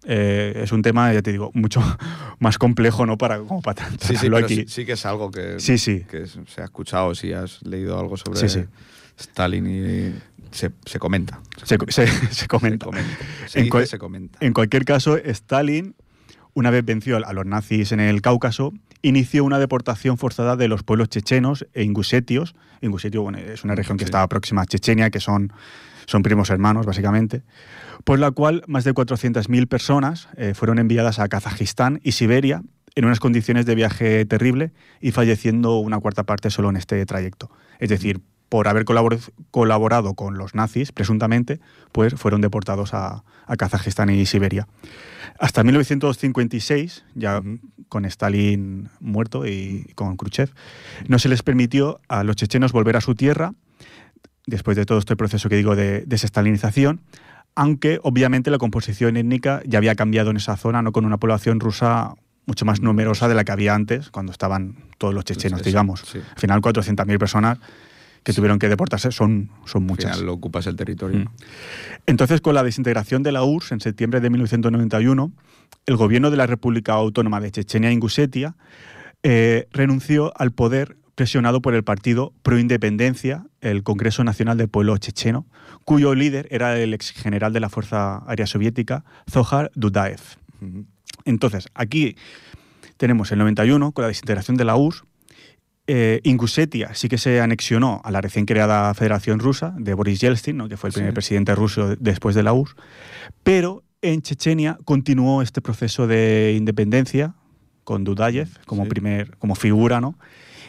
eh, 0.05 0.53
es 0.63 0.71
un 0.71 0.81
tema, 0.81 1.13
ya 1.13 1.21
te 1.21 1.31
digo, 1.31 1.51
mucho 1.53 1.81
más 2.39 2.57
complejo 2.57 3.05
¿no? 3.05 3.17
para, 3.17 3.39
como 3.39 3.61
para 3.61 3.85
Sí, 3.89 3.97
sí, 3.99 4.07
tratarlo 4.13 4.35
pero 4.37 4.45
aquí. 4.45 4.55
sí, 4.55 4.65
sí 4.67 4.85
que 4.85 4.93
es 4.93 5.05
algo 5.05 5.29
que, 5.31 5.59
Sí, 5.59 5.77
sí. 5.77 6.05
que 6.09 6.25
se 6.27 6.61
ha 6.61 6.65
escuchado, 6.65 7.13
si 7.15 7.33
has 7.33 7.61
leído 7.63 7.99
algo 7.99 8.15
sobre 8.17 8.39
Sí, 8.39 8.49
sí. 8.49 8.65
Stalin 9.17 9.67
y 9.67 10.15
se, 10.51 10.71
se 10.85 10.97
comenta. 10.99 11.41
Se, 11.65 11.77
se- 11.89 12.07
se 12.31 12.47
comenta. 12.47 12.85
Comenta. 12.85 13.09
En 13.53 13.65
dice, 13.65 13.85
se 13.85 13.97
comenta. 13.99 14.37
En 14.41 14.53
cualquier 14.53 14.85
caso, 14.85 15.17
Stalin, 15.17 15.93
una 16.53 16.69
vez 16.71 16.85
venció 16.85 17.17
a 17.17 17.33
los 17.33 17.45
nazis 17.45 17.91
en 17.91 17.99
el 17.99 18.21
Cáucaso, 18.21 18.73
inició 19.01 19.43
una 19.43 19.59
deportación 19.59 20.17
forzada 20.17 20.55
de 20.55 20.67
los 20.67 20.83
pueblos 20.83 21.09
chechenos 21.09 21.67
e 21.73 21.83
ingusetios. 21.83 22.55
Ingusetio 22.81 23.21
bueno, 23.21 23.37
es 23.37 23.63
una 23.63 23.75
región 23.75 23.97
que 23.97 24.05
está 24.05 24.27
próxima 24.27 24.61
a 24.61 24.65
Chechenia, 24.65 25.09
que 25.09 25.19
son, 25.19 25.53
son 26.05 26.23
primos 26.23 26.49
hermanos, 26.49 26.85
básicamente, 26.85 27.43
por 28.03 28.19
la 28.19 28.31
cual 28.31 28.63
más 28.67 28.83
de 28.83 28.93
400.000 28.93 29.67
personas 29.67 30.29
eh, 30.37 30.53
fueron 30.53 30.79
enviadas 30.79 31.19
a 31.19 31.27
Kazajistán 31.27 31.99
y 32.03 32.13
Siberia 32.13 32.63
en 32.95 33.05
unas 33.05 33.19
condiciones 33.19 33.65
de 33.65 33.75
viaje 33.75 34.25
terrible 34.25 34.71
y 34.99 35.11
falleciendo 35.11 35.79
una 35.79 35.99
cuarta 35.99 36.23
parte 36.23 36.49
solo 36.49 36.69
en 36.69 36.77
este 36.77 37.05
trayecto. 37.05 37.49
Es 37.79 37.89
decir, 37.89 38.21
por 38.49 38.67
haber 38.67 38.83
colabor- 38.85 39.19
colaborado 39.51 40.15
con 40.15 40.37
los 40.37 40.55
nazis, 40.55 40.91
presuntamente, 40.91 41.59
pues 41.91 42.15
fueron 42.15 42.41
deportados 42.41 42.93
a, 42.93 43.23
a 43.45 43.55
Kazajistán 43.55 44.09
y 44.09 44.25
Siberia. 44.25 44.67
Hasta 45.39 45.63
1956, 45.63 47.05
ya 47.15 47.41
con 47.87 48.05
Stalin 48.05 48.89
muerto 48.99 49.45
y 49.47 49.91
con 49.95 50.17
Khrushchev, 50.17 50.49
no 51.07 51.19
se 51.19 51.29
les 51.29 51.43
permitió 51.43 52.01
a 52.07 52.23
los 52.23 52.35
chechenos 52.35 52.71
volver 52.71 52.97
a 52.97 53.01
su 53.01 53.15
tierra, 53.15 53.53
después 54.47 54.75
de 54.77 54.85
todo 54.85 54.97
este 54.97 55.15
proceso 55.15 55.47
que 55.49 55.55
digo 55.55 55.75
de 55.75 56.03
desestalinización, 56.07 57.01
aunque 57.55 57.99
obviamente 58.03 58.49
la 58.51 58.57
composición 58.57 59.17
étnica 59.17 59.61
ya 59.65 59.77
había 59.77 59.95
cambiado 59.95 60.31
en 60.31 60.37
esa 60.37 60.57
zona, 60.57 60.81
no 60.81 60.91
con 60.91 61.05
una 61.05 61.17
población 61.17 61.59
rusa 61.59 62.13
mucho 62.45 62.65
más 62.65 62.81
numerosa 62.81 63.27
de 63.27 63.35
la 63.35 63.43
que 63.43 63.51
había 63.51 63.75
antes, 63.75 64.09
cuando 64.09 64.31
estaban 64.31 64.75
todos 64.97 65.13
los 65.13 65.23
chechenos, 65.23 65.61
digamos. 65.63 66.01
sí. 66.11 66.17
Al 66.17 66.39
final, 66.39 66.61
400.000 66.61 67.19
personas 67.19 67.59
que 68.23 68.33
tuvieron 68.33 68.59
que 68.59 68.69
deportarse 68.69 69.11
son, 69.11 69.49
son 69.65 69.83
Al 69.83 69.87
muchas. 69.87 70.11
final 70.11 70.25
lo 70.25 70.33
ocupas 70.33 70.67
el 70.67 70.75
territorio. 70.75 71.19
Mm. 71.19 71.27
Entonces, 72.05 72.41
con 72.41 72.55
la 72.55 72.63
desintegración 72.63 73.23
de 73.23 73.31
la 73.31 73.43
URSS 73.43 73.71
en 73.73 73.79
septiembre 73.81 74.19
de 74.19 74.29
1991, 74.29 75.31
el 75.85 75.95
gobierno 75.95 76.31
de 76.31 76.37
la 76.37 76.47
República 76.47 76.93
Autónoma 76.93 77.39
de 77.39 77.51
Chechenia 77.51 77.89
e 77.89 77.93
Ingusetia 77.93 78.55
eh, 79.23 79.67
renunció 79.71 80.33
al 80.37 80.51
poder 80.51 80.97
presionado 81.15 81.61
por 81.61 81.75
el 81.75 81.83
partido 81.83 82.31
pro-independencia, 82.43 83.45
el 83.59 83.83
Congreso 83.83 84.23
Nacional 84.23 84.57
del 84.57 84.69
Pueblo 84.69 84.97
Checheno, 84.97 85.45
cuyo 85.83 86.15
líder 86.15 86.47
era 86.49 86.79
el 86.79 86.93
ex 86.93 87.11
general 87.11 87.51
de 87.51 87.59
la 87.59 87.67
Fuerza 87.67 88.23
Aérea 88.25 88.47
Soviética, 88.47 89.03
Zohar 89.29 89.69
Dudaev. 89.75 90.21
Entonces, 91.25 91.67
aquí 91.73 92.15
tenemos 92.95 93.33
el 93.33 93.39
91, 93.39 93.91
con 93.91 94.03
la 94.03 94.07
desintegración 94.07 94.55
de 94.55 94.63
la 94.63 94.77
URSS. 94.77 95.03
Eh, 95.91 96.19
Ingusetia 96.23 96.93
sí 96.93 97.09
que 97.09 97.17
se 97.17 97.41
anexionó 97.41 97.99
a 98.03 98.11
la 98.11 98.21
recién 98.21 98.45
creada 98.45 98.93
Federación 98.93 99.39
Rusa 99.39 99.73
de 99.75 99.95
Boris 99.95 100.19
Yeltsin, 100.21 100.55
¿no? 100.55 100.69
que 100.69 100.77
fue 100.77 100.89
el 100.89 100.93
primer 100.93 101.11
Sí. 101.11 101.15
presidente 101.15 101.55
ruso 101.55 101.95
después 101.99 102.35
de 102.35 102.43
la 102.43 102.53
URSS. 102.53 102.75
Pero 103.41 103.81
en 104.03 104.21
Chechenia 104.21 104.77
continuó 104.85 105.41
este 105.41 105.61
proceso 105.61 106.05
de 106.05 106.53
independencia 106.55 107.33
con 107.83 108.03
Dudayev 108.03 108.47
como, 108.67 108.83
Sí. 108.83 108.89
primer, 108.89 109.35
como 109.37 109.55
figura, 109.55 109.99
¿no? 109.99 110.15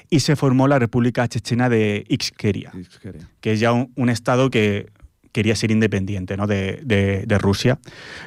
y 0.08 0.20
se 0.20 0.36
formó 0.36 0.66
la 0.68 0.78
República 0.78 1.28
Chechena 1.28 1.68
de 1.68 2.04
Ixkeria 2.08 2.72
Ixkeria. 2.74 3.28
que 3.42 3.52
es 3.52 3.60
ya 3.60 3.72
un, 3.72 3.92
un 3.96 4.08
estado 4.08 4.48
que 4.50 4.86
quería 5.32 5.54
ser 5.54 5.70
independiente 5.70 6.36
¿no? 6.38 6.46
de, 6.46 6.80
de- 6.82 7.24
de 7.26 7.38
Rusia. 7.38 7.78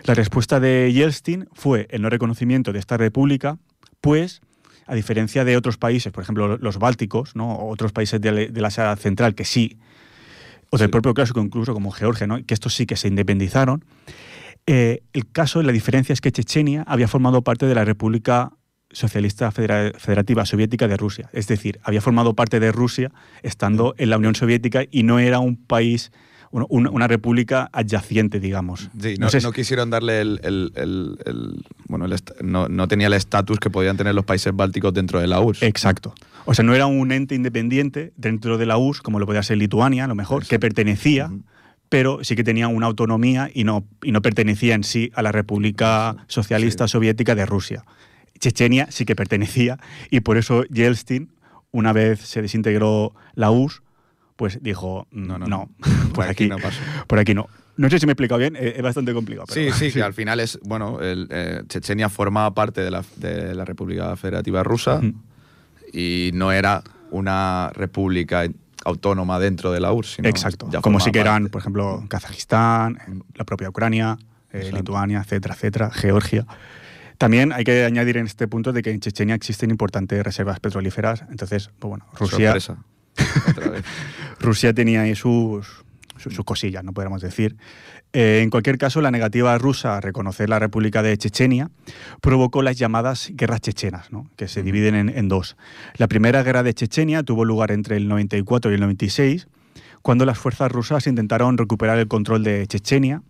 La 0.06 0.14
respuesta 0.14 0.60
de 0.60 0.92
Yeltsin 0.94 1.48
fue 1.54 1.88
el 1.90 2.04
no 2.04 2.10
reconocimiento 2.10 2.72
de 2.72 2.78
esta 2.80 2.98
república, 2.98 3.58
pues, 4.00 4.42
a 4.88 4.96
diferencia 4.96 5.44
de 5.46 5.56
otros 5.58 5.78
países, 5.78 6.12
por 6.12 6.24
ejemplo, 6.24 6.58
los 6.58 6.78
bálticos, 6.78 7.36
¿no? 7.36 7.52
o 7.54 7.70
otros 7.72 7.92
países 7.92 8.20
de, 8.22 8.32
la- 8.32 8.52
de 8.52 8.62
la 8.62 8.68
Asia 8.68 8.96
Central 8.96 9.36
que 9.36 9.46
sí, 9.46 9.78
o 10.70 10.78
del 10.78 10.88
Sí. 10.88 10.92
propio 10.92 11.14
clásico 11.14 11.40
incluso 11.42 11.74
como 11.74 11.92
Georgia, 11.92 12.28
¿no? 12.28 12.44
que 12.46 12.54
estos 12.54 12.74
sí 12.74 12.86
que 12.86 12.96
se 12.96 13.08
independizaron, 13.08 13.86
eh, 14.66 15.04
el 15.14 15.30
caso, 15.32 15.62
la 15.62 15.72
diferencia 15.72 16.14
es 16.14 16.22
que 16.22 16.32
Chechenia 16.32 16.84
había 16.88 17.08
formado 17.08 17.42
parte 17.44 17.66
de 17.66 17.76
la 17.76 17.84
República 17.86 18.52
Socialista 18.92 19.52
Federa- 19.52 19.92
Federativa 19.98 20.46
Soviética 20.46 20.88
de 20.88 20.98
Rusia. 20.98 21.30
Es 21.34 21.48
decir, 21.48 21.80
había 21.84 22.00
formado 22.00 22.34
parte 22.36 22.60
de 22.60 22.72
Rusia 22.72 23.12
estando 23.42 23.96
en 23.98 24.10
la 24.10 24.18
Unión 24.18 24.36
Soviética 24.36 24.84
y 24.90 25.04
no 25.04 25.20
era 25.20 25.40
un 25.40 25.58
país, 25.58 26.12
una, 26.70 26.90
una 26.92 27.08
república 27.08 27.70
adyacente, 27.74 28.40
digamos. 28.40 28.90
Sí, 29.02 29.16
no, 29.20 29.30
sé 29.30 29.42
no 29.42 29.50
si- 29.50 29.56
quisieron 29.56 29.90
darle 29.90 30.22
el. 30.22 30.40
el- 30.44 30.72
el- 30.76 31.18
el- 31.26 31.66
bueno, 31.88 32.08
no, 32.42 32.68
no 32.70 32.88
tenía 32.88 33.08
el 33.08 33.14
estatus 33.14 33.60
que 33.60 33.70
podían 33.70 33.98
tener 33.98 34.14
los 34.16 34.26
países 34.26 34.56
bálticos 34.56 34.94
dentro 34.94 35.20
de 35.20 35.28
la 35.28 35.40
URSS. 35.42 35.64
Exacto. 35.66 36.14
O 36.46 36.54
sea, 36.54 36.64
no 36.64 36.76
era 36.76 36.86
un 36.86 37.12
ente 37.12 37.36
independiente 37.36 38.14
dentro 38.18 38.58
de 38.58 38.66
la 38.66 38.78
URSS, 38.78 39.02
como 39.02 39.20
lo 39.20 39.26
podía 39.26 39.42
ser 39.44 39.58
Lituania, 39.58 40.06
a 40.06 40.08
lo 40.08 40.16
mejor, 40.16 40.40
que 40.42 40.56
Exacto. 40.56 40.62
pertenecía, 40.62 41.26
Ujú. 41.28 41.44
pero 41.90 42.24
sí 42.24 42.36
que 42.36 42.44
tenía 42.44 42.68
una 42.68 42.86
autonomía 42.88 43.50
y 43.54 43.64
no, 43.64 43.86
y 44.04 44.12
no 44.12 44.22
pertenecía 44.22 44.76
en 44.76 44.84
sí 44.84 45.12
a 45.16 45.22
la 45.22 45.32
República 45.32 46.18
Socialista 46.28 46.88
Soviética 46.88 47.34
de 47.36 47.46
Rusia. 47.46 47.84
Chechenia 48.40 48.88
sí 48.92 49.06
que 49.06 49.16
pertenecía 49.16 49.78
y 50.10 50.20
por 50.20 50.38
eso 50.38 50.64
Yeltsin, 50.66 51.30
una 51.72 51.94
vez 51.94 52.20
se 52.20 52.42
desintegró 52.42 53.14
la 53.36 53.50
URSS, 53.52 53.82
pues 54.36 54.62
dijo, 54.62 55.08
mm, 55.12 55.28
No, 55.28 55.38
no, 55.38 55.48
no, 55.48 55.70
por, 56.14 56.28
aquí, 56.28 56.48
no 56.48 56.58
pasó. 56.58 56.80
por 57.08 57.20
aquí 57.20 57.34
no. 57.34 57.48
No 57.76 57.90
sé 57.90 58.00
si 58.00 58.06
me 58.06 58.12
he 58.12 58.14
explicado 58.14 58.38
bien, 58.38 58.56
eh, 58.56 58.74
es 58.76 58.84
bastante 58.84 59.14
complicado. 59.14 59.48
Sí, 59.50 59.72
sí, 59.72 59.92
que 59.92 60.04
al 60.04 60.14
final 60.14 60.40
es. 60.40 60.60
Bueno, 60.64 61.00
el, 61.02 61.28
eh, 61.32 61.64
Chechenia 61.68 62.08
formaba 62.10 62.54
parte 62.54 62.82
de 62.82 62.92
la, 62.92 63.04
de 63.16 63.56
la 63.56 63.66
República 63.66 64.16
Federativa 64.16 64.64
Rusa 64.64 65.02
y 65.92 66.32
no 66.34 66.52
era 66.52 66.84
una 67.12 67.72
república 67.74 68.46
autónoma 68.86 69.40
dentro 69.40 69.72
de 69.72 69.80
la 69.80 69.92
URSS. 69.94 70.16
sino 70.16 70.30
Exacto. 70.30 70.70
Como 70.82 71.00
sí 71.00 71.12
que 71.12 71.20
eran, 71.20 71.44
parte. 71.44 71.52
por 71.52 71.62
ejemplo, 71.62 72.06
Kazajistán, 72.10 72.98
eh, 72.98 73.20
la 73.36 73.46
propia 73.46 73.70
Ucrania, 73.70 74.18
eh. 74.52 74.72
Lituania, 74.74 75.20
etcétera, 75.20 75.54
etcétera, 75.56 75.92
Georgia. 75.92 76.46
También 77.18 77.54
hay 77.54 77.64
que 77.64 77.86
añadir 77.86 78.18
en 78.18 78.26
este 78.26 78.48
punto 78.48 78.74
de 78.74 78.82
que 78.82 78.92
en 78.92 79.00
Chechenia 79.00 79.36
existen 79.36 79.70
importantes 79.70 80.22
reservas 80.24 80.60
petrolíferas. 80.60 81.24
Entonces, 81.30 81.70
pues 81.80 81.90
bueno, 81.90 82.06
Rusia, 82.20 82.48
Sorpresa. 82.48 82.78
Otra 83.50 83.70
vez. 83.70 83.84
Rusia 84.40 84.74
tenía 84.74 85.02
ahí 85.02 85.16
sus, 85.16 85.84
sus, 86.18 86.34
sus 86.34 86.46
cosillas, 86.46 86.84
no 86.84 86.94
podríamos 86.94 87.22
decir. 87.22 87.56
Eh, 88.14 88.42
en 88.44 88.52
cualquier 88.52 88.78
caso, 88.78 89.02
la 89.02 89.10
negativa 89.10 89.58
rusa 89.58 89.98
a 89.98 90.02
reconocer 90.02 90.48
la 90.48 90.60
República 90.60 91.02
de 91.02 91.18
Chechenia 91.18 91.72
provocó 92.22 92.62
las 92.62 92.78
llamadas 92.78 93.32
guerras 93.34 93.62
chechenas, 93.62 94.12
¿no? 94.12 94.30
que 94.36 94.48
se 94.48 94.62
dividen 94.62 94.94
en, 94.94 95.10
en 95.10 95.28
dos. 95.30 95.58
La 95.96 96.08
primera 96.08 96.44
guerra 96.44 96.62
de 96.62 96.76
Chechenia 96.76 97.24
tuvo 97.24 97.44
lugar 97.44 97.72
entre 97.72 97.98
el 97.98 98.08
94 98.08 98.70
y 98.70 98.76
el 98.76 98.82
96, 98.82 99.48
cuando 100.04 100.26
las 100.26 100.38
fuerzas 100.38 100.72
rusas 100.72 101.08
intentaron 101.08 101.58
recuperar 101.58 101.98
el 101.98 102.08
control 102.08 102.44
de 102.44 102.68
Chechenia, 102.68 103.24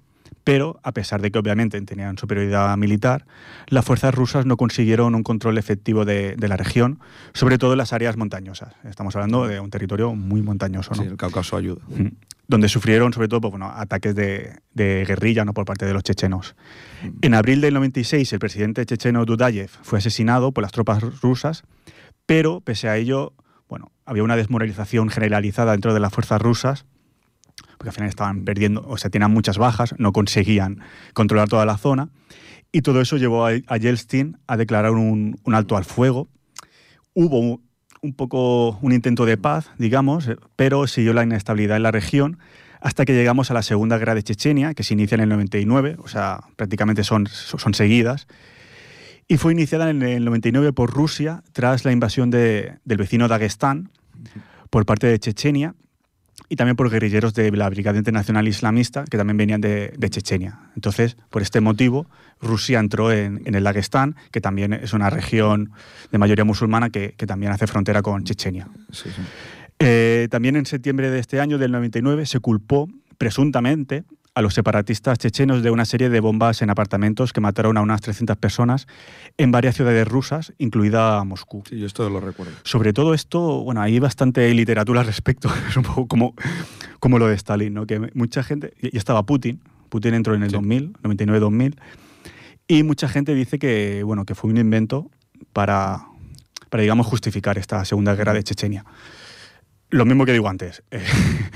pero 0.44 0.80
a 0.84 0.92
pesar 0.92 1.22
de 1.22 1.32
que 1.32 1.40
obviamente 1.40 1.80
tenían 1.82 2.18
superioridad 2.18 2.76
militar, 2.78 3.26
las 3.68 3.86
fuerzas 3.86 4.14
rusas 4.14 4.46
no 4.46 4.58
consiguieron 4.58 5.16
un 5.16 5.24
control 5.24 5.58
efectivo 5.58 6.06
de, 6.06 6.36
de 6.36 6.48
la 6.48 6.58
región, 6.58 7.00
sobre 7.34 7.58
todo 7.58 7.74
en 7.74 7.78
las 7.78 7.94
áreas 7.94 8.18
montañosas. 8.18 8.74
Estamos 8.84 9.16
hablando 9.16 9.48
de 9.48 9.60
un 9.60 9.70
territorio 9.70 10.14
muy 10.16 10.42
montañoso. 10.42 10.92
¿no? 10.96 11.04
Sí, 11.04 11.10
el 11.10 11.18
Cáucaso 11.18 11.56
ayuda. 11.58 11.82
Ujú. 11.88 12.12
donde 12.48 12.68
sufrieron 12.68 13.14
sobre 13.14 13.30
todo 13.30 13.42
pues, 13.42 13.52
bueno, 13.52 13.72
ataques 13.74 14.16
de, 14.16 14.58
de 14.74 15.06
guerrilla 15.08 15.46
¿no? 15.46 15.54
por 15.54 15.66
parte 15.66 15.86
de 15.86 15.94
los 15.94 16.04
chechenos. 16.04 16.56
En 17.22 17.34
abril 17.34 17.62
del 17.62 17.74
96 17.74 18.32
el 18.34 18.40
presidente 18.40 18.86
checheno 18.86 19.26
Dudayev 19.26 19.70
fue 19.82 20.00
asesinado 20.00 20.52
por 20.52 20.62
las 20.62 20.72
tropas 20.72 21.02
rusas, 21.22 21.64
pero 22.26 22.60
pese 22.62 22.90
a 22.90 22.98
ello 22.98 23.34
bueno, 23.70 23.92
había 24.06 24.24
una 24.24 24.36
desmoralización 24.36 25.10
generalizada 25.10 25.72
dentro 25.72 25.96
de 25.96 26.00
las 26.00 26.14
fuerzas 26.14 26.40
rusas, 26.40 26.86
porque 27.78 27.90
al 27.90 27.94
final 27.96 28.10
estaban 28.10 28.44
perdiendo, 28.46 28.84
o 28.88 28.98
sea, 28.98 29.10
tenían 29.10 29.32
muchas 29.32 29.58
bajas, 29.58 29.96
no 29.98 30.12
conseguían 30.14 30.80
controlar 31.14 31.50
toda 31.50 31.66
la 31.66 31.78
zona, 31.78 32.10
y 32.72 32.82
todo 32.82 33.02
eso 33.02 33.18
llevó 33.18 33.46
a, 33.46 33.52
a 33.68 33.78
Yeltsin 33.78 34.38
a 34.48 34.58
declarar 34.58 34.92
un, 34.92 35.40
alto 35.54 35.78
al 35.78 35.86
fuego. 35.86 36.28
Hubo 37.14 37.62
un, 38.02 38.14
poco 38.16 38.80
un 38.82 38.92
intento 38.92 39.26
de 39.26 39.38
paz, 39.38 39.70
digamos, 39.78 40.30
pero 40.56 40.88
siguió 40.88 41.14
la 41.14 41.24
inestabilidad 41.24 41.78
en 41.78 41.84
la 41.84 41.92
región 41.92 42.40
hasta 42.82 43.06
que 43.06 43.14
llegamos 43.14 43.50
a 43.50 43.54
la 43.54 43.62
Segunda 43.62 43.98
Guerra 43.98 44.16
de 44.16 44.24
Chechenia, 44.24 44.74
que 44.74 44.84
se 44.84 44.94
inicia 44.94 45.16
en 45.16 45.22
el 45.22 45.30
99, 45.30 45.96
o 46.00 46.08
sea, 46.08 46.42
prácticamente 46.58 47.04
son, 47.04 47.28
son 47.28 47.74
seguidas, 47.74 48.28
y 49.28 49.38
fue 49.38 49.54
iniciada 49.54 49.90
en 49.90 50.02
el 50.02 50.26
99 50.26 50.74
por 50.74 50.92
Rusia 50.92 51.44
tras 51.54 51.86
la 51.86 51.94
invasión 51.94 52.30
de- 52.30 52.80
del 52.84 52.98
vecino 52.98 53.30
Dagestán 53.30 53.90
por 54.70 54.86
parte 54.86 55.08
de 55.08 55.18
Chechenia, 55.18 55.76
y 56.54 56.56
también 56.56 56.76
por 56.76 56.92
guerrilleros 56.92 57.34
de 57.34 57.50
la 57.50 57.68
Brigada 57.68 57.98
Internacional 57.98 58.48
Islamista 58.48 59.06
que 59.10 59.18
también 59.18 59.38
venían 59.38 59.60
de, 59.60 59.92
de 59.98 60.10
Chechenia. 60.12 60.60
Entonces, 60.76 61.18
por 61.32 61.42
este 61.42 61.62
motivo, 61.62 62.06
Rusia 62.39 62.80
entró 62.80 63.12
en, 63.12 63.42
en, 63.46 63.56
el 63.56 63.63
Dagestán, 63.63 64.16
que 64.30 64.39
también 64.39 64.72
es 64.72 64.94
una 64.94 65.10
región 65.10 65.72
de 66.12 66.20
mayoría 66.20 66.46
musulmana 66.46 66.92
que, 66.92 67.16
que 67.18 67.26
también 67.26 67.52
hace 67.52 67.66
frontera 67.66 68.04
con 68.04 68.24
Chechenia. 68.24 68.68
Sí, 68.92 69.10
sí. 69.10 69.22
Eh, 69.80 70.28
también 70.30 70.56
en 70.56 70.68
septiembre 70.68 71.10
de 71.10 71.18
este 71.18 71.39
año, 71.39 71.58
del 71.58 71.72
99, 71.72 72.28
se 72.28 72.39
culpó 72.39 72.88
presuntamente 73.18 74.04
a 74.36 74.41
los 74.41 74.54
separatistas 74.56 75.19
chechenos 75.19 75.62
de 75.62 75.69
una 75.69 75.86
serie 75.86 76.10
de 76.10 76.19
bombas 76.19 76.62
en 76.62 76.69
apartamentos 76.72 77.34
que 77.34 77.41
mataron 77.41 77.78
a 77.78 77.82
unas 77.82 78.02
300 78.02 78.36
personas 78.38 78.88
en 79.38 79.52
varias 79.52 79.76
ciudades 79.76 80.08
rusas, 80.08 80.54
incluida 80.58 81.24
Moscú. 81.24 81.63
Sí, 81.69 81.78
yo 81.80 81.86
esto 81.86 82.10
lo 82.10 82.19
recuerdo. 82.19 82.54
Sobre 82.63 82.93
todo 82.93 83.13
esto, 83.13 83.63
bueno, 83.63 83.82
hay 83.82 84.00
bastante 84.00 84.52
literatura 84.54 85.02
al 85.02 85.08
respecto, 85.08 85.50
es 85.69 85.78
un 85.78 85.84
poco 85.84 86.08
como, 86.08 86.34
como 87.00 87.19
lo 87.19 87.28
de 87.28 87.36
Stalin, 87.36 87.74
¿no? 87.74 87.86
que 87.86 88.00
mucha 88.15 88.41
gente, 88.43 88.74
y 88.82 88.98
estaba 88.98 89.24
Putin, 89.24 89.62
Putin 89.89 90.15
entró 90.15 90.34
en 90.34 90.41
el 90.43 90.50
Sí. 90.50 90.56
2000, 90.56 90.93
99-2000, 91.04 91.76
y 92.67 92.84
mucha 92.84 93.08
gente 93.08 93.36
dice 93.36 93.60
que, 93.60 94.02
bueno, 94.04 94.26
que 94.26 94.34
fue 94.34 94.50
un 94.50 94.58
invento 94.58 95.12
para, 95.52 96.08
para, 96.69 96.82
digamos, 96.82 97.06
justificar 97.06 97.60
esta 97.60 97.86
Segunda 97.86 98.15
Guerra 98.15 98.34
de 98.34 98.43
Chechenia. 98.43 98.86
Lo 99.94 100.06
mismo 100.06 100.26
que 100.26 100.34
digo 100.34 100.50
antes. 100.50 100.84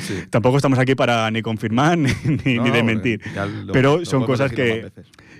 Sí. 0.07 0.13
tampoco 0.29 0.55
estamos 0.57 0.79
aquí 0.79 0.95
para 0.95 1.29
ni 1.31 1.41
confirmar 1.41 1.97
ni, 1.97 2.11
ni 2.45 2.55
No, 2.55 2.63
de 2.71 2.83
mentir. 2.83 3.19
ya 3.35 3.45
lo- 3.45 3.73
pero 3.73 4.05
son 4.05 4.25
cosas 4.25 4.51
que, 4.53 4.89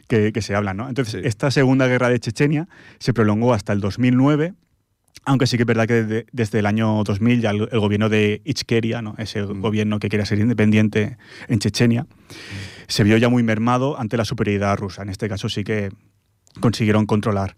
que, 0.09 0.33
que 0.33 0.41
se 0.41 0.55
hablan, 0.55 0.75
¿no? 0.77 0.89
Entonces, 0.89 1.21
Sí. 1.21 1.27
esta 1.27 1.51
Segunda 1.51 1.87
Guerra 1.87 2.09
de 2.09 2.19
Chechenia 2.19 2.67
se 2.99 3.13
prolongó 3.13 3.53
hasta 3.53 3.71
el 3.71 3.79
2009, 3.79 4.53
aunque 5.25 5.47
sí 5.47 5.55
que 5.57 5.63
es 5.63 5.67
verdad 5.67 5.87
que 5.87 5.93
desde, 6.03 6.25
desde 6.33 6.59
el 6.59 6.65
año 6.65 7.01
2000 7.05 7.39
ya 7.41 7.51
el, 7.51 7.69
el 7.71 7.79
gobierno 7.79 8.09
de 8.09 8.41
Ichkeria, 8.43 9.01
¿no? 9.01 9.15
ese 9.19 9.41
Mm. 9.43 9.61
gobierno 9.61 9.99
que 9.99 10.09
quería 10.09 10.25
ser 10.25 10.39
independiente 10.39 11.17
en 11.47 11.59
Chechenia, 11.59 12.07
se 12.87 13.03
vio 13.05 13.15
ya 13.17 13.29
muy 13.29 13.43
mermado 13.43 13.97
ante 13.99 14.17
la 14.17 14.25
superioridad 14.25 14.75
rusa. 14.77 15.03
En 15.03 15.09
este 15.09 15.29
caso 15.29 15.47
sí 15.47 15.63
que 15.63 15.91
consiguieron 16.59 17.05
controlar. 17.05 17.55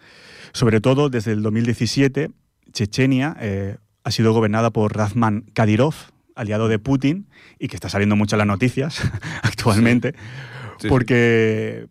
Sobre 0.54 0.80
todo 0.82 1.10
desde 1.10 1.32
el 1.32 1.42
2017, 1.42 2.30
Chechenia 2.72 3.36
eh, 3.40 3.78
ha 4.04 4.12
sido 4.12 4.34
gobernada 4.34 4.72
por 4.72 4.96
Razman 4.96 5.46
Kadyrov, 5.54 5.94
aliado 6.36 6.68
de 6.68 6.80
Putin, 6.80 7.28
y 7.60 7.68
que 7.68 7.76
está 7.76 7.90
saliendo 7.90 8.16
mucho 8.16 8.36
en 8.36 8.40
las 8.40 8.48
noticias 8.48 9.02
actualmente, 9.44 10.14
Sí, 10.78 10.84
sí. 10.84 10.88
porque, 10.88 11.88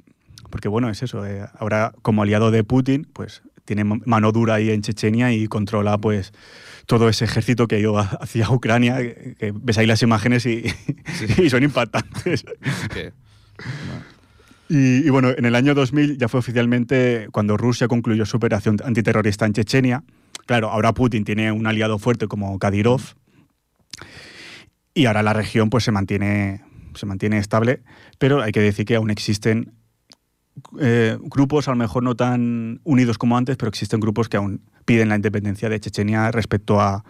porque 0.51 0.68
bueno, 0.68 0.88
es 0.88 1.03
eso. 1.03 1.27
eh, 1.27 1.44
ahora, 1.59 1.92
como 2.03 2.23
aliado 2.23 2.51
de 2.51 2.64
Putin, 2.64 3.07
pues 3.12 3.42
tiene 3.66 3.85
mano 3.85 4.33
dura 4.33 4.55
ahí 4.55 4.71
en 4.71 4.81
Chechenia 4.81 5.31
y 5.33 5.47
controla 5.47 5.99
pues 5.99 6.33
todo 6.87 7.11
ese 7.11 7.27
ejército 7.27 7.68
que 7.68 7.75
ha 7.77 7.79
ido 7.79 7.99
hacia 7.99 8.49
Ucrania, 8.51 8.97
que, 8.97 9.35
que 9.38 9.53
ves 9.55 9.77
ahí 9.77 9.87
las 9.87 10.03
imágenes 10.03 10.47
y, 10.47 10.64
y 11.42 11.51
son 11.51 11.62
impactantes. 11.62 12.44
Y, 14.71 15.07
y 15.07 15.11
bueno, 15.11 15.31
en 15.31 15.47
el 15.47 15.55
año 15.55 15.75
2000 15.75 16.18
ya 16.18 16.29
fue 16.29 16.40
oficialmente 16.40 17.29
cuando 17.33 17.57
Rusia 17.57 17.88
concluyó 17.88 18.27
su 18.27 18.37
operación 18.37 18.77
antiterrorista 18.85 19.47
en 19.47 19.55
Chechenia. 19.55 20.05
Claro, 20.49 20.71
ahora 20.71 20.95
Putin 20.95 21.25
tiene 21.25 21.53
un 21.53 21.67
aliado 21.67 21.99
fuerte 21.99 22.27
como 22.27 22.59
Kadyrov 22.59 23.03
y 24.95 25.05
ahora 25.05 25.23
la 25.23 25.35
región 25.35 25.69
pues 25.69 25.85
se 25.85 25.93
mantiene, 25.93 26.63
se 26.95 27.05
mantiene 27.05 27.37
estable, 27.37 27.83
pero 28.17 28.41
hay 28.41 28.51
que 28.51 28.63
decir 28.63 28.87
que 28.87 28.97
aún 28.97 29.11
existen 29.11 29.75
eh, 30.81 31.19
grupos, 31.21 31.69
a 31.69 31.73
lo 31.73 31.77
mejor 31.77 32.03
no 32.03 32.17
tan 32.17 32.81
unidos 32.85 33.19
como 33.19 33.37
antes, 33.37 33.59
pero 33.59 33.69
existen 33.69 34.01
grupos 34.01 34.31
que 34.31 34.39
aún 34.39 34.63
piden 34.88 35.11
la 35.11 35.16
independencia 35.16 35.68
de 35.68 35.79
Chechenia 35.79 36.31
respecto 36.31 36.81
a, 36.81 37.05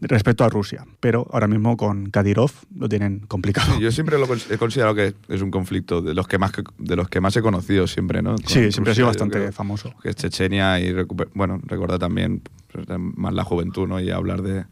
respecto 0.00 0.44
a 0.44 0.48
Rusia. 0.48 0.86
Pero 1.00 1.26
ahora 1.32 1.48
mismo 1.48 1.76
con 1.76 2.08
Kadyrov 2.10 2.52
lo 2.78 2.88
tienen 2.88 3.26
complicado. 3.26 3.74
Sí, 3.74 3.82
yo 3.82 3.90
siempre 3.90 4.18
lo 4.18 4.26
he 4.32 4.56
considerado 4.56 4.94
que 4.94 5.14
es 5.28 5.42
un 5.42 5.50
conflicto 5.50 6.00
de 6.00 6.14
los 6.14 6.28
que 6.28 6.38
más, 6.38 6.52
de 6.78 6.94
los 6.94 7.08
que 7.08 7.20
más 7.20 7.36
he 7.36 7.42
conocido 7.42 7.88
siempre, 7.88 8.22
¿no? 8.22 8.36
Con 8.36 8.46
Sí, 8.46 8.70
siempre 8.70 8.92
ha 8.92 8.94
sido 8.94 9.08
bastante 9.08 9.50
famoso. 9.50 9.92
Que 10.00 10.10
es 10.10 10.16
Chechenia 10.16 10.78
y 10.78 10.94
bueno, 11.34 11.60
recordar 11.64 11.98
también 11.98 12.40
pues, 12.70 12.86
más 12.98 13.34
la 13.34 13.42
juventud, 13.42 13.88
¿no? 13.88 13.98
Y 13.98 14.10
hablar 14.10 14.42
de, 14.42 14.64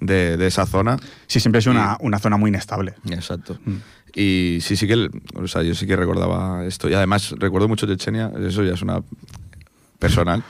de, 0.00 0.36
de 0.36 0.46
esa 0.48 0.66
zona. 0.66 0.96
Sí, 1.28 1.38
siempre 1.38 1.60
ha 1.60 1.62
sido 1.62 1.74
una, 1.74 1.98
una 2.00 2.18
zona 2.18 2.36
muy 2.36 2.48
inestable. 2.48 2.94
Exacto. 3.10 3.60
Mm. 3.64 3.76
Y 4.12 4.58
sí, 4.60 4.74
sí 4.74 4.88
que, 4.88 5.08
o 5.36 5.46
sea, 5.46 5.62
yo 5.62 5.76
sí 5.76 5.86
que 5.86 5.94
recordaba 5.94 6.64
esto. 6.64 6.90
Y 6.90 6.94
además 6.94 7.32
recuerdo 7.38 7.68
mucho 7.68 7.86
Chechenia, 7.86 8.32
eso 8.40 8.64
ya 8.64 8.74
es 8.74 8.82
una 8.82 9.02
personal. 10.00 10.42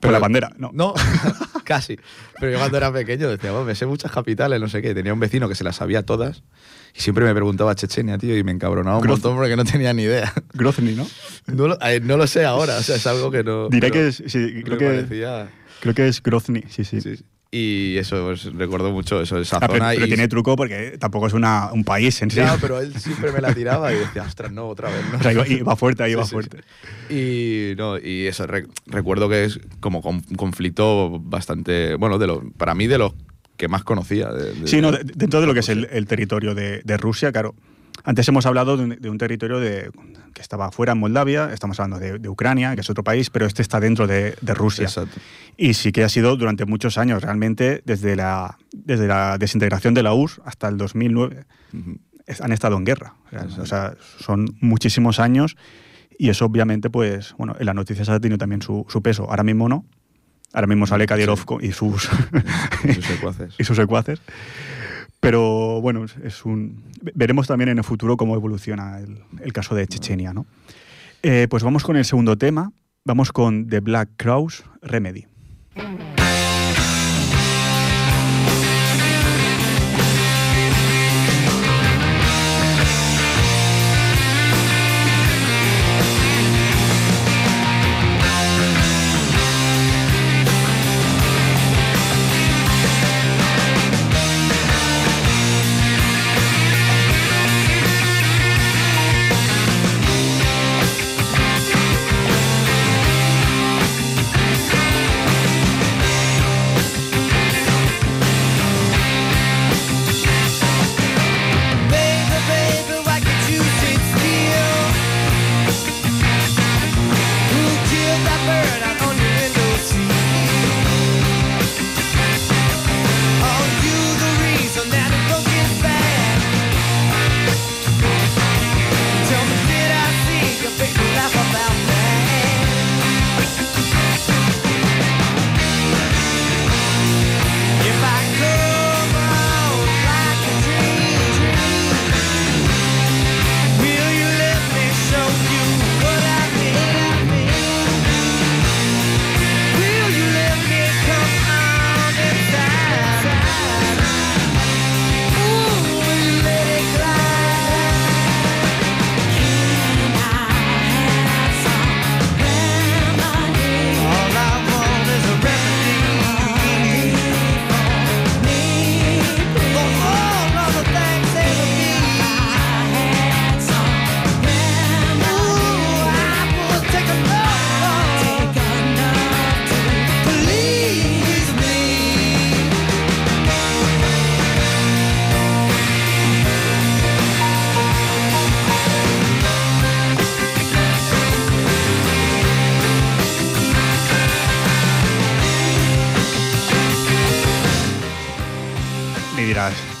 Por 0.00 0.12
la 0.12 0.18
bandera, 0.18 0.50
no. 0.58 0.70
No, 0.72 0.94
casi. 1.64 1.98
Pero 2.40 2.52
yo 2.52 2.58
cuando 2.58 2.76
era 2.76 2.92
pequeño 2.92 3.28
decía, 3.28 3.50
"Bueno, 3.50 3.66
me 3.66 3.74
sé 3.74 3.86
muchas 3.86 4.10
capitales, 4.12 4.60
no 4.60 4.68
sé 4.68 4.80
qué. 4.82 4.94
Tenía 4.94 5.12
un 5.12 5.20
vecino 5.20 5.48
que 5.48 5.54
se 5.54 5.64
las 5.64 5.76
sabía 5.76 6.02
todas 6.04 6.42
y 6.94 7.00
siempre 7.00 7.24
me 7.24 7.34
preguntaba 7.34 7.74
Chechenia, 7.74 8.16
tío, 8.18 8.36
y 8.36 8.42
me 8.44 8.52
encabronaba 8.52 8.98
un 8.98 9.04
Groz- 9.04 9.08
montón 9.10 9.36
porque 9.36 9.56
no 9.56 9.64
tenía 9.64 9.92
ni 9.92 10.02
idea. 10.04 10.32
Grozny, 10.54 10.94
¿no? 10.94 11.06
No 11.46 11.68
lo, 11.68 11.78
eh, 11.82 12.00
no 12.00 12.16
lo 12.16 12.26
sé 12.26 12.44
ahora, 12.44 12.76
o 12.78 12.82
sea, 12.82 12.96
es 12.96 13.06
algo 13.06 13.30
que 13.30 13.42
no. 13.44 13.68
Diré 13.68 13.90
pero 13.90 14.02
que 14.02 14.08
es, 14.08 14.22
sí, 14.26 14.62
creo 14.64 14.78
que, 14.78 14.86
parecía- 14.86 15.50
creo 15.80 15.94
que 15.94 16.08
es 16.08 16.22
Grozny, 16.22 16.62
sí, 16.68 16.84
sí. 16.84 17.00
Y 17.50 17.96
eso, 17.96 18.24
pues, 18.26 18.44
recuerdo 18.52 18.90
mucho 18.90 19.22
eso, 19.22 19.38
esa 19.40 19.56
Ah, 19.56 19.60
pero, 19.60 19.72
zona. 19.78 19.90
pero 19.94 20.04
y, 20.04 20.08
tiene 20.08 20.28
truco 20.28 20.54
porque 20.54 20.98
tampoco 20.98 21.28
es 21.28 21.32
una, 21.32 21.72
un 21.72 21.82
país 21.82 22.20
en 22.20 22.30
sí. 22.30 22.36
Ya, 22.36 22.58
pero 22.60 22.78
él 22.78 22.94
siempre 23.00 23.32
me 23.32 23.40
la 23.40 23.54
tiraba 23.54 23.90
y 23.90 23.96
decía, 23.96 24.22
ostras, 24.24 24.52
no, 24.52 24.66
otra 24.68 24.90
vez, 24.90 25.00
¿no? 25.10 25.18
O 25.18 25.22
sea, 25.22 25.32
iba, 25.32 25.48
iba 25.48 25.74
fuerte, 25.74 26.02
ahí 26.02 26.10
Sí, 26.10 26.12
iba 26.12 26.24
sí, 26.24 26.30
fuerte. 26.30 26.58
Y, 27.08 27.74
no, 27.78 27.96
y 27.98 28.26
eso, 28.26 28.46
re- 28.46 28.66
recuerdo 28.86 29.30
que 29.30 29.44
es 29.46 29.60
como 29.80 30.02
con- 30.02 30.16
un 30.28 30.36
conflicto 30.36 31.18
bastante, 31.20 31.94
bueno, 31.94 32.18
de 32.18 32.26
lo, 32.26 32.42
para 32.58 32.74
mí 32.74 32.86
de 32.86 32.98
los 32.98 33.14
que 33.56 33.66
más 33.66 33.82
conocía. 33.82 34.28
de- 34.30 34.52
de- 34.52 34.68
Sí, 34.68 34.82
no, 34.82 34.92
de- 34.92 35.04
dentro 35.04 35.40
de 35.40 35.46
lo 35.46 35.54
que 35.54 35.60
es 35.60 35.68
el, 35.70 35.88
el 35.90 36.06
territorio 36.06 36.54
de, 36.54 36.82
de 36.84 36.96
Rusia, 36.98 37.32
claro. 37.32 37.54
Antes 38.08 38.26
hemos 38.26 38.46
hablado 38.46 38.78
de 38.78 38.84
un, 38.84 38.88
de 38.98 39.10
un 39.10 39.18
territorio 39.18 39.60
de, 39.60 39.90
que 40.32 40.40
estaba 40.40 40.70
fuera 40.72 40.92
en 40.92 40.98
Moldavia, 40.98 41.50
estamos 41.52 41.78
hablando 41.78 41.98
de, 41.98 42.18
de 42.18 42.28
Ucrania, 42.30 42.74
que 42.74 42.80
es 42.80 42.88
otro 42.88 43.04
país, 43.04 43.28
pero 43.28 43.44
este 43.44 43.60
está 43.60 43.80
dentro 43.80 44.06
de, 44.06 44.34
Rusia. 44.54 44.84
Exacto. 44.84 45.20
Y 45.58 45.74
sí 45.74 45.92
que 45.92 46.04
ha 46.04 46.08
sido 46.08 46.34
durante 46.38 46.64
muchos 46.64 46.96
años, 46.96 47.22
realmente 47.22 47.82
desde 47.84 48.16
la, 48.16 48.56
desde 48.72 49.06
la 49.08 49.36
desintegración 49.36 49.92
de 49.92 50.02
la 50.02 50.14
URSS 50.14 50.40
hasta 50.46 50.68
el 50.68 50.78
2009, 50.78 51.44
Ujú. 51.74 51.98
es- 52.26 52.40
han 52.40 52.52
estado 52.52 52.78
en 52.78 52.84
guerra. 52.86 53.12
O 53.26 53.30
sea, 53.30 53.40
Exacto. 53.42 53.62
O 53.62 53.66
sea, 53.66 53.94
son 54.20 54.56
muchísimos 54.62 55.20
años 55.20 55.56
y 56.18 56.30
eso 56.30 56.46
obviamente, 56.46 56.88
pues, 56.88 57.34
bueno, 57.36 57.56
en 57.60 57.66
las 57.66 57.74
noticias 57.74 58.08
ha 58.08 58.18
tenido 58.20 58.38
también 58.38 58.62
su, 58.62 58.86
su 58.88 59.02
peso. 59.02 59.28
Ahora 59.28 59.42
mismo 59.44 59.68
no. 59.68 59.84
Ahora 60.54 60.66
mismo 60.66 60.86
sale 60.86 61.04
Kadyrov 61.06 61.40
Sí. 61.40 61.66
y 61.66 61.72
sus, 61.72 62.08
Sus 62.94 63.04
secuaces. 63.04 63.54
y 63.58 63.64
sus 63.64 63.76
secuaces. 63.76 64.18
Pero 65.20 65.80
bueno, 65.80 66.04
es- 66.04 66.44
un... 66.44 66.84
veremos 67.14 67.46
también 67.48 67.68
en 67.70 67.78
el 67.78 67.84
futuro 67.84 68.16
cómo 68.16 68.34
evoluciona 68.34 68.98
el, 69.00 69.18
el 69.42 69.52
caso 69.52 69.74
de 69.74 69.86
Chechenia, 69.86 70.32
¿no? 70.32 70.46
Eh, 71.22 71.48
pues 71.50 71.62
vamos 71.64 71.82
con 71.82 71.96
el 71.96 72.04
segundo 72.04 72.36
tema. 72.38 72.72
Vamos 73.04 73.32
con 73.32 73.66
The 73.68 73.80
Black 73.80 74.10
Crowes 74.16 74.62
Remedy. 74.82 75.26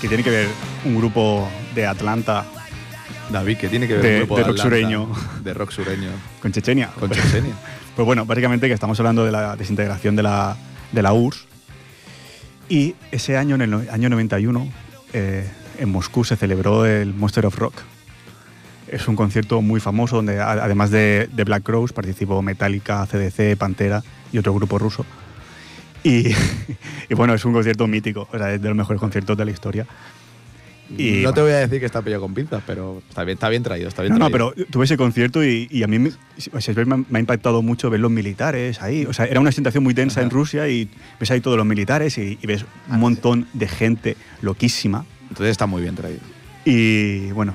Que 0.08 0.16
tiene 0.16 0.22
que 0.22 0.30
ver 0.30 0.48
un 0.84 0.96
grupo 0.96 1.48
de 1.74 1.86
Atlanta 1.86 2.44
David, 3.30 3.58
que 3.58 3.68
tiene 3.68 3.86
que 3.86 3.94
ver 3.94 4.02
De- 4.02 4.12
un 4.14 4.18
grupo 4.20 4.36
de 4.36 4.42
rock 4.44 4.50
Atlanta, 4.52 4.62
sureño. 4.76 5.08
De 5.42 5.54
rock 5.54 5.70
sureño. 5.70 6.10
con 6.40 6.52
Chechenia. 6.52 6.88
Con 6.98 7.10
Chechenia. 7.10 7.54
Pues 7.98 8.06
bueno, 8.06 8.24
básicamente 8.24 8.68
que 8.68 8.74
estamos 8.74 8.96
hablando 9.00 9.24
de 9.24 9.32
la 9.32 9.56
desintegración 9.56 10.14
de 10.14 10.22
la, 10.22 10.56
de 10.92 11.02
la 11.02 11.12
URSS. 11.12 11.46
Y 12.68 12.94
ese 13.10 13.36
año, 13.36 13.56
en 13.56 13.62
el 13.62 13.70
no- 13.70 13.82
año 13.90 14.08
91, 14.08 14.68
eh, 15.14 15.50
en 15.80 15.88
Moscú 15.90 16.22
se 16.22 16.36
celebró 16.36 16.86
el 16.86 17.12
Monster 17.12 17.44
of 17.46 17.58
Rock. 17.58 17.74
Es 18.86 19.08
un 19.08 19.16
concierto 19.16 19.60
muy 19.62 19.80
famoso 19.80 20.14
donde 20.14 20.38
además 20.40 20.92
de, 20.92 21.28
de 21.32 21.42
Black 21.42 21.64
Crowes 21.64 21.92
participó 21.92 22.40
Metallica, 22.40 23.04
CDC, 23.04 23.56
Pantera 23.58 24.04
y 24.32 24.38
otro 24.38 24.54
grupo 24.54 24.78
ruso. 24.78 25.04
Y, 26.04 26.28
y 27.08 27.14
bueno, 27.14 27.34
es 27.34 27.44
un 27.44 27.52
concierto 27.52 27.86
mítico, 27.86 28.28
o 28.32 28.38
sea, 28.38 28.52
es 28.52 28.62
de 28.62 28.68
los 28.68 28.76
mejores 28.76 29.00
conciertos 29.00 29.36
de 29.36 29.44
la 29.44 29.50
historia. 29.50 29.86
Y, 30.96 31.20
no 31.22 31.34
te 31.34 31.42
voy 31.42 31.50
a 31.50 31.58
decir 31.58 31.80
que 31.80 31.86
está 31.86 32.00
pillado 32.00 32.22
con 32.22 32.32
pinzas, 32.32 32.62
pero 32.66 33.02
está 33.08 33.22
bien, 33.22 33.36
está 33.36 33.50
bien 33.50 33.62
traído, 33.62 33.88
está 33.88 34.02
bien 34.02 34.16
No, 34.18 34.30
pero 34.30 34.54
tuve 34.70 34.86
ese 34.86 34.96
concierto 34.96 35.44
y, 35.44 35.68
y 35.70 35.82
a 35.82 35.86
mí 35.86 35.98
me, 35.98 36.12
o 36.52 36.60
sea, 36.60 36.74
me, 36.86 37.04
ha- 37.12 37.20
impactado 37.20 37.60
mucho 37.60 37.90
ver 37.90 38.00
los 38.00 38.10
militares 38.10 38.80
ahí. 38.80 39.04
O 39.04 39.12
sea, 39.12 39.26
era 39.26 39.38
una 39.38 39.52
situación 39.52 39.84
muy 39.84 39.92
tensa 39.92 40.22
en 40.22 40.30
Rusia 40.30 40.66
y 40.68 40.88
ves 41.20 41.30
ahí 41.30 41.42
todos 41.42 41.58
los 41.58 41.66
militares 41.66 42.16
y, 42.16 42.38
y 42.40 42.46
ves 42.46 42.64
un 42.90 43.00
montón 43.00 43.48
de 43.52 43.68
gente 43.68 44.16
loquísima. 44.40 45.04
Entonces 45.28 45.50
está 45.50 45.66
muy 45.66 45.82
bien 45.82 45.94
traído. 45.94 46.20
Y 46.64 47.32
bueno, 47.32 47.54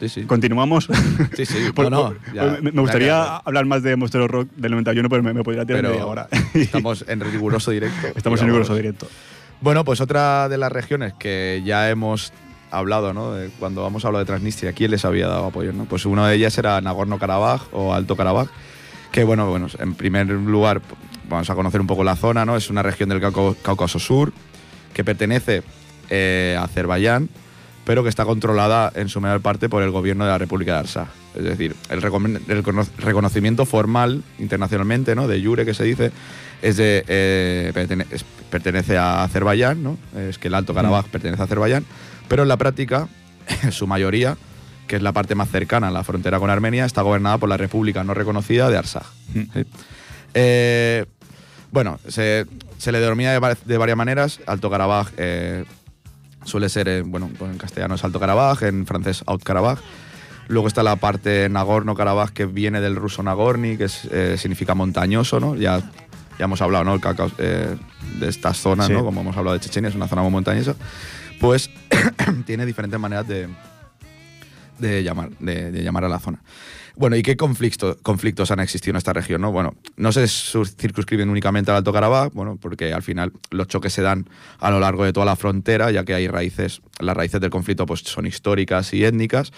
Sí, 0.00 0.08
sí. 0.08 0.22
continuamos. 0.24 0.88
Sí, 1.36 1.44
sí. 1.46 1.70
Por- 1.74 1.90
no, 1.90 2.10
no, 2.10 2.14
por- 2.14 2.32
ya- 2.34 2.58
me, 2.62 2.70
ya 2.72 2.80
gustaría 2.80 3.36
hablar 3.36 3.64
más 3.66 3.82
de 3.82 3.96
Monster 3.96 4.26
Rock 4.30 4.48
del 4.56 4.70
91, 4.72 5.08
pero 5.08 5.22
me, 5.22 5.32
me 5.34 5.42
podría 5.42 5.64
tirar 5.64 5.82
media 5.82 6.06
hora. 6.06 6.28
estamos 6.54 7.04
en 7.08 7.20
riguroso 7.20 7.70
directo. 7.70 8.06
Estamos 8.16 8.40
en 8.40 8.46
riguroso 8.46 8.74
directo. 8.74 9.08
Bueno, 9.60 9.84
pues 9.84 10.00
otra 10.00 10.48
de 10.48 10.56
las 10.56 10.70
regiones 10.70 11.14
que 11.18 11.62
ya 11.64 11.90
hemos 11.90 12.32
hablado, 12.70 13.12
¿no? 13.12 13.32
De 13.32 13.48
cuando 13.58 13.84
hemos 13.86 14.04
hablado 14.04 14.24
de 14.24 14.26
Transnistria, 14.26 14.72
¿quién 14.72 14.90
les 14.92 15.04
había 15.04 15.26
dado 15.26 15.46
apoyo? 15.46 15.72
¿no? 15.72 15.84
Pues 15.86 16.06
una 16.06 16.28
de 16.28 16.36
ellas 16.36 16.56
era 16.58 16.80
Nagorno-Karabaj 16.80 17.62
o 17.72 17.92
Alto 17.94 18.14
Karabaj, 18.14 18.48
que 19.10 19.24
bueno, 19.24 19.48
bueno, 19.48 19.66
en 19.78 19.94
primer 19.94 20.28
lugar 20.28 20.80
vamos 21.28 21.48
a 21.50 21.54
conocer 21.54 21.80
un 21.80 21.86
poco 21.88 22.04
la 22.04 22.14
zona, 22.14 22.44
¿no? 22.44 22.56
Es 22.56 22.70
una 22.70 22.82
región 22.82 23.08
del 23.08 23.20
Cáucaso, 23.20 23.56
Cáucaso 23.62 23.98
Sur 23.98 24.32
que 24.94 25.02
pertenece 25.02 25.62
eh, 26.10 26.56
a 26.58 26.64
Azerbaiyán, 26.64 27.28
pero 27.88 28.02
que 28.02 28.10
está 28.10 28.26
controlada 28.26 28.92
en 28.94 29.08
su 29.08 29.18
mayor 29.18 29.40
parte 29.40 29.70
por 29.70 29.82
el 29.82 29.90
gobierno 29.90 30.24
de 30.26 30.30
la 30.30 30.36
República 30.36 30.74
de 30.74 30.78
Arsaj. 30.80 31.08
Es 31.34 31.42
decir, 31.42 31.74
el, 31.88 32.02
recon- 32.02 32.38
el 32.46 32.62
cono- 32.62 32.86
reconocimiento 32.98 33.64
formal 33.64 34.22
internacionalmente, 34.38 35.14
¿no? 35.14 35.26
De 35.26 35.40
Yure, 35.40 35.64
que 35.64 35.72
se 35.72 35.84
dice, 35.84 36.12
es 36.60 36.76
de, 36.76 37.02
eh, 37.08 37.72
pertene- 37.74 38.04
es- 38.10 38.26
pertenece 38.50 38.98
a 38.98 39.22
Azerbaiyán, 39.24 39.82
¿no? 39.82 39.96
Es 40.14 40.36
que 40.36 40.48
el 40.48 40.54
Alto 40.54 40.74
Karabaj 40.74 41.06
pertenece 41.06 41.40
a 41.40 41.46
Azerbaiyán, 41.46 41.86
pero 42.28 42.42
en 42.42 42.48
la 42.48 42.58
práctica, 42.58 43.08
su 43.70 43.86
mayoría, 43.86 44.36
que 44.86 44.96
es 44.96 45.02
la 45.02 45.12
parte 45.12 45.34
más 45.34 45.48
cercana 45.50 45.88
a 45.88 45.90
la 45.90 46.04
frontera 46.04 46.38
con 46.38 46.50
Armenia, 46.50 46.84
está 46.84 47.00
gobernada 47.00 47.38
por 47.38 47.48
la 47.48 47.56
República 47.56 48.04
no 48.04 48.12
reconocida 48.12 48.68
de 48.68 48.76
Arsaj. 48.76 49.06
Mm. 49.34 49.40
¿sí? 49.54 49.64
Eh, 50.34 51.06
bueno, 51.70 51.98
se, 52.06 52.44
se 52.76 52.92
le 52.92 53.00
denomina 53.00 53.32
de, 53.32 53.56
de 53.64 53.78
varias 53.78 53.96
maneras. 53.96 54.40
Alto 54.46 54.68
Karabaj 54.70 55.08
eh, 55.16 55.64
suele 56.44 56.68
ser, 56.68 56.88
eh, 56.88 57.02
bueno, 57.02 57.30
pues 57.38 57.50
en 57.50 57.58
castellano 57.58 57.94
es 57.94 58.04
Alto 58.04 58.20
Karabaj, 58.20 58.62
en 58.62 58.86
francés 58.86 59.22
Haut 59.26 59.42
Karabaj. 59.42 59.78
Luego 60.48 60.66
está 60.66 60.82
la 60.82 60.96
parte 60.96 61.48
Nagorno-Karabaj 61.50 62.30
que 62.32 62.46
viene 62.46 62.80
del 62.80 62.96
ruso 62.96 63.22
Nagorny, 63.22 63.76
que 63.76 63.84
es, 63.84 64.06
eh, 64.10 64.36
significa 64.38 64.74
montañoso, 64.74 65.40
¿no? 65.40 65.54
Ya, 65.56 65.78
ya 66.38 66.44
hemos 66.44 66.62
hablado, 66.62 66.84
¿no? 66.84 66.94
El 66.94 67.00
Cáucaso, 67.00 67.34
eh, 67.38 67.76
de 68.18 68.28
estas 68.28 68.56
zonas, 68.56 68.86
Sí. 68.86 68.94
¿no? 68.94 69.04
Como 69.04 69.20
hemos 69.20 69.36
hablado 69.36 69.54
de 69.54 69.60
Chechenia, 69.60 69.90
es 69.90 69.94
una 69.94 70.08
zona 70.08 70.22
muy 70.22 70.30
montañosa. 70.30 70.74
Pues 71.38 71.68
tiene 72.46 72.64
diferentes 72.64 72.98
maneras 72.98 73.28
de, 73.28 73.48
de 74.78 75.02
llamar, 75.02 75.30
de, 75.38 75.70
de 75.70 75.82
llamar 75.82 76.04
a 76.04 76.08
la 76.08 76.18
zona. 76.18 76.40
Bueno, 76.98 77.14
¿y 77.14 77.22
qué 77.22 77.36
conflicto- 77.36 77.96
conflictos 78.02 78.50
han 78.50 78.58
existido 78.58 78.90
en 78.90 78.96
esta 78.96 79.12
región? 79.12 79.40
No? 79.40 79.52
Bueno, 79.52 79.76
no 79.96 80.10
se 80.10 80.26
circunscriben 80.26 81.30
únicamente 81.30 81.70
al 81.70 81.76
Alto 81.76 81.92
Karabaj, 81.92 82.32
bueno, 82.32 82.58
porque 82.60 82.92
al 82.92 83.04
final 83.04 83.32
los 83.52 83.68
choques 83.68 83.92
se 83.92 84.02
dan 84.02 84.28
a 84.58 84.68
lo 84.72 84.80
largo 84.80 85.04
de 85.04 85.12
toda 85.12 85.24
la 85.24 85.36
frontera, 85.36 85.92
ya 85.92 86.04
que 86.04 86.12
hay 86.14 86.26
raíces, 86.26 86.82
las 86.98 87.16
raíces 87.16 87.40
del 87.40 87.50
conflicto 87.50 87.86
pues, 87.86 88.00
son 88.00 88.26
históricas 88.26 88.92
y 88.94 89.04
étnicas. 89.04 89.52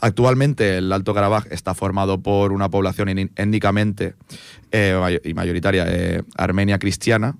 Actualmente 0.00 0.78
el 0.78 0.92
Alto 0.92 1.14
Karabaj 1.14 1.46
está 1.50 1.74
formado 1.74 2.22
por 2.22 2.52
una 2.52 2.68
población 2.68 3.08
étnicamente 3.08 4.14
eh, 4.70 5.20
y 5.24 5.34
mayoritaria 5.34 5.86
eh, 5.88 6.22
armenia 6.36 6.78
cristiana, 6.78 7.36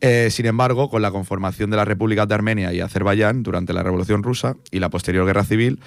eh, 0.00 0.28
sin 0.30 0.46
embargo, 0.46 0.90
con 0.90 1.02
la 1.02 1.10
conformación 1.10 1.70
de 1.70 1.76
las 1.76 1.86
repúblicas 1.86 2.26
de 2.28 2.34
Armenia 2.34 2.72
y 2.72 2.80
Azerbaiyán 2.80 3.42
durante 3.42 3.72
la 3.72 3.82
Revolución 3.82 4.22
Rusa 4.22 4.56
y 4.70 4.80
la 4.80 4.90
posterior 4.90 5.24
Guerra 5.24 5.44
Civil, 5.44 5.80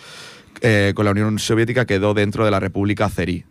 eh, 0.61 0.93
con 0.95 1.05
la 1.05 1.11
Unión 1.11 1.39
Soviética 1.39 1.85
quedó 1.85 2.13
dentro 2.13 2.45
de 2.45 2.51
la 2.51 2.59
República 2.59 3.05
Azerí, 3.05 3.45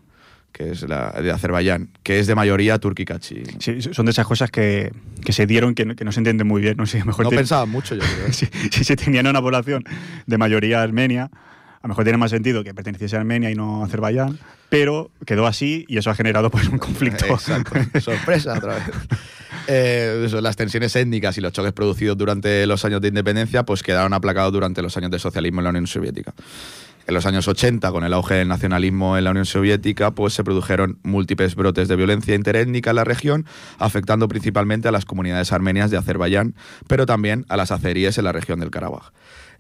que 0.52 0.70
es 0.70 0.82
la 0.88 1.10
de 1.22 1.30
Azerbaiyán, 1.30 1.90
que 2.02 2.18
es 2.18 2.26
de 2.26 2.34
mayoría 2.34 2.78
turquicachi. 2.78 3.42
Sí, 3.58 3.80
son 3.92 4.06
de 4.06 4.10
esas 4.12 4.26
cosas 4.26 4.50
que, 4.50 4.90
que 5.24 5.32
se 5.32 5.46
dieron 5.46 5.74
que 5.74 5.84
no, 5.84 5.94
que 5.96 6.04
no 6.04 6.12
se 6.12 6.20
entienden 6.20 6.46
muy 6.46 6.62
bien. 6.62 6.76
No 6.76 6.86
sé, 6.86 7.04
mejor 7.04 7.24
No 7.26 7.30
te- 7.30 7.36
pensaba 7.36 7.66
mucho, 7.66 7.94
yo 7.94 8.00
creo. 8.02 8.32
si, 8.32 8.46
si 8.70 8.84
se 8.84 8.96
tenían 8.96 9.26
una 9.26 9.40
población 9.42 9.84
de 10.26 10.38
mayoría 10.38 10.82
armenia, 10.82 11.24
a 11.32 11.80
lo 11.82 11.88
mejor 11.88 12.04
tiene 12.04 12.16
más 12.18 12.30
sentido 12.30 12.64
que 12.64 12.72
perteneciese 12.74 13.16
a 13.16 13.20
Armenia 13.20 13.50
y 13.50 13.54
no 13.54 13.82
a 13.82 13.86
Azerbaiyán, 13.86 14.38
pero 14.70 15.10
quedó 15.26 15.46
así 15.46 15.84
y 15.88 15.98
eso 15.98 16.10
ha 16.10 16.14
generado 16.14 16.50
pues 16.50 16.68
un 16.68 16.78
conflicto. 16.78 17.26
Exacto. 17.26 17.78
Sorpresa 18.00 18.54
otra 18.54 18.74
vez. 18.76 18.82
Eh, 19.68 20.22
eso, 20.26 20.40
las 20.40 20.56
tensiones 20.56 20.94
étnicas 20.96 21.36
y 21.38 21.40
los 21.40 21.52
choques 21.52 21.72
producidos 21.72 22.16
durante 22.16 22.66
los 22.66 22.84
años 22.84 23.00
de 23.00 23.08
independencia 23.08 23.64
pues 23.64 23.82
quedaron 23.82 24.12
aplacados 24.14 24.52
durante 24.52 24.80
los 24.80 24.96
años 24.96 25.10
de 25.10 25.18
socialismo 25.18 25.60
en 25.60 25.64
la 25.64 25.70
Unión 25.70 25.86
Soviética. 25.86 26.34
En 27.06 27.14
los 27.14 27.24
años 27.24 27.46
80, 27.46 27.92
con 27.92 28.02
el 28.02 28.12
auge 28.12 28.34
del 28.34 28.48
nacionalismo 28.48 29.16
en 29.16 29.24
la 29.24 29.30
Unión 29.30 29.46
Soviética, 29.46 30.10
pues 30.10 30.34
se 30.34 30.42
produjeron 30.42 30.98
múltiples 31.04 31.54
brotes 31.54 31.86
de 31.86 31.94
violencia 31.94 32.34
interétnica 32.34 32.90
en 32.90 32.96
la 32.96 33.04
región, 33.04 33.46
afectando 33.78 34.26
principalmente 34.26 34.88
a 34.88 34.92
las 34.92 35.04
comunidades 35.04 35.52
armenias 35.52 35.92
de 35.92 35.98
Azerbaiyán, 35.98 36.56
pero 36.88 37.06
también 37.06 37.46
a 37.48 37.56
las 37.56 37.70
azeríes 37.70 38.18
en 38.18 38.24
la 38.24 38.32
región 38.32 38.58
del 38.58 38.70
Karabaj. 38.70 39.12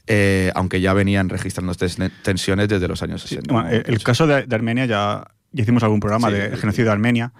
Eh, 0.08 0.50
aunque 0.54 0.80
ya 0.80 0.92
venían 0.92 1.28
registrando 1.28 1.72
estas 1.72 1.96
tensiones 2.22 2.68
desde 2.68 2.88
los 2.88 3.02
años 3.02 3.22
60. 3.22 3.52
Bueno, 3.52 3.68
el, 3.70 4.02
caso 4.02 4.26
de, 4.26 4.46
de 4.46 4.54
Armenia 4.54 4.86
ya, 4.86 5.24
ya 5.52 5.62
hicimos 5.62 5.82
algún 5.82 6.00
programa 6.00 6.28
Sí, 6.28 6.34
de 6.34 6.56
genocidio 6.56 6.86
de 6.86 6.92
Armenia. 6.92 7.32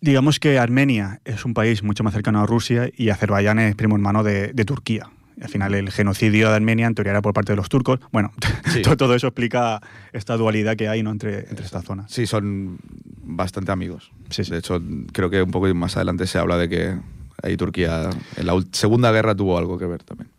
Digamos 0.00 0.38
que 0.38 0.58
Armenia 0.58 1.20
es 1.24 1.44
un 1.44 1.54
país 1.54 1.82
mucho 1.82 2.04
más 2.04 2.12
cercano 2.12 2.40
a 2.42 2.46
Rusia 2.46 2.90
y 2.94 3.08
Azerbaiyán 3.08 3.58
es 3.58 3.74
primo 3.74 3.96
hermano 3.96 4.22
de, 4.22 4.52
de 4.52 4.64
Turquía. 4.64 5.10
Al 5.40 5.48
final 5.48 5.74
el 5.74 5.90
genocidio 5.90 6.48
de 6.50 6.54
Armenia 6.56 6.86
en 6.86 6.94
teoría 6.94 7.10
era 7.10 7.22
por 7.22 7.34
parte 7.34 7.52
de 7.52 7.56
los 7.56 7.68
turcos. 7.68 7.98
Bueno, 8.12 8.32
Sí. 8.72 8.82
todo, 8.82 9.14
eso 9.14 9.26
explica 9.26 9.80
esta 10.12 10.36
dualidad 10.36 10.76
que 10.76 10.88
hay 10.88 11.02
¿no? 11.02 11.10
entre, 11.10 11.40
entre 11.48 11.64
estas 11.64 11.84
zonas. 11.84 12.10
Sí, 12.10 12.26
son 12.26 12.78
bastante 13.22 13.72
amigos. 13.72 14.10
Sí, 14.30 14.44
sí. 14.44 14.52
De 14.52 14.58
hecho, 14.58 14.80
creo 15.12 15.30
que 15.30 15.42
un 15.42 15.50
poco 15.50 15.72
más 15.74 15.96
adelante 15.96 16.26
se 16.26 16.38
habla 16.38 16.56
de 16.56 16.68
que 16.68 16.96
ahí 17.42 17.56
Turquía 17.56 18.10
en 18.36 18.46
la 18.46 18.54
Segunda 18.72 19.10
Guerra 19.12 19.34
tuvo 19.34 19.58
algo 19.58 19.78
que 19.78 19.86
ver 19.86 20.02
también. 20.04 20.30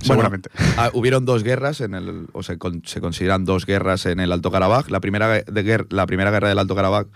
Seguramente. 0.00 0.50
Bueno, 0.56 0.72
ah, 0.78 0.90
hubieron 0.92 1.24
dos 1.24 1.42
guerras, 1.44 1.80
en 1.80 1.94
el, 1.94 2.26
o 2.32 2.42
se, 2.42 2.58
con- 2.58 2.82
se 2.84 3.00
consideran 3.00 3.44
dos 3.44 3.64
guerras 3.66 4.06
en 4.06 4.20
el 4.20 4.32
Alto 4.32 4.50
Karabaj. 4.50 4.90
La 4.90 5.00
primera, 5.00 5.28
de 5.28 5.84
la 5.90 6.06
primera 6.06 6.30
guerra 6.30 6.48
del 6.48 6.58
Alto 6.58 6.74
Karabaj 6.74 7.06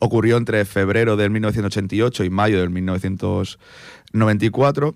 ocurrió 0.00 0.36
entre 0.36 0.64
febrero 0.64 1.16
del 1.16 1.30
1988 1.30 2.24
y 2.24 2.30
mayo 2.30 2.60
del 2.60 2.70
1994. 2.70 4.94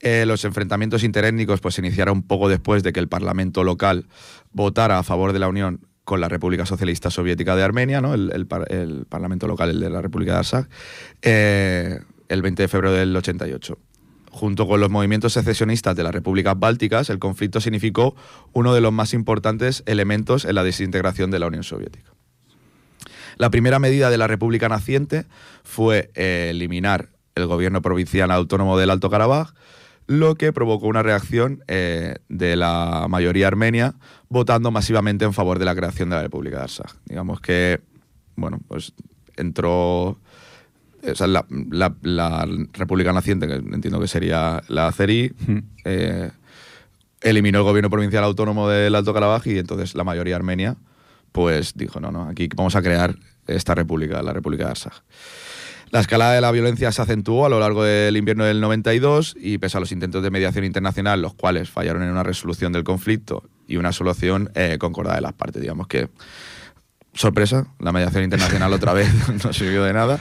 Eh, 0.00 0.24
los 0.26 0.44
enfrentamientos 0.44 1.02
interétnicos 1.02 1.60
pues, 1.60 1.74
se 1.74 1.80
iniciaron 1.80 2.22
poco 2.22 2.48
después 2.48 2.82
de 2.82 2.92
que 2.92 3.00
el 3.00 3.08
Parlamento 3.08 3.64
local 3.64 4.06
votara 4.52 4.98
a 4.98 5.02
favor 5.02 5.32
de 5.32 5.40
la 5.40 5.48
Unión 5.48 5.80
con 6.04 6.20
la 6.20 6.28
República 6.28 6.64
Socialista 6.66 7.10
Soviética 7.10 7.56
de 7.56 7.64
Armenia, 7.64 8.00
¿no? 8.00 8.14
el, 8.14 8.30
el 8.32 8.46
par- 8.46 8.72
el 8.72 9.06
Parlamento 9.06 9.46
local, 9.48 9.70
el 9.70 9.80
de 9.80 9.90
la 9.90 10.00
República 10.00 10.32
de 10.34 10.38
Arsaj, 10.38 10.66
eh, 11.22 11.98
el 12.28 12.42
20 12.42 12.62
de 12.62 12.68
febrero 12.68 12.94
del 12.94 13.14
88. 13.16 13.76
Junto 14.30 14.68
con 14.68 14.78
los 14.80 14.88
movimientos 14.88 15.32
secesionistas 15.32 15.96
de 15.96 16.04
las 16.04 16.12
repúblicas 16.14 16.56
bálticas, 16.58 17.10
el 17.10 17.18
conflicto 17.18 17.60
significó 17.60 18.14
uno 18.52 18.72
de 18.74 18.80
los 18.80 18.92
más 18.92 19.12
importantes 19.14 19.82
elementos 19.86 20.44
en 20.44 20.54
la 20.54 20.62
desintegración 20.62 21.30
de 21.30 21.40
la 21.40 21.46
Unión 21.48 21.64
Soviética. 21.64 22.12
La 23.36 23.50
primera 23.50 23.78
medida 23.78 24.10
de 24.10 24.18
la 24.18 24.26
República 24.26 24.68
naciente 24.68 25.26
fue 25.64 26.10
eh, 26.14 26.48
eliminar 26.50 27.08
el 27.34 27.46
gobierno 27.46 27.82
provincial 27.82 28.30
autónomo 28.30 28.78
del 28.78 28.90
Alto 28.90 29.10
Karabaj, 29.10 29.54
lo 30.08 30.34
que 30.34 30.52
provocó 30.52 30.86
una 30.88 31.02
reacción 31.04 31.62
eh, 31.68 32.16
de 32.28 32.56
la 32.56 33.06
mayoría 33.08 33.46
armenia 33.46 33.94
votando 34.28 34.70
masivamente 34.72 35.24
en 35.24 35.32
favor 35.34 35.58
de 35.60 35.64
la 35.66 35.74
creación 35.76 36.10
de 36.10 36.16
la 36.16 36.22
República 36.22 36.56
de 36.56 36.62
Arsaj. 36.64 36.92
Digamos 37.04 37.40
que, 37.40 37.80
bueno, 38.34 38.58
pues 38.66 38.92
entró 39.36 40.18
o 41.06 41.14
sea, 41.14 41.28
la, 41.28 41.46
la- 41.70 41.94
la 42.02 42.48
República 42.72 43.12
Naciente, 43.12 43.46
que 43.46 43.54
entiendo 43.54 44.00
que 44.00 44.08
sería 44.08 44.62
la 44.68 44.90
Mm. 44.90 45.58
eh, 45.84 46.30
eliminó 47.20 47.58
el 47.58 47.64
gobierno 47.64 47.90
provincial 47.90 48.24
autónomo 48.24 48.68
del 48.68 48.94
Alto 48.94 49.12
Karabaj 49.14 49.46
y 49.46 49.58
entonces 49.58 49.94
la 49.94 50.04
mayoría 50.04 50.36
armenia 50.36 50.76
pues 51.32 51.74
dijo, 51.74 52.00
no, 52.00 52.10
no, 52.10 52.24
aquí 52.28 52.48
vamos 52.56 52.74
a 52.76 52.82
crear 52.82 53.14
esta 53.46 53.74
república, 53.74 54.22
la 54.22 54.32
República 54.32 54.64
de 54.64 54.70
Arsaj. 54.70 54.94
La 55.90 56.00
escalada 56.00 56.34
de 56.34 56.40
la 56.40 56.50
violencia 56.50 56.92
se 56.92 57.00
acentuó 57.00 57.46
a 57.46 57.48
lo 57.48 57.60
largo 57.60 57.82
del 57.82 58.16
invierno 58.16 58.44
del 58.44 58.60
92 58.60 59.36
y 59.40 59.58
pese 59.58 59.76
a 59.76 59.80
los 59.80 59.92
intentos 59.92 60.22
de 60.22 60.30
mediación 60.30 60.64
internacional, 60.64 61.22
los 61.22 61.34
cuales 61.34 61.70
fallaron 61.70 62.02
en 62.02 62.10
una 62.10 62.22
resolución 62.22 62.72
del 62.72 62.84
conflicto 62.84 63.42
y 63.66 63.76
una 63.76 63.92
solución 63.92 64.50
eh, 64.54 64.76
concordada 64.78 65.16
de 65.16 65.22
las 65.22 65.32
partes, 65.32 65.62
digamos 65.62 65.86
que 65.86 66.08
sorpresa, 67.14 67.66
la 67.80 67.90
mediación 67.90 68.22
internacional 68.22 68.72
otra 68.72 68.92
vez 68.92 69.08
no 69.44 69.52
sirvió 69.52 69.82
de 69.82 69.92
nada. 69.92 70.18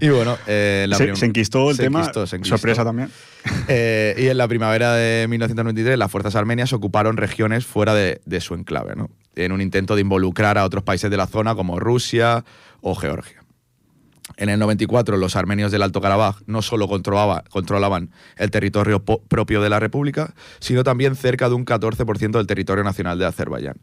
Y 0.00 0.08
bueno, 0.08 0.38
eh, 0.46 0.86
la 0.88 0.96
se, 0.96 1.14
se 1.14 1.26
enquistó 1.26 1.70
el 1.70 1.76
se 1.76 1.82
tema. 1.82 2.00
enquistó, 2.00 2.26
se 2.26 2.36
enquistó. 2.36 2.56
Sorpresa 2.56 2.84
también. 2.84 3.10
Eh, 3.66 4.14
y 4.18 4.26
en 4.26 4.36
la 4.36 4.46
primavera 4.48 4.94
de 4.94 5.26
1993, 5.28 5.98
las 5.98 6.10
fuerzas 6.10 6.36
armenias 6.36 6.72
ocuparon 6.72 7.16
regiones 7.16 7.64
fuera 7.64 7.94
de, 7.94 8.20
de 8.26 8.40
su 8.40 8.54
enclave, 8.54 8.94
¿no? 8.94 9.10
en 9.36 9.52
un 9.52 9.60
intento 9.60 9.94
de 9.94 10.02
involucrar 10.02 10.58
a 10.58 10.64
otros 10.64 10.82
países 10.82 11.10
de 11.10 11.16
la 11.16 11.26
zona 11.26 11.54
como 11.54 11.78
Rusia 11.78 12.44
o 12.80 12.94
Georgia. 12.94 13.37
En 14.36 14.48
el 14.50 14.58
94, 14.60 15.16
los 15.16 15.34
armenios 15.36 15.72
del 15.72 15.82
Alto 15.82 16.00
Karabaj 16.00 16.36
no 16.46 16.62
solo 16.62 16.86
controlaba- 16.88 17.42
controlaban 17.50 18.10
el 18.36 18.50
territorio 18.50 19.02
propio 19.04 19.60
de 19.62 19.68
la 19.70 19.80
República, 19.80 20.34
sino 20.60 20.84
también 20.84 21.16
cerca 21.16 21.48
de 21.48 21.54
un 21.54 21.64
14% 21.64 22.38
del 22.38 22.46
territorio 22.46 22.84
nacional 22.84 23.18
de 23.18 23.26
Azerbaiyán. 23.26 23.76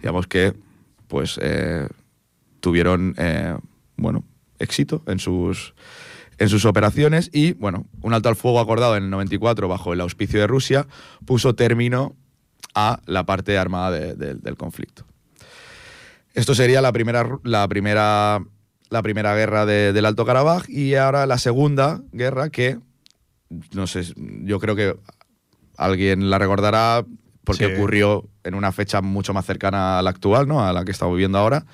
Digamos 0.00 0.26
que 0.26 0.54
pues, 1.08 1.38
eh, 1.40 1.88
tuvieron 2.60 3.14
eh, 3.16 3.56
bueno, 3.96 4.24
éxito 4.58 5.02
en 5.06 5.18
sus, 5.18 5.74
en 6.38 6.48
sus 6.48 6.64
operaciones 6.64 7.30
y 7.32 7.52
bueno, 7.54 7.86
un 8.02 8.12
alto 8.12 8.28
al 8.28 8.36
fuego 8.36 8.60
acordado 8.60 8.96
en 8.96 9.04
el 9.04 9.10
94 9.10 9.68
bajo 9.68 9.92
el 9.92 10.00
auspicio 10.00 10.40
de 10.40 10.46
Rusia 10.46 10.86
puso 11.24 11.54
término 11.54 12.16
a 12.74 13.00
la 13.06 13.24
parte 13.24 13.56
armada 13.58 13.90
de- 13.92 14.14
de- 14.14 14.34
del 14.34 14.56
conflicto. 14.56 15.04
Esto 16.34 16.54
sería 16.54 16.80
la 16.80 16.92
primera, 16.92 17.38
la 17.44 17.68
primera, 17.68 18.42
la 18.92 19.02
primera 19.02 19.34
guerra 19.34 19.64
de- 19.66 19.92
del 19.92 20.04
Alto 20.04 20.24
Karabaj 20.26 20.68
y 20.68 20.94
ahora 20.94 21.26
la 21.26 21.38
segunda 21.38 22.00
guerra 22.12 22.50
que, 22.50 22.78
no 23.72 23.86
sé, 23.86 24.04
yo 24.44 24.60
creo 24.60 24.76
que 24.76 24.94
alguien 25.76 26.28
la 26.30 26.38
recordará 26.38 27.04
porque 27.44 27.66
Sí. 27.66 27.72
ocurrió 27.74 28.28
en 28.44 28.54
una 28.54 28.70
fecha 28.70 29.00
mucho 29.00 29.32
más 29.34 29.46
cercana 29.46 29.98
a 29.98 30.02
la 30.02 30.10
actual, 30.10 30.46
¿no? 30.46 30.64
a 30.64 30.72
la 30.72 30.84
que 30.84 30.92
estamos 30.92 31.14
viviendo 31.16 31.38
ahora, 31.38 31.64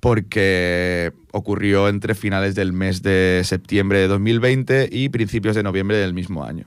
porque 0.00 1.12
ocurrió 1.32 1.88
entre 1.88 2.14
finales 2.14 2.54
del 2.54 2.72
mes 2.72 3.02
de 3.02 3.42
septiembre 3.44 3.98
de 4.00 4.08
2020 4.08 4.88
y 4.90 5.08
principios 5.10 5.54
de 5.54 5.62
noviembre 5.62 5.98
del 5.98 6.14
mismo 6.14 6.44
año. 6.44 6.66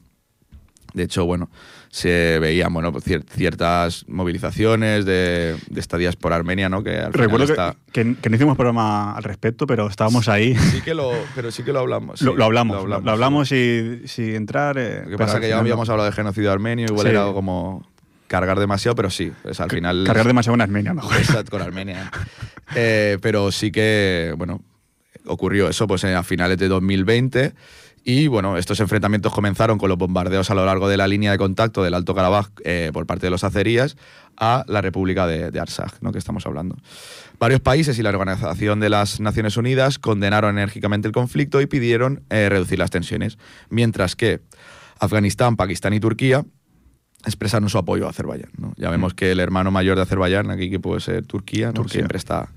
De 0.93 1.03
hecho, 1.03 1.25
bueno, 1.25 1.49
se 1.89 2.37
veían 2.39 2.71
bueno, 2.73 2.91
pues, 2.91 3.05
cier- 3.05 3.23
ciertas 3.27 4.05
movilizaciones 4.07 5.05
de, 5.05 5.55
de 5.69 5.79
estadías 5.79 6.15
por 6.15 6.33
Armenia, 6.33 6.69
¿no? 6.69 6.83
Que 6.83 6.97
al 6.99 7.13
Recuerdo 7.13 7.45
que, 7.47 7.51
está- 7.53 7.75
que- 7.91 8.15
que 8.21 8.29
no 8.29 8.35
hicimos 8.35 8.55
programa 8.55 9.15
al 9.15 9.23
respecto, 9.23 9.65
pero 9.67 9.87
estábamos 9.87 10.27
ahí. 10.29 10.55
Sí 10.55 10.81
que 10.81 10.93
lo, 10.93 11.11
pero 11.35 11.49
sí 11.51 11.63
que 11.63 11.73
lo 11.73 11.79
hablamos. 11.79 12.19
sí, 12.19 12.25
lo, 12.25 12.35
lo 12.35 12.45
hablamos, 12.45 12.87
lo 12.87 13.11
hablamos, 13.11 13.51
y 13.51 14.07
si 14.07 14.35
entrar. 14.35 14.77
eh, 14.77 15.01
Lo 15.05 15.09
que 15.11 15.17
pasa 15.17 15.39
que 15.39 15.49
ya 15.49 15.59
habíamos 15.59 15.89
hablado 15.89 16.07
de 16.09 16.15
genocidio 16.15 16.51
armenio, 16.51 16.85
igual 16.87 17.05
Sí. 17.07 17.09
era 17.11 17.25
como 17.33 17.87
cargar 18.27 18.59
demasiado, 18.59 18.95
pero 18.95 19.09
sí, 19.11 19.31
es 19.43 19.59
al 19.59 19.69
final... 19.69 20.03
Cargar 20.05 20.25
demasiado 20.25 20.55
en 20.55 20.61
Armenia, 20.61 20.93
mejor. 20.93 21.15
Exacto, 21.17 21.51
con 21.51 21.61
Armenia. 21.61 22.11
Eh, 22.75 23.17
pero 23.21 23.51
sí 23.51 23.71
que, 23.71 24.33
bueno, 24.37 24.61
ocurrió 25.25 25.69
eso 25.69 25.85
pues 25.87 26.03
a 26.03 26.23
finales 26.23 26.57
de 26.57 26.67
2020 26.67 27.53
y 28.05 28.27
bueno, 28.27 28.57
estos 28.57 28.79
enfrentamientos 28.81 29.33
comenzaron 29.33 29.77
con 29.77 29.87
los 29.87 29.97
bombardeos 29.97 30.49
a 30.51 30.55
lo 30.55 30.65
largo 30.65 30.89
de 30.89 30.97
la 30.97 31.07
línea 31.07 31.31
de 31.31 31.37
contacto 31.37 31.83
del 31.83 31.93
Alto 31.93 32.13
Karabaj 32.13 32.49
eh, 32.65 32.91
por 32.91 33.05
parte 33.05 33.27
de 33.27 33.29
los 33.29 33.45
azeríes 33.45 33.95
a 34.35 34.65
la 34.67 34.81
República 34.81 35.25
de, 35.25 35.51
de 35.51 35.63
¿no? 36.01 36.11
que 36.11 36.17
estamos 36.17 36.45
hablando. 36.45 36.75
Varios 37.39 37.61
países 37.61 37.97
y 37.99 38.03
la 38.03 38.09
Organización 38.09 38.81
de 38.81 38.89
las 38.89 39.21
Naciones 39.21 39.55
Unidas 39.55 39.99
condenaron 39.99 40.57
enérgicamente 40.57 41.07
el 41.07 41.13
conflicto 41.13 41.61
y 41.61 41.65
pidieron 41.65 42.23
eh, 42.29 42.49
reducir 42.49 42.77
las 42.77 42.91
tensiones, 42.91 43.37
mientras 43.69 44.17
que 44.17 44.41
Afganistán, 44.99 45.55
Pakistán 45.55 45.93
y 45.93 46.01
Turquía 46.01 46.43
expresaron 47.25 47.69
su 47.69 47.77
apoyo 47.77 48.07
a 48.07 48.09
Azerbaiyán. 48.09 48.51
¿no? 48.57 48.73
Ya 48.75 48.89
vemos 48.89 49.13
que 49.13 49.31
el 49.31 49.39
hermano 49.39 49.71
mayor 49.71 49.95
de 49.95 50.01
Azerbaiyán, 50.01 50.51
aquí 50.51 50.69
que 50.69 50.79
puede 50.79 50.99
ser 50.99 51.25
Turquía, 51.25 51.67
¿no? 51.67 51.73
Turquía. 51.73 51.99
siempre 51.99 52.17
está 52.17 52.49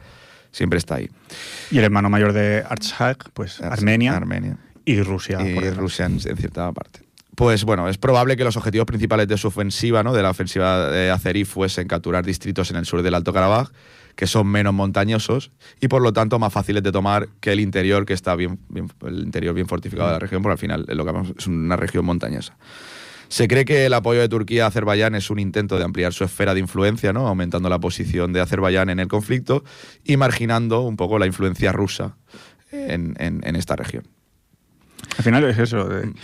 siempre 0.50 0.78
está 0.78 0.94
ahí. 0.94 1.10
Y 1.70 1.78
el 1.78 1.84
hermano 1.84 2.08
mayor 2.08 2.32
de 2.32 2.64
Artsakh, 2.66 3.28
pues 3.34 3.60
Armenia, 3.60 4.16
Armenia 4.16 4.56
y 4.86 5.02
Rusia. 5.02 5.38
y 5.46 5.54
por. 5.54 5.76
Rusia 5.76 6.06
en, 6.06 6.18
cierta 6.20 6.72
parte. 6.72 7.00
Pues 7.34 7.64
bueno, 7.64 7.86
es 7.90 7.98
probable 7.98 8.34
que 8.38 8.44
los 8.44 8.56
objetivos 8.56 8.86
principales 8.86 9.28
de 9.28 9.36
su 9.36 9.48
ofensiva, 9.48 10.02
¿no? 10.02 10.14
de 10.14 10.22
la 10.22 10.30
ofensiva 10.30 10.88
de 10.88 11.10
Azerí, 11.10 11.44
fuesen 11.44 11.86
capturar 11.86 12.24
distritos 12.24 12.70
en 12.70 12.76
el 12.78 12.86
sur 12.86 13.02
del 13.02 13.12
Alto 13.14 13.34
Karabaj, 13.34 13.68
que 14.14 14.26
son 14.26 14.46
menos 14.46 14.72
montañosos 14.72 15.50
y 15.78 15.88
por 15.88 16.00
lo 16.00 16.14
tanto 16.14 16.38
más 16.38 16.50
fáciles 16.50 16.82
de 16.82 16.92
tomar 16.92 17.28
que 17.40 17.52
el 17.52 17.60
interior, 17.60 18.06
que 18.06 18.14
está 18.14 18.34
bien, 18.36 18.58
bien- 18.70 18.90
el 19.06 19.18
interior 19.18 19.54
bien 19.54 19.66
fortificado 19.68 20.08
de 20.08 20.14
la 20.14 20.18
región, 20.18 20.40
porque 20.40 20.52
al 20.52 20.58
final 20.58 20.86
es 20.88 20.96
lo 20.96 21.04
que 21.04 21.32
es 21.36 21.46
una 21.46 21.76
región 21.76 22.06
montañosa. 22.06 22.56
Se 23.28 23.48
cree 23.48 23.66
que 23.66 23.84
el 23.84 23.92
apoyo 23.92 24.20
de 24.20 24.28
Turquía 24.30 24.64
a 24.64 24.68
Azerbaiyán 24.68 25.14
es 25.14 25.28
un 25.28 25.38
intento 25.38 25.76
de 25.76 25.84
ampliar 25.84 26.14
su 26.14 26.24
esfera 26.24 26.54
de 26.54 26.60
influencia, 26.60 27.12
¿no? 27.12 27.26
aumentando 27.28 27.68
la 27.68 27.80
posición 27.80 28.32
de 28.32 28.40
Azerbaiyán 28.40 28.88
en 28.88 28.98
el 29.00 29.08
conflicto 29.08 29.62
y 30.04 30.16
marginando 30.16 30.80
un 30.80 30.96
poco 30.96 31.18
la 31.18 31.26
influencia 31.26 31.70
rusa 31.72 32.16
en, 32.72 33.14
en- 33.18 33.42
en 33.44 33.56
esta 33.56 33.76
región. 33.76 34.04
Al 35.18 35.24
final 35.24 35.44
es 35.44 35.58
eso. 35.58 35.88
Mm. 35.88 36.14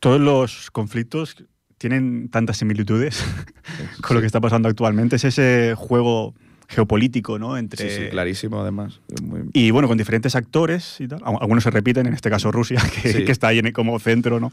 todos 0.00 0.20
los 0.20 0.70
conflictos 0.70 1.36
tienen 1.78 2.28
tantas 2.28 2.56
similitudes 2.58 3.22
con 4.02 4.14
lo 4.16 4.20
que 4.20 4.26
está 4.26 4.40
pasando 4.40 4.68
actualmente. 4.68 5.16
Es 5.16 5.24
ese 5.24 5.74
juego 5.76 6.34
geopolítico, 6.68 7.38
¿no? 7.38 7.56
Entre 7.56 7.88
Sí, 7.88 7.96
sí, 8.04 8.08
clarísimo 8.10 8.60
además. 8.60 9.00
Muy- 9.22 9.48
Y 9.54 9.70
bueno, 9.70 9.88
con 9.88 9.96
diferentes 9.96 10.34
actores 10.36 10.96
y 11.00 11.08
tal. 11.08 11.20
Al- 11.24 11.36
Algunos 11.40 11.64
se 11.64 11.70
repiten, 11.70 12.06
en 12.06 12.12
este 12.14 12.28
caso 12.30 12.52
Rusia, 12.52 12.82
que, 13.02 13.12
Sí. 13.12 13.24
que 13.24 13.32
está 13.32 13.48
ahí 13.48 13.62
como 13.72 13.98
centro, 13.98 14.38
¿no? 14.40 14.52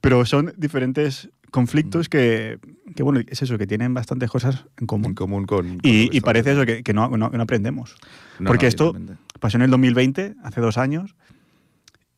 Pero 0.00 0.24
son 0.26 0.52
diferentes 0.56 1.30
conflictos 1.50 2.08
que, 2.10 2.58
que, 2.94 3.02
bueno, 3.02 3.20
es 3.26 3.40
eso, 3.42 3.56
que 3.56 3.66
tienen 3.66 3.94
bastantes 3.94 4.30
cosas 4.30 4.66
en 4.78 4.86
común. 4.86 5.06
en 5.06 5.14
común 5.14 5.46
con... 5.46 5.78
con 5.78 5.80
Y, 5.82 6.14
y 6.14 6.20
parece 6.20 6.52
eso, 6.52 6.66
que, 6.66 6.82
que 6.82 6.92
no, 6.92 7.08
no- 7.16 7.30
no 7.30 7.42
aprendemos. 7.42 7.96
No, 8.38 8.48
Porque 8.48 8.66
esto 8.66 8.94
pasó 9.40 9.56
en 9.56 9.62
el 9.62 9.70
2020, 9.70 10.34
hace 10.44 10.60
dos 10.60 10.76
años, 10.76 11.16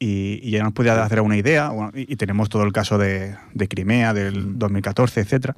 y, 0.00 0.40
y 0.42 0.50
ya 0.50 0.64
nos 0.64 0.72
podía 0.72 1.00
hacer 1.04 1.20
una 1.20 1.36
idea. 1.36 1.68
bueno, 1.68 1.92
y, 1.94 2.12
y 2.12 2.16
tenemos 2.16 2.48
todo 2.48 2.64
el 2.64 2.72
caso 2.72 2.98
de, 2.98 3.36
de 3.54 3.68
Crimea 3.68 4.12
del 4.14 4.58
2014, 4.58 5.20
etcétera. 5.20 5.54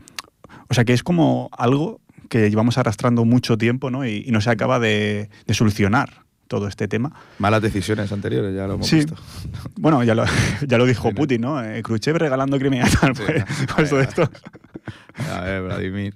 O 0.68 0.74
sea 0.74 0.84
que 0.84 0.92
es 0.92 1.02
como 1.02 1.48
algo 1.56 2.00
que 2.28 2.50
llevamos 2.50 2.76
arrastrando 2.76 3.24
mucho 3.24 3.56
tiempo 3.56 3.90
¿no? 3.90 4.04
y, 4.06 4.24
y 4.26 4.30
no 4.32 4.40
se 4.40 4.50
acaba 4.50 4.78
de, 4.78 5.30
de 5.46 5.54
solucionar 5.54 6.24
todo 6.48 6.66
este 6.68 6.86
tema. 6.88 7.14
Malas 7.38 7.62
decisiones 7.62 8.12
anteriores, 8.12 8.54
ya 8.54 8.66
lo 8.66 8.74
hemos 8.74 8.86
Sí. 8.86 8.96
visto. 8.96 9.14
Bueno, 9.76 10.02
ya 10.04 10.14
lo, 10.14 10.24
ya 10.66 10.76
lo 10.76 10.84
dijo. 10.86 11.12
Putin, 11.12 11.40
¿no? 11.40 11.62
Eh, 11.64 11.82
Khrushchev 11.82 12.16
regalando 12.18 12.58
Crimea. 12.58 12.86
Tal, 13.00 13.16
Sí, 13.16 13.22
pues, 13.26 13.38
¿no? 13.38 13.66
pues 13.76 13.90
todo 13.90 14.00
esto. 14.00 14.30
A 15.32 15.40
ver, 15.42 15.62
Vladimir. 15.62 16.14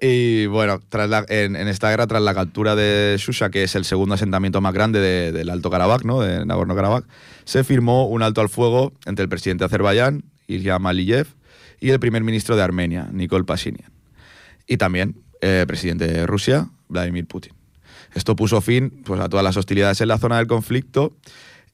Y 0.00 0.46
bueno, 0.46 0.80
tras 0.88 1.24
en, 1.28 1.56
esta 1.56 1.90
guerra, 1.90 2.06
tras 2.06 2.22
la 2.22 2.34
captura 2.34 2.74
de 2.76 3.16
Shusha, 3.18 3.50
que 3.50 3.62
es 3.62 3.74
el 3.74 3.84
segundo 3.84 4.14
asentamiento 4.14 4.60
más 4.60 4.72
grande 4.74 5.00
de- 5.00 5.32
del 5.32 5.50
Alto 5.50 5.70
Karabaj, 5.70 6.04
¿no? 6.04 6.20
de 6.20 6.44
Nagorno-Karabaj, 6.44 7.04
se 7.44 7.64
firmó 7.64 8.06
un 8.06 8.22
alto 8.22 8.40
al 8.40 8.48
fuego 8.48 8.92
entre 9.06 9.22
el 9.22 9.28
presidente 9.28 9.62
de 9.62 9.66
Azerbaiyán, 9.66 10.24
Ilham 10.46 10.86
Aliyev, 10.86 11.26
y 11.80 11.90
el 11.90 11.98
primer 12.00 12.22
ministro 12.22 12.54
de 12.56 12.62
Armenia, 12.62 13.08
Nikol 13.12 13.44
Pashinyan. 13.44 13.90
Y 14.66 14.76
también 14.76 15.16
el 15.40 15.66
presidente 15.66 16.06
de 16.06 16.26
Rusia, 16.26 16.68
Vladimir 16.88 17.26
Putin. 17.26 17.52
Esto 18.14 18.36
puso 18.36 18.60
fin 18.60 19.02
pues, 19.04 19.20
a 19.20 19.28
todas 19.28 19.42
las 19.42 19.56
hostilidades 19.56 20.00
en 20.00 20.08
la 20.08 20.18
zona 20.18 20.36
del 20.36 20.46
conflicto 20.46 21.16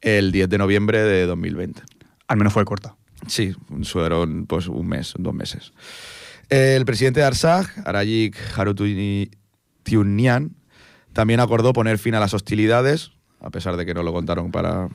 el 0.00 0.30
10 0.32 0.48
de 0.48 0.58
noviembre 0.58 1.02
de 1.02 1.26
2020. 1.26 1.82
Al 2.28 2.36
menos 2.36 2.52
fue 2.52 2.64
corta. 2.64 2.94
Sí, 3.26 3.54
fueron 3.82 4.46
pues 4.46 4.68
un 4.68 4.88
mes, 4.88 5.14
dos 5.18 5.34
meses. 5.34 5.72
El 6.48 6.84
presidente 6.84 7.20
de 7.20 7.26
Arsaj, 7.26 7.66
Arayik 7.84 8.36
Harutyunyan, 8.56 9.30
también 11.12 11.40
acordó 11.40 11.72
poner 11.72 11.98
fin 11.98 12.14
a 12.14 12.20
las 12.20 12.32
hostilidades, 12.32 13.10
a 13.40 13.50
pesar 13.50 13.76
de 13.76 13.84
que 13.84 13.92
no 13.94 14.02
lo 14.02 14.12
contaron 14.12 14.50
para... 14.50 14.88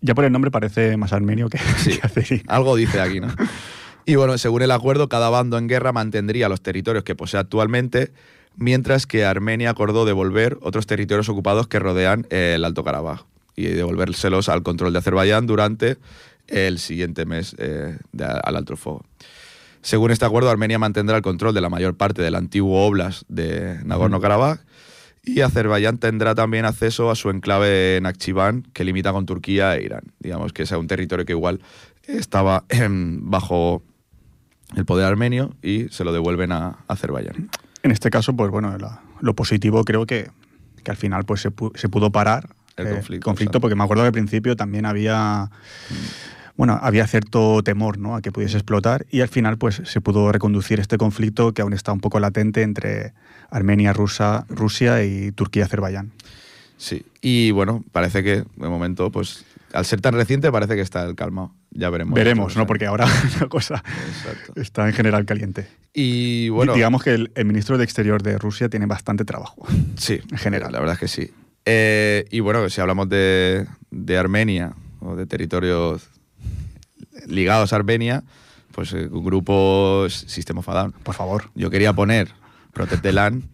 Ya 0.00 0.14
por 0.14 0.24
el 0.24 0.32
nombre 0.32 0.50
parece 0.50 0.96
más 0.96 1.12
armenio 1.12 1.48
que, 1.48 1.58
Sí. 1.58 1.98
que. 2.14 2.42
Algo 2.48 2.76
dice 2.76 3.00
aquí, 3.00 3.20
¿no? 3.20 3.28
Y 4.04 4.14
bueno, 4.14 4.38
según 4.38 4.62
el 4.62 4.70
acuerdo, 4.70 5.08
cada 5.08 5.30
bando 5.30 5.58
en 5.58 5.68
guerra 5.68 5.92
mantendría 5.92 6.48
los 6.48 6.60
territorios 6.60 7.02
que 7.02 7.14
posee 7.16 7.40
actualmente, 7.40 8.12
mientras 8.56 9.06
que 9.06 9.24
Armenia 9.24 9.70
acordó 9.70 10.04
devolver 10.04 10.58
otros 10.62 10.86
territorios 10.86 11.28
ocupados 11.28 11.66
que 11.66 11.78
rodean 11.78 12.26
el 12.30 12.64
Alto 12.64 12.84
Karabaj 12.84 13.24
y 13.56 13.64
devolvérselos 13.64 14.48
al 14.48 14.62
control 14.62 14.92
de 14.92 15.00
Azerbaiyán 15.00 15.46
durante 15.46 15.96
el 16.48 16.78
siguiente 16.78 17.26
mes 17.26 17.54
eh, 17.58 17.98
de- 18.12 18.24
al 18.24 18.56
alto 18.56 18.76
fuego. 18.76 19.04
Según 19.82 20.10
este 20.10 20.24
acuerdo, 20.24 20.50
Armenia 20.50 20.78
mantendrá 20.78 21.16
el 21.16 21.22
control 21.22 21.54
de 21.54 21.60
la 21.60 21.68
mayor 21.68 21.96
parte 21.96 22.20
del 22.22 22.34
antiguo 22.34 22.84
oblast 22.86 23.22
de 23.28 23.78
Nagorno-Karabaj 23.84 24.58
y 25.22 25.40
Azerbaiyán 25.42 25.98
tendrá 25.98 26.34
también 26.34 26.64
acceso 26.64 27.10
a 27.10 27.14
su 27.14 27.30
enclave 27.30 27.96
en 27.96 28.06
Akchivan, 28.06 28.62
que 28.72 28.84
limita 28.84 29.12
con 29.12 29.26
Turquía 29.26 29.76
e 29.76 29.84
Irán. 29.84 30.02
Digamos 30.20 30.52
que 30.52 30.62
es 30.62 30.72
un 30.72 30.86
territorio 30.88 31.24
que 31.24 31.32
igual 31.32 31.60
estaba 32.06 32.64
em, 32.68 33.28
bajo 33.30 33.82
el 34.76 34.84
poder 34.84 35.06
armenio 35.06 35.54
y 35.62 35.88
se 35.90 36.02
lo 36.04 36.12
devuelven 36.12 36.50
a 36.52 36.78
Azerbaiyán. 36.88 37.48
En 37.84 37.90
este 37.92 38.10
caso, 38.10 38.34
pues 38.34 38.50
bueno, 38.50 38.76
la- 38.78 39.02
lo 39.20 39.34
positivo 39.34 39.84
creo 39.84 40.04
que, 40.06 40.30
que 40.82 40.90
al 40.90 40.96
final 40.96 41.24
pues 41.24 41.40
se, 41.42 41.50
pu- 41.52 41.76
se 41.76 41.88
pudo 41.88 42.10
parar 42.10 42.48
El 42.76 42.88
eh, 42.88 42.90
conflicto, 42.90 43.24
conflicto 43.24 43.50
exacto. 43.50 43.60
porque 43.60 43.76
me 43.76 43.84
acuerdo 43.84 44.02
que 44.02 44.08
al 44.08 44.12
principio 44.12 44.56
también 44.56 44.84
había, 44.84 45.48
bueno, 46.56 46.78
había 46.82 47.06
cierto 47.06 47.62
temor, 47.62 47.98
¿no? 47.98 48.16
A 48.16 48.22
que 48.22 48.32
pudiese 48.32 48.56
explotar 48.56 49.06
y 49.10 49.20
al 49.20 49.28
final, 49.28 49.58
pues, 49.58 49.82
se 49.84 50.00
pudo 50.00 50.32
reconducir 50.32 50.80
este 50.80 50.96
conflicto 50.98 51.52
que 51.52 51.62
aún 51.62 51.72
está 51.72 51.92
un 51.92 52.00
poco 52.00 52.18
latente 52.20 52.62
entre 52.62 53.12
Armenia, 53.50 53.92
Rusa, 53.92 54.46
Rusia 54.48 55.04
y 55.04 55.32
Turquía-Azerbaiyán. 55.32 56.12
Sí, 56.78 57.04
y 57.22 57.50
bueno, 57.52 57.84
parece 57.92 58.22
que 58.22 58.36
de 58.56 58.68
momento, 58.68 59.10
pues 59.10 59.44
al 59.72 59.84
ser 59.86 60.00
tan 60.00 60.14
reciente, 60.14 60.50
parece 60.52 60.74
que 60.74 60.82
está 60.82 61.04
el 61.04 61.14
calma. 61.14 61.50
Ya 61.70 61.90
veremos. 61.90 62.14
Veremos, 62.14 62.56
¿no? 62.56 62.66
Porque 62.66 62.86
ahora 62.86 63.06
la 63.40 63.46
cosa 63.48 63.82
Exacto. 64.08 64.60
está 64.60 64.86
en 64.86 64.94
general 64.94 65.24
caliente. 65.26 65.66
Y 65.94 66.48
bueno, 66.50 66.72
Di- 66.72 66.78
Digamos 66.78 67.02
que 67.02 67.12
el, 67.14 67.30
el 67.34 67.44
ministro 67.46 67.76
de 67.78 67.84
Exterior 67.84 68.22
de 68.22 68.38
Rusia 68.38 68.68
tiene 68.68 68.86
bastante 68.86 69.24
trabajo. 69.24 69.66
sí, 69.96 70.20
en 70.30 70.38
general. 70.38 70.72
La 70.72 70.78
verdad 70.80 70.94
es 70.94 71.00
que 71.00 71.08
sí. 71.08 71.30
Eh, 71.64 72.24
y 72.30 72.40
bueno, 72.40 72.68
si 72.70 72.80
hablamos 72.80 73.08
de, 73.08 73.66
de 73.90 74.18
Armenia 74.18 74.74
o 75.00 75.16
de 75.16 75.26
territorios 75.26 76.08
ligados 77.26 77.72
a 77.72 77.76
Armenia, 77.76 78.24
pues 78.72 78.92
eh, 78.92 79.08
un 79.10 79.24
grupo 79.24 80.06
System 80.08 80.58
of 80.58 80.68
a 80.68 80.74
Down. 80.74 80.92
Por 81.02 81.14
favor. 81.14 81.50
Yo 81.54 81.70
quería 81.70 81.92
poner 81.92 82.30
Protect 82.72 83.02
the 83.02 83.12
Land, 83.12 83.44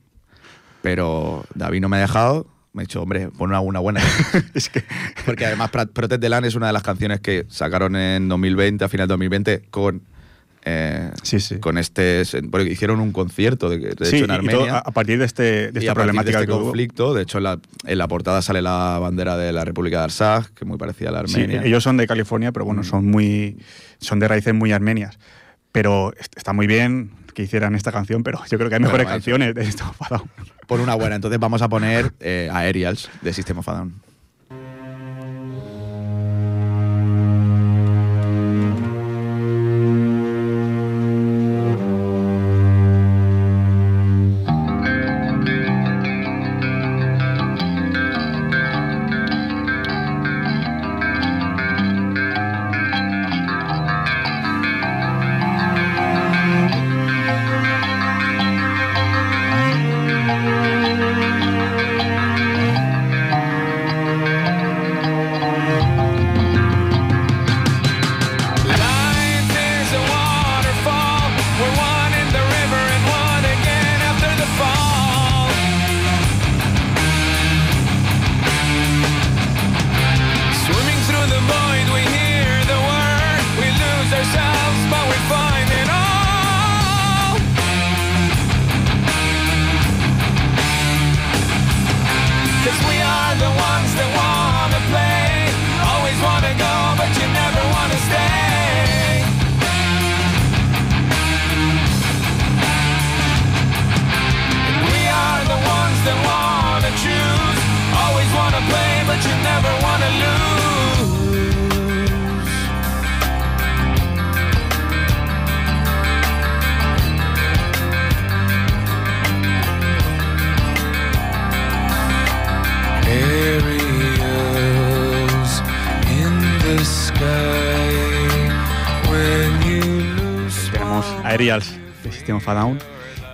pero 0.82 1.44
David 1.54 1.80
no 1.80 1.88
me 1.88 1.98
ha 1.98 2.00
dejado. 2.00 2.46
Me 2.72 2.82
ha 2.82 2.84
dicho, 2.84 3.02
hombre, 3.02 3.28
pon 3.28 3.50
una, 3.50 3.60
una 3.60 3.80
buena. 3.80 4.00
es 4.54 4.68
que 4.68 4.82
Porque 5.26 5.46
además 5.46 5.70
Protect 5.70 6.20
the 6.20 6.28
Land 6.28 6.46
es 6.46 6.54
una 6.54 6.68
de 6.68 6.72
las 6.72 6.82
canciones 6.82 7.20
que 7.20 7.46
sacaron 7.48 7.96
en 7.96 8.28
2020, 8.28 8.84
a 8.84 8.88
final 8.88 9.06
de 9.06 9.12
2020, 9.12 9.62
con, 9.70 10.02
eh, 10.64 11.10
Sí, 11.22 11.40
sí. 11.40 11.58
con 11.58 11.76
este... 11.78 12.22
Porque 12.50 12.70
hicieron 12.70 13.00
un 13.00 13.12
concierto, 13.12 13.68
de, 13.68 13.78
de 13.78 14.06
sí, 14.06 14.16
hecho, 14.16 14.24
en 14.26 14.30
y 14.30 14.34
Armenia. 14.34 14.58
todo 14.66 14.76
a, 14.76 14.90
partir 14.92 15.18
de, 15.18 15.24
este, 15.24 15.42
de 15.42 15.58
esta 15.58 15.70
a 15.70 15.70
partir 15.72 15.86
de 15.86 15.94
problemática 15.94 16.38
este 16.40 16.46
que 16.46 16.52
hubo. 16.52 16.62
conflicto, 16.64 17.14
de 17.14 17.22
hecho 17.22 17.38
en 17.38 17.44
la, 17.44 17.58
en 17.84 17.98
la 17.98 18.08
portada 18.08 18.42
sale 18.42 18.62
la 18.62 18.98
bandera 19.00 19.36
de 19.36 19.52
la 19.52 19.64
República 19.64 19.98
de 19.98 20.04
Arsaj, 20.04 20.46
que 20.50 20.64
es 20.64 20.68
muy 20.68 20.78
parecida 20.78 21.08
a 21.08 21.12
la 21.12 21.18
Armenia. 21.20 21.62
ellos 21.64 21.82
son 21.82 21.96
de 21.96 22.06
California, 22.06 22.52
pero 22.52 22.64
Mm. 22.64 22.68
bueno, 22.68 22.84
son 22.84 23.06
muy 23.10 23.58
son 23.98 24.18
de 24.18 24.28
raíces 24.28 24.54
muy 24.54 24.72
armenias. 24.72 25.18
Pero 25.72 26.12
est- 26.18 26.36
está 26.36 26.52
muy 26.52 26.66
bien 26.66 27.10
que 27.34 27.42
hicieran 27.42 27.74
esta 27.74 27.92
canción, 27.92 28.22
pero 28.22 28.40
yo 28.50 28.58
creo 28.58 28.68
que 28.68 28.74
hay 28.76 28.80
mejores 28.82 29.06
vaya. 29.06 29.14
canciones 29.16 29.54
de 29.54 29.62
esto. 29.62 29.84
Pon 30.66 30.80
una 30.80 30.94
buena, 30.94 31.16
entonces 31.16 31.40
vamos 31.40 31.62
a 31.62 31.68
poner 31.68 32.12
eh, 32.20 32.50
Aerials 32.52 33.08
de 33.22 33.32
System 33.32 33.58
of 33.58 33.68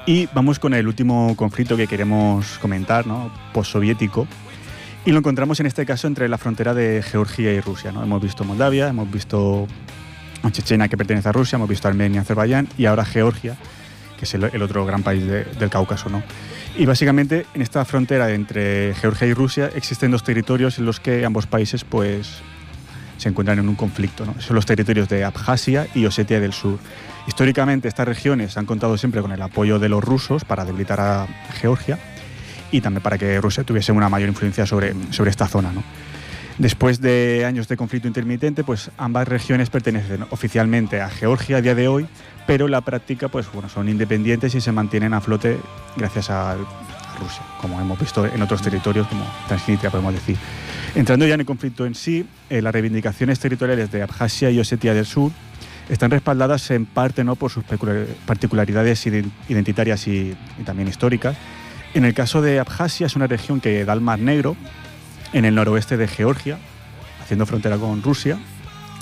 Y 0.06 0.26
vamos 0.34 0.58
con 0.58 0.72
el 0.74 0.86
último 0.86 1.34
conflicto 1.36 1.76
que 1.76 1.86
queremos 1.86 2.58
comentar, 2.58 3.06
¿no? 3.06 3.30
postsoviético. 3.52 4.26
Y 5.04 5.12
lo 5.12 5.18
encontramos 5.18 5.60
en 5.60 5.66
este 5.66 5.84
caso 5.86 6.06
entre 6.06 6.28
la 6.28 6.38
frontera 6.38 6.74
de 6.74 7.02
Georgia 7.02 7.52
y 7.52 7.60
Rusia. 7.60 7.92
¿no? 7.92 8.02
Hemos 8.02 8.22
visto 8.22 8.44
Moldavia, 8.44 8.88
hemos 8.88 9.10
visto 9.10 9.66
Chechenia, 10.50 10.88
que 10.88 10.96
pertenece 10.96 11.28
a 11.28 11.32
Rusia, 11.32 11.56
hemos 11.56 11.68
visto 11.68 11.88
Armenia, 11.88 12.22
Azerbaiyán 12.22 12.68
y 12.78 12.86
ahora 12.86 13.04
Georgia, 13.04 13.56
que 14.18 14.24
es 14.24 14.34
el, 14.34 14.44
el 14.44 14.62
otro 14.62 14.84
gran 14.86 15.02
país 15.02 15.24
de- 15.26 15.44
del 15.44 15.68
Cáucaso. 15.70 16.08
¿no? 16.08 16.22
Y 16.76 16.86
básicamente 16.86 17.44
en 17.54 17.62
esta 17.62 17.84
frontera 17.84 18.30
entre 18.32 18.94
Georgia 18.94 19.26
y 19.26 19.34
Rusia 19.34 19.70
existen 19.74 20.10
dos 20.10 20.24
territorios 20.24 20.78
en 20.78 20.86
los 20.86 21.00
que 21.00 21.24
ambos 21.24 21.46
países 21.46 21.84
pues, 21.84 22.28
se 23.18 23.28
encuentran 23.28 23.58
en 23.58 23.68
un 23.68 23.74
conflicto. 23.76 24.24
¿no? 24.24 24.40
Son 24.40 24.54
los 24.56 24.64
territorios 24.66 25.08
de 25.08 25.24
Abjasia 25.24 25.86
y 25.94 26.06
Osetia 26.06 26.40
del 26.40 26.52
Sur. 26.54 26.78
Históricamente 27.28 27.88
estas 27.88 28.08
regiones 28.08 28.56
han 28.56 28.64
contado 28.64 28.96
siempre 28.96 29.20
con 29.20 29.32
el 29.32 29.42
apoyo 29.42 29.78
de 29.78 29.90
los 29.90 30.02
rusos 30.02 30.46
para 30.46 30.64
debilitar 30.64 30.98
a 30.98 31.26
Georgia 31.60 31.98
y 32.72 32.80
también 32.80 33.02
para 33.02 33.18
que 33.18 33.38
Rusia 33.38 33.64
tuviese 33.64 33.92
una 33.92 34.08
mayor 34.08 34.30
influencia 34.30 34.64
sobre, 34.64 34.94
sobre 35.10 35.30
esta 35.30 35.46
zona. 35.46 35.70
Después 36.56 37.02
de 37.02 37.44
años 37.46 37.68
de 37.68 37.76
conflicto 37.76 38.08
intermitente, 38.08 38.64
pues 38.64 38.90
ambas 38.96 39.28
regiones 39.28 39.68
pertenecen 39.68 40.24
oficialmente 40.30 41.02
a 41.02 41.10
Georgia 41.10 41.58
a 41.58 41.60
día 41.60 41.74
de 41.74 41.86
hoy, 41.86 42.08
pero 42.46 42.64
en 42.64 42.72
la 42.72 42.80
práctica 42.80 43.28
pues, 43.28 43.46
bueno, 43.52 43.68
son 43.68 43.90
independientes 43.90 44.54
y 44.54 44.62
se 44.62 44.72
mantienen 44.72 45.12
a 45.12 45.20
flote 45.20 45.58
gracias 45.96 46.30
a, 46.30 46.52
a 46.52 46.56
Rusia, 47.20 47.42
como 47.60 47.78
hemos 47.78 48.00
visto 48.00 48.24
en 48.24 48.40
otros 48.40 48.62
territorios 48.62 49.06
como 49.06 49.24
Transnistria, 49.46 49.90
podemos 49.90 50.14
decir. 50.14 50.38
Entrando 50.94 51.26
ya 51.26 51.34
en 51.34 51.40
el 51.40 51.46
conflicto 51.46 51.84
en 51.84 51.94
sí, 51.94 52.26
eh, 52.48 52.62
las 52.62 52.72
reivindicaciones 52.72 53.38
territoriales 53.38 53.92
de 53.92 54.02
Abjasia 54.02 54.50
y 54.50 54.58
Osetia 54.58 54.94
del 54.94 55.04
Sur 55.04 55.30
están 55.88 56.10
respaldadas 56.10 56.70
en 56.70 56.86
parte 56.86 57.24
¿no? 57.24 57.36
por 57.36 57.50
sus 57.50 57.64
particularidades 58.26 59.06
iden- 59.06 59.30
identitarias 59.48 60.06
y, 60.06 60.36
y 60.58 60.62
también 60.64 60.88
históricas. 60.88 61.36
En 61.94 62.04
el 62.04 62.14
caso 62.14 62.42
de 62.42 62.60
Abjasia 62.60 63.06
es 63.06 63.16
una 63.16 63.26
región 63.26 63.60
que 63.60 63.84
da 63.84 63.92
al 63.94 64.00
Mar 64.00 64.18
Negro, 64.18 64.56
en 65.32 65.44
el 65.44 65.54
noroeste 65.54 65.96
de 65.96 66.08
Georgia, 66.08 66.58
haciendo 67.22 67.46
frontera 67.46 67.76
con 67.78 68.02
Rusia, 68.02 68.38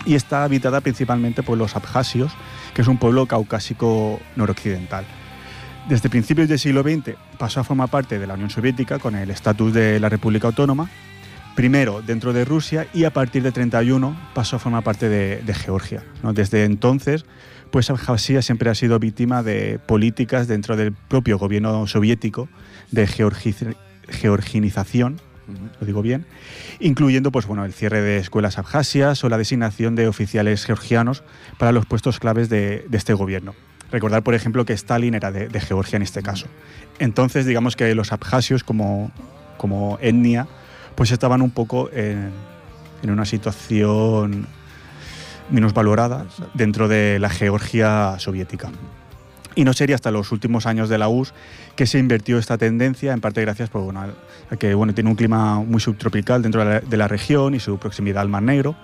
y 0.04 0.14
está 0.14 0.44
habitada 0.44 0.80
principalmente 0.80 1.42
por 1.42 1.58
los 1.58 1.74
abjasios, 1.76 2.32
que 2.74 2.82
es 2.82 2.88
un 2.88 2.98
pueblo 2.98 3.26
caucásico 3.26 4.20
noroccidental. 4.36 5.04
Desde 5.88 6.08
principios 6.08 6.48
del 6.48 6.58
siglo 6.58 6.82
XX 6.82 7.16
pasó 7.38 7.60
a 7.60 7.64
formar 7.64 7.88
parte 7.88 8.18
de 8.18 8.26
la 8.26 8.34
Unión 8.34 8.50
Soviética 8.50 8.98
con 8.98 9.14
el 9.14 9.30
estatus 9.30 9.72
de 9.72 9.98
la 10.00 10.08
República 10.08 10.48
Autónoma, 10.48 10.88
primero 11.56 12.02
dentro 12.02 12.32
de 12.32 12.44
Rusia 12.44 12.86
y 12.94 13.02
a 13.04 13.10
partir 13.12 13.42
de 13.42 13.50
31 13.50 14.16
pasó 14.34 14.56
a 14.56 14.58
formar 14.60 14.84
parte 14.84 15.08
de, 15.08 15.42
de 15.42 15.54
Georgia. 15.54 16.04
¿no? 16.22 16.32
Desde 16.32 16.62
entonces, 16.64 17.24
pues 17.72 17.90
Abjasia 17.90 18.42
siempre 18.42 18.70
ha 18.70 18.74
sido 18.76 18.98
víctima 19.00 19.42
de 19.42 19.80
políticas 19.84 20.46
dentro 20.46 20.76
del 20.76 20.92
propio 20.92 21.38
gobierno 21.38 21.86
soviético 21.88 22.48
de 22.92 23.08
georgi- 23.08 23.74
georginización, 24.08 25.20
lo 25.80 25.86
digo 25.86 26.02
bien, 26.02 26.26
incluyendo 26.80 27.30
pues, 27.32 27.46
bueno, 27.46 27.64
el 27.64 27.72
cierre 27.72 28.00
de 28.00 28.18
escuelas 28.18 28.58
abjasias 28.58 29.22
o 29.24 29.28
la 29.28 29.38
designación 29.38 29.94
de 29.94 30.08
oficiales 30.08 30.64
georgianos 30.64 31.22
para 31.58 31.72
los 31.72 31.86
puestos 31.86 32.18
claves 32.18 32.48
de, 32.48 32.84
de 32.88 32.96
este 32.98 33.14
gobierno. 33.14 33.54
Recordar, 33.92 34.22
por 34.24 34.34
ejemplo, 34.34 34.64
que 34.64 34.72
Stalin 34.72 35.14
era 35.14 35.30
de, 35.30 35.48
de 35.48 35.60
Georgia 35.60 35.96
en 35.96 36.02
este 36.02 36.20
caso. 36.22 36.46
Entonces, 36.98 37.46
digamos 37.46 37.76
que 37.76 37.94
los 37.94 38.12
abjasios 38.12 38.64
como, 38.64 39.12
como 39.56 39.98
etnia, 40.02 40.48
pues 40.96 41.12
estaban 41.12 41.42
un 41.42 41.50
poco 41.50 41.90
en, 41.92 42.32
en 43.02 43.10
una 43.10 43.24
situación 43.24 44.46
menos 45.50 45.72
valorada 45.72 46.26
dentro 46.54 46.88
de 46.88 47.18
la 47.18 47.30
Georgia 47.30 48.16
soviética. 48.18 48.70
Y 49.54 49.64
no 49.64 49.72
sería 49.72 49.94
hasta 49.94 50.10
los 50.10 50.32
últimos 50.32 50.66
años 50.66 50.90
de 50.90 50.98
la 50.98 51.08
URSS 51.08 51.32
que 51.76 51.86
se 51.86 51.98
invirtió 51.98 52.38
esta 52.38 52.58
tendencia, 52.58 53.12
en 53.12 53.20
parte 53.20 53.40
gracias 53.40 53.70
pues, 53.70 53.84
bueno, 53.84 54.04
a 54.50 54.56
que 54.56 54.74
bueno, 54.74 54.92
tiene 54.92 55.08
un 55.08 55.16
clima 55.16 55.60
muy 55.60 55.80
subtropical 55.80 56.42
dentro 56.42 56.62
de 56.62 56.66
la, 56.66 56.80
de 56.80 56.96
la 56.96 57.08
región 57.08 57.54
y 57.54 57.60
su 57.60 57.78
proximidad 57.78 58.20
al 58.20 58.28
Mar 58.28 58.42
Negro, 58.42 58.76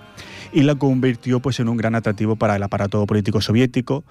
y 0.51 0.63
la 0.63 0.75
convirtió 0.75 1.39
pues, 1.39 1.59
en 1.59 1.69
un 1.69 1.77
gran 1.77 1.93
atractivo 1.93 2.35
para 2.37 2.55
el 2.55 2.63
aparato 2.63 3.05
político 3.05 3.39
soviético, 3.39 4.03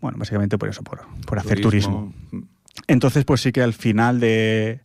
bueno, 0.00 0.16
básicamente 0.18 0.56
por 0.56 0.70
eso, 0.70 0.82
por, 0.82 1.02
por 1.26 1.38
hacer 1.38 1.60
turismo. 1.60 2.14
Entonces, 2.86 3.24
pues 3.24 3.42
sí 3.42 3.52
que 3.52 3.62
al 3.62 3.74
final 3.74 4.20
de, 4.20 4.80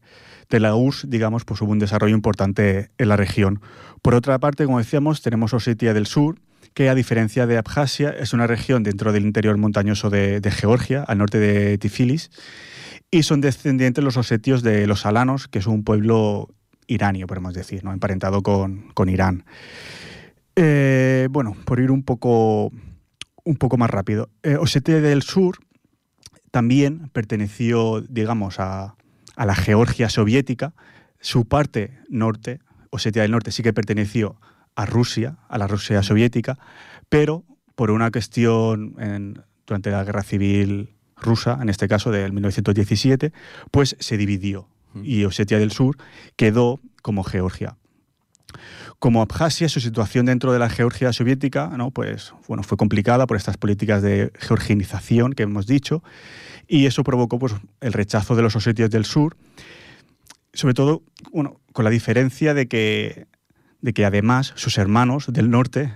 de 0.49 0.59
la 0.59 0.75
URSS, 0.75 1.09
digamos, 1.09 1.45
pues 1.45 1.61
hubo 1.61 1.71
un 1.71 1.79
desarrollo 1.79 2.15
importante 2.15 2.89
en 2.97 3.09
la 3.09 3.15
región. 3.15 3.61
Por 4.01 4.15
otra 4.15 4.39
parte, 4.39 4.65
como 4.65 4.79
decíamos, 4.79 5.21
tenemos 5.21 5.53
Osetia 5.53 5.93
del 5.93 6.07
Sur, 6.07 6.39
que 6.73 6.89
a 6.89 6.95
diferencia 6.95 7.45
de 7.45 7.57
Abjasia 7.57 8.09
es 8.09 8.33
una 8.33 8.47
región 8.47 8.83
dentro 8.83 9.11
del 9.11 9.25
interior 9.25 9.57
montañoso 9.57 10.09
de, 10.09 10.41
Georgia, 10.51 11.03
al 11.03 11.19
norte 11.19 11.39
de 11.39 11.77
Tifilis, 11.77 12.31
y 13.11 13.23
son 13.23 13.41
descendientes 13.41 14.03
los 14.03 14.17
osetios 14.17 14.63
de 14.63 14.87
los 14.87 15.05
alanos, 15.05 15.47
que 15.47 15.59
es 15.59 15.67
un 15.67 15.83
pueblo 15.83 16.49
iranio, 16.87 17.27
podemos 17.27 17.53
decir, 17.53 17.83
¿no? 17.83 17.93
emparentado 17.93 18.41
con, 18.41 18.89
con 18.93 19.09
Irán. 19.09 19.45
Eh, 20.55 21.27
bueno, 21.31 21.55
por 21.65 21.79
ir 21.79 21.91
un 21.91 22.03
poco, 22.03 22.71
un 23.43 23.55
poco 23.57 23.77
más 23.77 23.89
rápido. 23.89 24.29
Eh, 24.43 24.57
Osetia 24.57 24.99
del 24.99 25.21
Sur 25.21 25.57
también 26.51 27.09
perteneció, 27.13 28.01
digamos, 28.01 28.59
a, 28.59 28.95
a 29.39 29.45
la 29.45 29.55
Georgia 29.55 30.09
soviética. 30.09 30.73
Su 31.21 31.45
parte 31.47 31.97
norte, 32.09 32.59
Osetia 32.89 33.21
del 33.21 33.31
Norte, 33.31 33.51
sí 33.51 33.63
que 33.63 33.71
perteneció 33.71 34.35
a 34.75 34.85
Rusia, 34.85 35.37
a 35.47 35.57
la 35.57 35.65
Rusia 35.67 36.03
soviética, 36.03 36.57
pero 37.07 37.45
por 37.75 37.89
una 37.91 38.11
cuestión 38.11 38.95
en- 38.99 39.41
durante 39.65 39.91
la 39.91 40.03
guerra 40.03 40.23
civil 40.23 40.89
rusa, 41.15 41.57
en 41.61 41.69
este 41.69 41.87
caso 41.87 42.11
del 42.11 42.33
1917, 42.33 43.31
pues 43.71 43.95
se 43.99 44.17
dividió 44.17 44.67
y 45.03 45.23
Osetia 45.23 45.57
del 45.59 45.71
Sur 45.71 45.95
quedó 46.35 46.79
como 47.01 47.23
Georgia. 47.23 47.77
Como 48.99 49.21
Abjasia, 49.21 49.69
su 49.69 49.79
situación 49.79 50.25
dentro 50.25 50.51
de 50.51 50.59
la 50.59 50.69
Georgia 50.69 51.13
soviética, 51.13 51.69
¿no? 51.77 51.91
pues, 51.91 52.33
bueno, 52.47 52.63
fue 52.63 52.77
complicada 52.77 53.27
por 53.27 53.37
estas 53.37 53.57
políticas 53.57 54.01
de 54.01 54.31
georgianización 54.37 55.33
que 55.33 55.43
hemos 55.43 55.67
dicho, 55.67 56.03
y 56.67 56.85
eso 56.85 57.03
provocó 57.03 57.39
pues, 57.39 57.55
el 57.79 57.93
rechazo 57.93 58.35
de 58.35 58.41
los 58.41 58.55
osetios 58.55 58.89
del 58.89 59.05
sur, 59.05 59.37
sobre 60.53 60.73
todo 60.73 61.03
bueno, 61.31 61.61
con 61.71 61.85
la 61.85 61.91
diferencia 61.91 62.53
de 62.53 62.67
que, 62.67 63.27
de 63.81 63.93
que 63.93 64.05
además 64.05 64.51
sus 64.55 64.77
hermanos 64.77 65.27
del 65.31 65.49
norte 65.49 65.93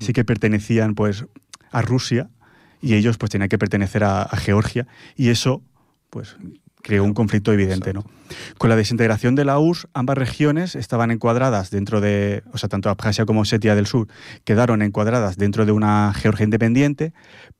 sí 0.00 0.12
que 0.12 0.24
pertenecían 0.24 0.94
pues, 0.94 1.26
a 1.70 1.80
Rusia 1.82 2.28
y 2.80 2.94
ellos 2.94 3.18
pues, 3.18 3.30
tenían 3.30 3.48
que 3.48 3.58
pertenecer 3.58 4.02
a, 4.02 4.22
a 4.22 4.36
Georgia, 4.36 4.88
y 5.16 5.28
eso 5.28 5.62
pues, 6.10 6.36
creó 6.82 7.04
un 7.04 7.14
conflicto 7.14 7.52
evidente. 7.52 7.92
¿no? 7.92 8.04
Con 8.58 8.70
la 8.70 8.76
desintegración 8.76 9.34
de 9.34 9.44
la 9.44 9.58
URSS, 9.58 9.88
ambas 9.94 10.18
regiones 10.18 10.74
estaban 10.74 11.10
encuadradas 11.10 11.70
dentro 11.70 12.00
de, 12.00 12.42
o 12.52 12.58
sea, 12.58 12.68
tanto 12.68 12.90
Abjasia 12.90 13.24
como 13.24 13.40
Osetia 13.40 13.74
del 13.74 13.86
Sur 13.86 14.08
quedaron 14.44 14.82
encuadradas 14.82 15.36
dentro 15.36 15.64
de 15.64 15.72
una 15.72 16.12
Georgia 16.14 16.44
independiente, 16.44 17.12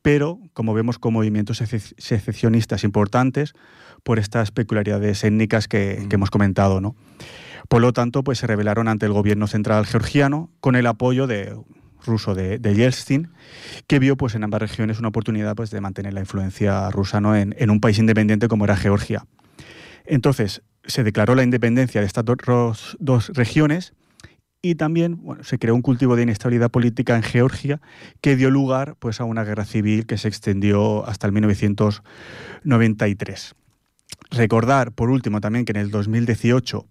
pero 0.03 0.39
como 0.53 0.75
vemos 0.75 0.99
con 0.99 1.13
movimientos 1.13 1.61
sece- 1.63 1.95
secesionistas 1.99 2.85
importantes 2.85 3.55
por 4.03 4.19
estas 4.19 4.51
peculiaridades 4.51 5.23
étnicas 5.25 5.69
que, 5.69 6.07
que 6.09 6.17
hemos 6.17 6.31
comentado. 6.31 6.81
¿no? 6.81 6.97
Por 7.69 7.81
lo 7.81 7.93
tanto, 7.93 8.25
pues 8.25 8.39
se 8.39 8.47
rebelaron 8.47 8.89
ante 8.89 9.07
el 9.07 9.13
gobierno 9.13 9.47
central 9.47 9.87
georgiano 9.87 10.51
con 10.61 10.75
el 10.77 10.87
apoyo 10.87 11.27
de 11.27 11.57
ruso 12.05 12.35
de, 12.35 12.59
de 12.59 12.75
Yeltsin, 12.75 13.29
que 13.87 13.99
vio 13.99 14.17
pues, 14.17 14.35
en 14.35 14.45
ambas 14.45 14.61
regiones 14.61 14.99
una 14.99 15.09
oportunidad 15.09 15.55
pues, 15.55 15.71
de 15.71 15.81
mantener 15.81 16.15
la 16.15 16.21
influencia 16.21 16.91
rusa 16.91 17.21
¿no? 17.21 17.37
en, 17.37 17.55
en 17.59 17.71
un 17.71 17.81
país 17.81 17.99
independiente 17.99 18.49
como 18.49 18.65
era 18.65 18.77
Georgia. 18.77 19.25
Entonces, 20.05 20.63
se 20.85 21.05
declaró 21.05 21.35
la 21.35 21.43
independencia 21.43 22.01
de 22.01 22.07
estas 22.07 22.25
dos, 22.25 22.97
dos 22.99 23.29
regiones 23.31 23.95
y 24.61 24.75
también 24.77 25.23
bueno, 25.23 25.43
se 25.45 25.59
creó 25.59 25.75
un 25.75 25.81
cultivo 25.83 26.17
de 26.17 26.23
inestabilidad 26.23 26.71
política 26.71 27.17
en 27.17 27.23
Georgia 27.23 27.83
que 28.21 28.37
dio 28.37 28.51
lugar 28.51 28.97
pues, 28.99 29.21
a 29.21 29.25
una 29.25 29.45
guerra 29.45 29.65
civil 29.65 30.07
que 30.07 30.19
se 30.19 30.29
extendió 30.29 31.07
hasta 31.07 31.27
el 31.27 31.33
1993. 31.33 33.55
Recordar, 34.31 34.93
por 34.93 35.11
último, 35.11 35.41
también 35.41 35.65
que 35.65 35.73
en 35.73 35.79
el 35.79 35.91
2018 35.91 36.87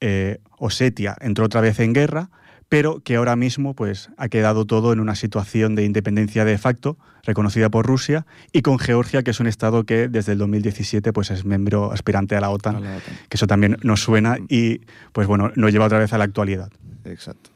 eh, 0.00 0.40
Osetia 0.58 1.16
entró 1.20 1.46
otra 1.46 1.62
vez 1.62 1.80
en 1.80 1.94
guerra, 1.94 2.30
pero 2.68 3.00
que 3.00 3.16
ahora 3.16 3.36
mismo 3.36 3.74
pues, 3.74 4.10
ha 4.16 4.28
quedado 4.28 4.64
todo 4.64 4.92
en 4.92 5.00
una 5.00 5.14
situación 5.14 5.74
de 5.74 5.84
independencia 5.84 6.44
de 6.44 6.58
facto, 6.58 6.96
reconocida 7.22 7.70
por 7.70 7.86
Rusia, 7.86 8.26
y 8.52 8.62
con 8.62 8.78
Georgia, 8.78 9.22
que 9.22 9.30
es 9.30 9.40
un 9.40 9.46
estado 9.46 9.84
que 9.84 10.08
desde 10.08 10.32
el 10.32 10.38
2017 10.38 11.12
pues, 11.12 11.30
es 11.30 11.44
miembro 11.44 11.92
aspirante 11.92 12.36
a 12.36 12.40
la 12.40 12.50
OTAN, 12.50 12.76
A 12.76 12.80
la 12.80 12.96
OTAN. 12.96 13.14
que 13.28 13.36
eso 13.36 13.46
también 13.46 13.76
nos 13.82 14.02
suena 14.02 14.38
y 14.48 14.80
pues 15.12 15.26
bueno, 15.26 15.52
nos 15.54 15.72
lleva 15.72 15.86
otra 15.86 15.98
vez 15.98 16.12
a 16.12 16.18
la 16.18 16.24
actualidad. 16.24 16.70
Exacto. 17.04 17.50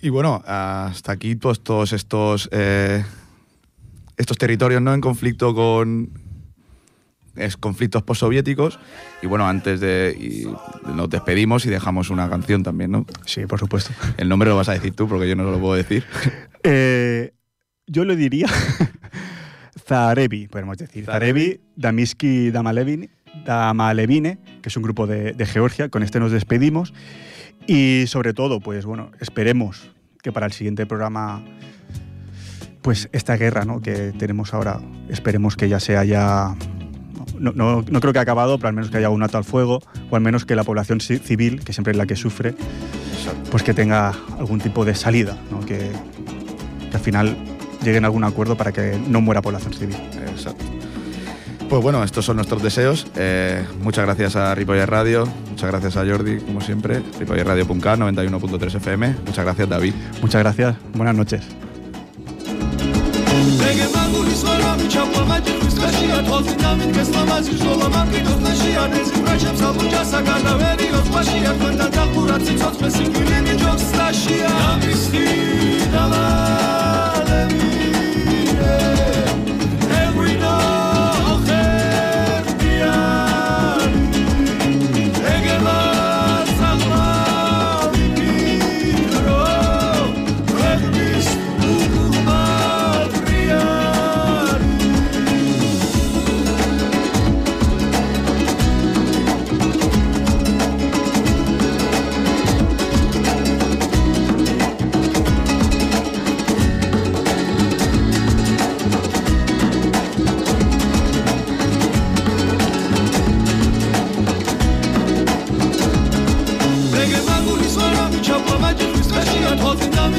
Y 0.00 0.08
bueno, 0.08 0.42
hasta 0.46 1.12
aquí 1.12 1.36
pues, 1.36 1.60
todos 1.60 1.92
estos, 1.92 2.48
eh, 2.52 3.04
estos 4.16 4.38
territorios 4.38 4.82
¿no? 4.82 4.94
en 4.94 5.00
conflicto 5.00 5.54
con 5.54 6.10
es, 7.36 7.56
conflictos 7.56 8.02
postsoviéticos. 8.02 8.78
Y 9.22 9.26
bueno, 9.26 9.46
antes 9.46 9.80
de. 9.80 10.16
y 10.18 10.46
nos 10.90 11.10
despedimos 11.10 11.66
y 11.66 11.70
dejamos 11.70 12.10
una 12.10 12.28
canción 12.28 12.62
también, 12.62 12.90
¿no? 12.90 13.06
Sí, 13.26 13.46
por 13.46 13.58
supuesto. 13.58 13.92
El 14.16 14.28
nombre 14.28 14.48
lo 14.48 14.56
vas 14.56 14.68
a 14.68 14.72
decir 14.72 14.94
tú 14.94 15.08
porque 15.08 15.28
yo 15.28 15.36
no 15.36 15.44
lo 15.44 15.58
puedo 15.58 15.74
decir. 15.74 16.04
Eh, 16.64 17.32
yo 17.88 18.04
lo 18.04 18.14
diría 18.14 18.46
Zarevi, 19.88 20.46
podemos 20.46 20.78
decir. 20.78 21.06
Zarevi, 21.06 21.60
Damiski 21.74 22.52
Damalevine, 22.52 23.10
Damalevine, 23.44 24.38
que 24.62 24.68
es 24.68 24.76
un 24.76 24.84
grupo 24.84 25.08
de, 25.08 25.32
de 25.32 25.44
Georgia. 25.44 25.88
Con 25.88 26.04
este 26.04 26.20
nos 26.20 26.30
despedimos. 26.30 26.94
Y 27.66 28.04
sobre 28.06 28.32
todo, 28.32 28.60
pues 28.60 28.86
bueno, 28.86 29.10
esperemos 29.18 29.90
que 30.22 30.32
para 30.32 30.46
el 30.46 30.52
siguiente 30.52 30.86
programa, 30.86 31.44
pues 32.80 33.08
esta 33.12 33.36
guerra 33.36 33.64
¿no? 33.64 33.80
que 33.80 34.12
tenemos 34.18 34.54
ahora, 34.54 34.80
esperemos 35.08 35.56
que 35.56 35.68
ya 35.68 35.80
se 35.80 35.96
haya. 35.96 36.54
No, 37.42 37.52
no, 37.54 37.84
no 37.88 38.00
creo 38.00 38.12
que 38.12 38.18
haya 38.20 38.22
acabado, 38.22 38.56
pero 38.58 38.68
al 38.68 38.74
menos 38.74 38.90
que 38.90 38.98
haya 38.98 39.10
un 39.10 39.22
alto 39.22 39.36
al 39.36 39.44
fuego, 39.44 39.80
o 40.10 40.16
al 40.16 40.22
menos 40.22 40.44
que 40.44 40.54
la 40.54 40.64
población 40.64 41.00
ci- 41.00 41.20
civil, 41.20 41.64
que 41.64 41.72
siempre 41.72 41.90
es 41.90 41.96
la 41.98 42.06
que 42.06 42.16
sufre, 42.16 42.54
pues 43.50 43.62
que 43.62 43.74
tenga 43.74 44.12
algún 44.38 44.60
tipo 44.60 44.84
de 44.84 44.94
salida, 44.94 45.36
¿no? 45.50 45.60
que, 45.60 45.90
que 46.90 46.96
al 46.96 47.02
final 47.02 47.36
lleguen 47.82 48.04
a 48.04 48.06
algún 48.06 48.24
acuerdo 48.24 48.56
para 48.56 48.70
que 48.72 48.98
no 49.08 49.20
muera 49.20 49.42
población 49.42 49.72
civil. 49.74 49.96
Exacto. 50.30 50.64
Pues 51.68 51.82
bueno, 51.82 52.04
estos 52.04 52.24
son 52.26 52.36
nuestros 52.36 52.62
deseos. 52.62 53.06
Eh, 53.16 53.64
muchas 53.82 54.04
gracias 54.04 54.36
a 54.36 54.54
Ripoller 54.54 54.88
Radio, 54.90 55.26
muchas 55.50 55.70
gracias 55.70 55.96
a 55.96 56.04
Jordi, 56.06 56.36
como 56.38 56.60
siempre. 56.60 57.02
Ripollerradio.k, 57.18 57.96
91.3 57.96 58.74
FM. 58.76 59.16
Muchas 59.26 59.44
gracias, 59.44 59.68
David. 59.68 59.94
Muchas 60.20 60.42
gracias, 60.42 60.76
buenas 60.94 61.14
noches. 61.16 61.42
ეგე 63.72 63.86
მაგულის 63.94 64.42
ვარ 64.46 64.62
ამი 64.70 64.86
ჩაფვა 64.92 65.22
მაჭი 65.28 65.52
ხვის 65.58 65.74
ტყეშია 65.78 66.18
თვალზე 66.26 66.54
დამიდგეს 66.62 67.10
ლამაზი 67.14 67.54
შოლა 67.60 67.88
მაკიდოს 67.94 68.38
ტყეშია 68.42 68.84
ნეზი 68.92 69.22
ბრაჩებს 69.24 69.62
ალბუჯასა 69.68 70.20
გადავერიოს 70.28 71.06
ტყეშია 71.08 71.52
თქვენთან 71.56 71.90
დახურა 71.96 72.36
ციცოცხლე 72.44 72.88
სიკვდილი 72.96 73.38
მიჯობს 73.46 73.86
ტყეშია 73.92 74.50
ამის 74.72 75.02
ხი 75.12 75.24
დავალები 75.94 77.81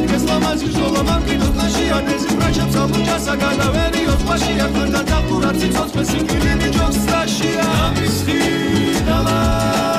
დგეს 0.03 0.23
ლამაზი 0.29 0.65
ბრძოლა 0.69 1.01
მამკინოს 1.09 1.51
ტაში 1.57 1.85
ანეზი 1.97 2.35
ბრაჩებს 2.39 2.75
აბუჯასა 2.83 3.33
გადავერიო 3.43 4.13
ზღვაში 4.21 4.53
აქთან 4.67 4.89
და 4.97 5.01
დაგურაცი 5.13 5.67
ცოცხლე 5.77 6.03
სიკილი 6.11 6.53
მიჯობს 6.61 7.01
სტაშია 7.07 7.65
ამის 7.87 8.17
ხიდალა 8.27 9.92